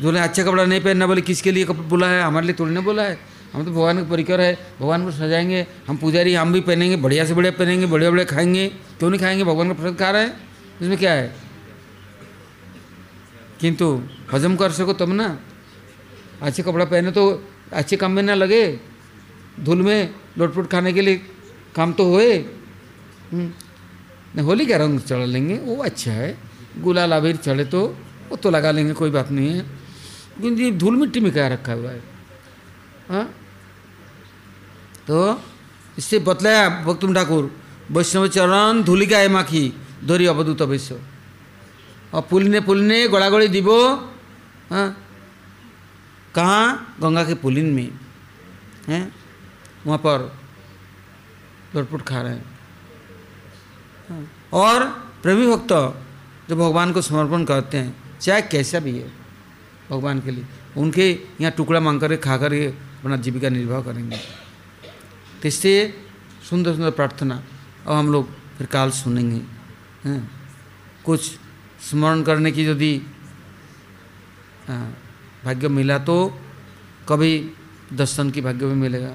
जो 0.00 0.04
बोले 0.04 0.20
अच्छा 0.20 0.44
कपड़ा 0.44 0.64
नहीं 0.64 0.80
पहनना 0.80 1.06
बोले, 1.06 1.20
किसके 1.20 1.52
लिए 1.52 1.64
कपड़ा 1.64 1.82
बोला 1.82 2.08
है? 2.08 2.22
हमारे 2.22 2.46
लिए 2.46 2.56
थोड़ी 2.58 2.72
ना 2.74 2.80
बोला 2.80 3.02
है। 3.02 3.18
हम 3.52 3.64
तो 3.64 3.70
भगवान 3.70 4.04
का 4.04 4.10
परिकर 4.10 4.40
है। 4.40 4.54
भगवान 4.80 5.04
को 5.04 5.10
सजाएँगे। 5.10 5.66
हम 5.88 5.96
पुजारी, 5.96 6.34
हम 6.34 6.52
भी 6.52 6.60
पहनेंगे, 6.60 6.96
बढ़िया 6.96 7.24
से 7.24 7.34
बढ़िया 7.34 7.52
पहनेंगे, 7.52 7.86
बढ़िया 7.86 8.10
बढ़िया 8.10 8.24
खाएँगे। 8.24 8.68
क्यों 8.68 9.10
नहीं 9.10 9.20
खाएँगे? 9.20 9.44
भगवान 9.44 9.68
का 9.68 9.74
प्रसाद 9.74 9.98
खा 9.98 10.10
रहे 10.10 10.22
हैं। 10.22 10.40
इसमें 10.82 10.98
क्या 10.98 11.12
है? 11.12 11.36
किंतु 13.60 14.02
हजम 14.32 14.56
कर 14.56 14.72
सको 14.72 14.92
तब 14.92 15.12
ना। 15.12 15.40
अच्छे 16.42 16.62
कपड़ा 16.62 16.84
पहने 16.84 17.10
तो 17.10 17.44
अच्छे 17.72 17.96
काम 17.96 18.12
में 18.12 18.22
ना 18.22 18.34
लगे। 18.34 18.80
धूल 19.60 19.82
में 19.82 20.14
लोटपुट 20.38 20.70
खाने 20.70 20.92
के 20.92 21.00
लिए 21.00 21.16
काम 21.76 21.92
तो 21.92 22.04
होए। 22.04 22.44
हम्म। 23.32 24.42
होली 24.42 24.66
का 24.66 24.76
रंग 24.76 25.00
चढ़ा 25.00 25.24
लेंगे, 25.24 25.54
वो 25.54 25.76
अच्छा 25.76 26.10
है। 26.10 26.47
गुलाल 26.78 27.12
अबीर 27.12 27.36
चढ़े 27.36 27.64
तो 27.64 27.80
वो 28.30 28.36
तो 28.36 28.50
लगा 28.50 28.70
लेंगे 28.70 28.92
कोई 28.92 29.10
बात 29.10 29.30
नहीं 29.30 29.48
है। 29.48 29.62
लेकिन 29.62 30.58
ये 30.58 30.70
धूल 30.78 30.96
मिट्टी 30.96 31.20
में 31.20 31.32
क्या 31.32 31.46
रखा 31.48 31.72
हुआ 31.72 31.90
है? 31.90 32.02
हाँ? 33.08 33.24
तो 35.06 35.40
इससे 35.98 36.18
बतलाया 36.20 36.68
भक्तुम 36.84 37.14
ठाकुर 37.14 37.50
वैष्णव 37.90 38.26
चरण 38.28 38.82
धूलिका 38.84 39.18
है 39.18 39.28
माखी 39.28 39.62
धोरी 40.04 40.26
अवधूत 40.26 40.62
अवश्य। 40.62 41.00
और 42.14 42.22
पुलिने 42.30 42.60
पुलिने 42.60 43.06
गड़ागड़ी 43.08 43.48
दिबो 43.48 43.78
हाँ? 44.70 44.88
कहाँ? 46.34 46.96
गंगा 47.00 47.24
के 47.24 47.34
पुलिन 47.34 47.72
में 47.74 47.90
हैं? 48.88 49.14
वहाँ 49.86 49.98
पर 49.98 50.32
लोटपुट 51.74 52.02
खा 52.02 52.20
रहे 52.22 52.34
हैं। 52.34 52.44
हाँ, 54.08 54.22
और 54.52 54.84
प्रेमी 55.22 55.46
भक्त 55.46 55.72
जो 56.48 56.56
भगवान 56.56 56.92
को 56.92 57.02
समर्पण 57.02 57.44
करते 57.44 57.78
हैं 57.78 58.18
चाहे 58.20 58.42
कैसा 58.42 58.78
भी 58.80 58.98
है 58.98 59.08
भगवान 59.90 60.20
के 60.20 60.30
लिए। 60.30 60.46
उनके 60.76 61.10
यहाँ 61.40 61.52
टुकड़ा 61.52 61.80
मांग 61.80 62.00
कर 62.00 62.16
खा 62.16 62.36
कर 62.36 62.52
अपना 63.00 63.16
जीविका 63.16 63.48
निर्वाह 63.48 63.82
करेंगे। 63.82 64.16
तो 65.42 65.48
इससे 65.48 65.72
सुंदर 66.50 66.72
सुंदर 66.72 66.90
प्रार्थना 66.90 67.42
अब 67.86 67.92
हम 67.92 68.12
लोग 68.12 68.28
फिर 68.58 68.66
काल 68.66 68.90
सुनेंगे। 68.90 69.40
हैं। 70.04 70.30
कुछ 71.04 71.38
स्मरण 71.90 72.22
करने 72.22 72.52
की 72.52 72.64
यदि 72.66 73.00
हाँ, 74.68 74.96
भाग्य 75.44 75.68
मिला 75.68 75.98
तो 75.98 76.16
कभी 77.08 77.50
दर्शन 77.92 78.30
की 78.30 78.40
भाग्य 78.40 78.66
भी 78.66 78.74
मिलेगा। 78.74 79.14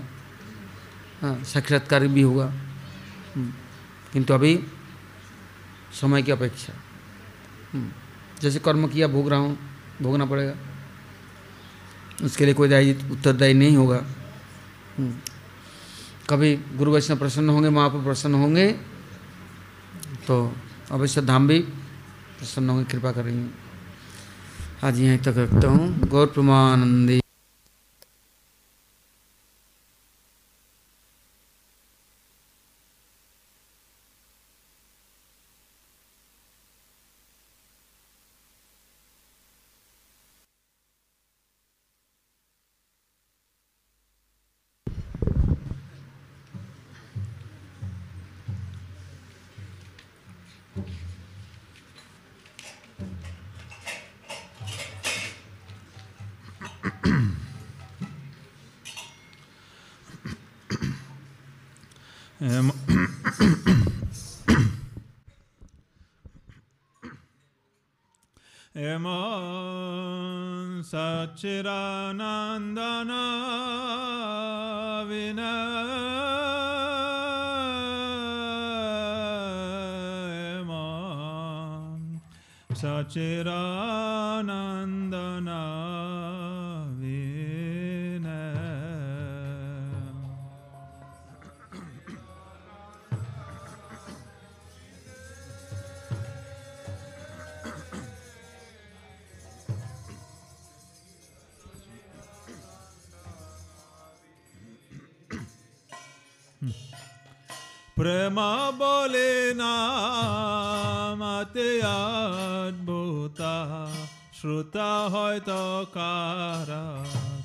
हाँ 1.22 1.44
साक्षात्कार 1.44 2.08
भी 2.08 2.22
होगा। 2.22 2.46
हम्म, 3.36 3.52
किंतु 4.14 4.34
अभी 4.34 4.60
समय 6.02 6.22
की 6.24 6.32
अपेक्षा। 6.32 6.74
जैसे 8.42 8.60
कर्म 8.60 8.88
किया 8.88 9.08
भोग 9.08 9.30
रहा 9.30 9.40
हूँ 9.40 9.58
भोगना 10.02 10.26
पड़ेगा। 10.26 10.54
उसके 12.24 12.46
लिए 12.46 12.54
कोई 12.54 12.70
दायी 12.70 12.94
उत्तरदायी 13.12 13.54
नहीं 13.54 13.76
होगा। 13.78 13.98
हम्म, 14.98 15.14
कभी 16.30 16.56
गुरु 16.78 16.92
वैष्णव 16.92 17.18
प्रसन्न 17.18 17.50
होंगे 17.50 17.70
माँ 17.70 17.90
पर 17.90 18.04
प्रसन्न 18.04 18.36
होंगे 18.36 18.68
तो 20.28 20.36
अवश्य 20.92 21.22
धाम 21.22 21.48
भी 21.48 21.60
प्रसन्न 21.60 22.70
होंगे 22.70 22.86
कृपा 22.92 23.12
करेंगे। 23.12 23.50
आज 24.84 25.00
यहीं 25.00 25.18
तक 25.20 25.36
रखता 25.38 25.68
हूँ। 25.68 26.08
गौर 26.08 26.28
प्रमानंदी। 26.28 27.23
প্রেম 107.97 108.37
বলে 108.79 109.31
নামাতে 109.55 110.89
অদ্ভুতা 111.99 113.57
শ্রোতা 114.39 114.91
হয়তো 115.09 115.62
কারা 115.95 116.87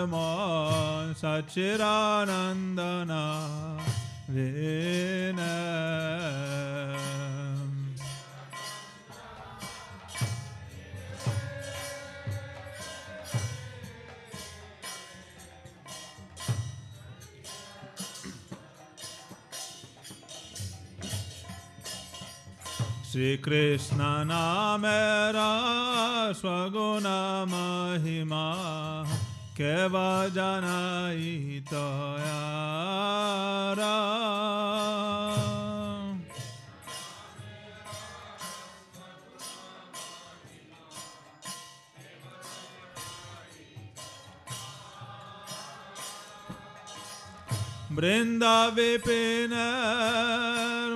Ema 0.00 1.12
Satchiranandana 1.12 3.67
श्री 23.18 23.36
कृष्ण 23.36 23.96
नाम 24.26 24.82
स्वगुण 26.38 27.06
महिमा 27.52 28.44
केव 29.60 29.96
जनायि 30.34 31.60
तया 31.70 32.38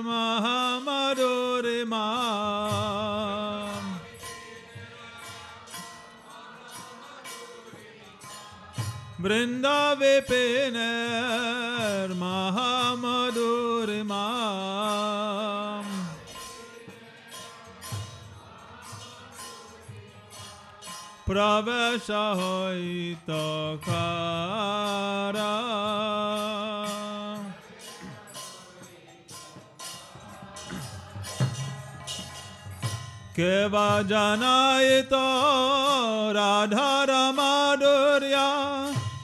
महा 0.05 0.62
বৃন্দাবে 9.23 10.15
পেন 10.29 10.77
মহামধুর 12.21 13.89
মা 14.11 14.27
প্রবেশ 21.27 22.07
হইত 22.39 23.29
কারা। 23.85 25.53
केवा 33.37 33.91
जनयितो 34.09 35.27
राधारमाडुर्या 36.37 37.29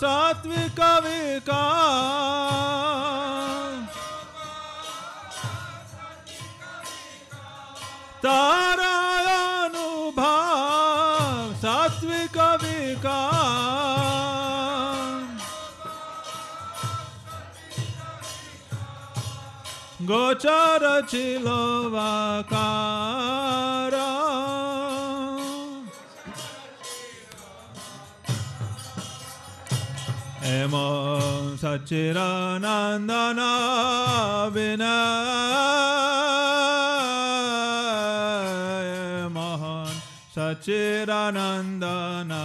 सात्विक 0.01 0.79
विकार 1.03 1.79
तारायानुभाव 10.21 11.53
सात्विक 11.61 12.37
विकार 12.63 13.39
गोचर 20.11 20.85
चिलोवाकार 21.11 22.51
Namo 30.51 31.55
Satchidanandana 31.55 34.51
Vinaya 34.51 34.91
Mahan 39.31 39.87
Satchidanandana 40.35 42.43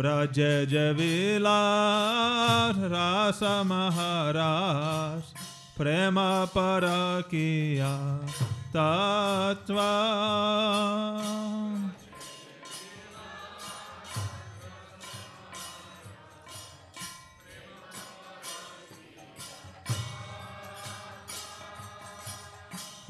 Braj 0.00 0.38
जविलास 0.70 2.76
रास 2.92 3.40
महारास 3.66 5.32
प्रेम 5.78 6.20
पर 6.46 6.86
किया 7.34 7.92
तत्व। 8.76 9.80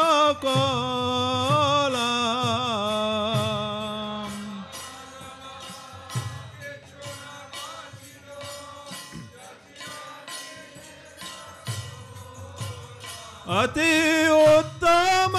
अति 13.62 14.28
उत्तम 14.28 15.38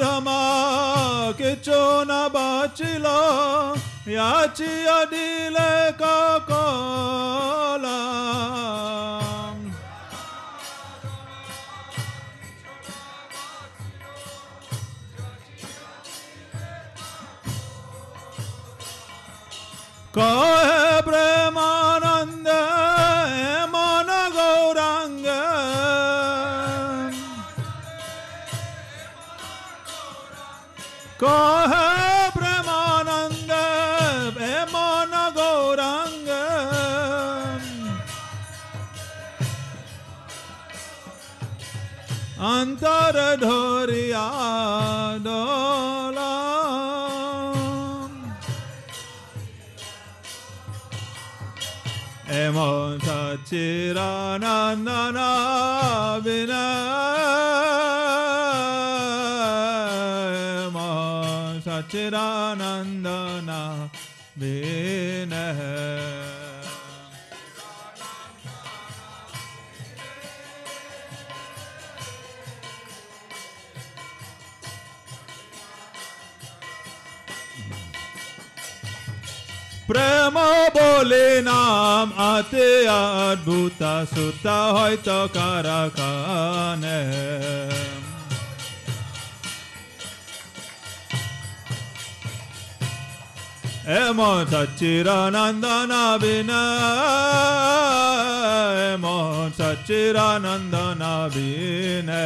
धमा 0.00 0.40
किचो 1.38 1.82
न 2.08 2.28
बाचिला 2.32 3.18
Yachiya 4.06 5.06
dile 5.10 5.94
kakola 5.98 6.54
Kakola 20.12 20.63
অন্তর 42.76 43.16
ধরিয়া 43.44 44.28
ডলা 45.26 46.34
এমন 52.44 52.90
চিরানন্দনা 53.48 55.32
বিনা 56.24 56.66
চিরানন্দ 61.90 63.06
বলে 81.03 81.27
নাম 81.41 82.07
আতে 82.29 82.67
অদ্ভুত 82.99 83.81
সুত 84.13 84.45
হয়তো 84.75 85.19
কারাকানে 85.33 87.01
এমন 93.99 94.37
সচিরানন্দন 94.51 95.91
বিনা 96.21 96.63
এমন 98.89 99.33
সচিরানন্দন 99.57 101.01
বিনা 101.33 102.23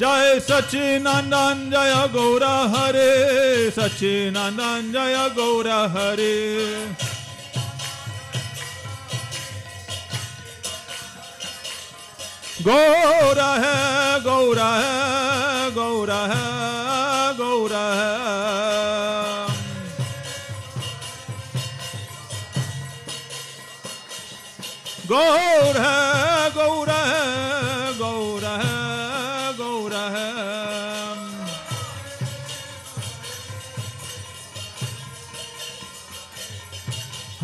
जय 0.00 0.40
सचिनंदन, 0.40 1.60
जय 1.72 1.94
गौर 2.12 2.42
हरे। 2.72 3.12
सचिनंदन, 3.70 4.90
जय 4.92 5.16
गौर 5.36 5.68
हरे। 5.94 6.36
गौर 12.62 13.40
है 13.62 14.20
गौर 14.20 14.60
है 14.60 15.70
गौर 15.70 16.10
है 16.30 16.44
गौर 17.38 17.72
है। 17.72 18.14
गौर 25.06 25.76
है 25.80 25.95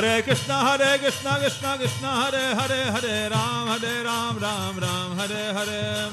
Hare 0.00 0.22
Krishna, 0.22 0.54
Hare 0.54 0.98
Krishna, 0.98 1.38
Krishna 1.40 1.76
Krishna, 1.76 2.06
Hare 2.06 2.54
Hare, 2.54 2.92
Hare 2.92 3.30
Ram, 3.30 3.66
Hare 3.66 4.04
Ram, 4.04 4.38
Ram 4.38 4.78
Ram, 4.78 5.16
Hare 5.18 5.52
Hare. 5.52 6.10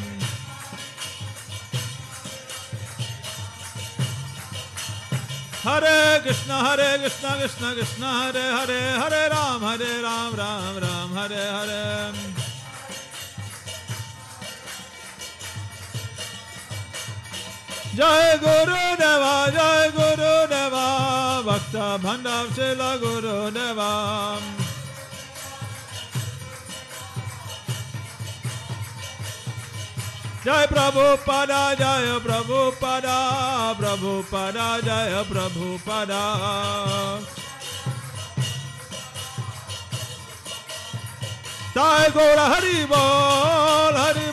Hare 5.61 6.21
Krishna, 6.23 6.55
Hare 6.65 6.97
Krishna, 6.97 7.35
Krishna 7.37 7.73
Krishna, 7.75 8.07
Hare 8.07 8.45
Hare, 8.57 8.81
Hare 9.01 9.29
Ram, 9.29 9.61
Hare 9.61 10.01
Ram, 10.01 10.33
Ram 10.33 10.77
Ram, 10.79 11.09
Hare 11.13 11.45
Hare. 11.57 12.13
जय 17.95 18.39
गुरुदेवा 18.43 19.35
जय 19.55 19.89
गुरु 19.95 20.04
भक्त 21.65 22.03
भंडार 22.03 22.47
जय 30.45 30.65
प्रभु 30.67 31.03
पदा, 31.25 31.61
जय 31.73 32.19
प्रभु 32.23 32.57
पदा 32.81 33.17
प्रभु 33.79 34.11
पदा, 34.31 34.67
जय 34.79 35.23
प्रभु 35.31 35.77
पदा। 35.87 36.21
जय 41.77 42.09
गौर, 42.09 42.39
हरि 42.53 42.85
बोल, 42.85 43.97
Hari 43.97 44.31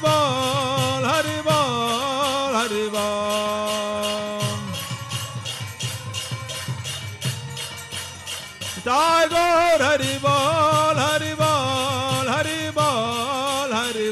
tagore 8.85 9.79
hari 9.87 10.15
bol 10.19 10.97
hari 11.07 11.33
bol 11.41 12.27
hari 12.35 12.61
bol 12.79 13.71
hari 13.79 14.09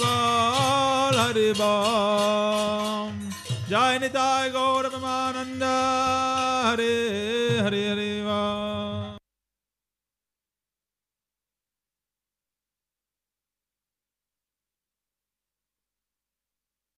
bol 0.00 1.14
hari 1.22 1.52
jai 3.70 3.98
nitai 4.02 4.50
gaur 4.56 4.84
brahmananda 4.92 6.09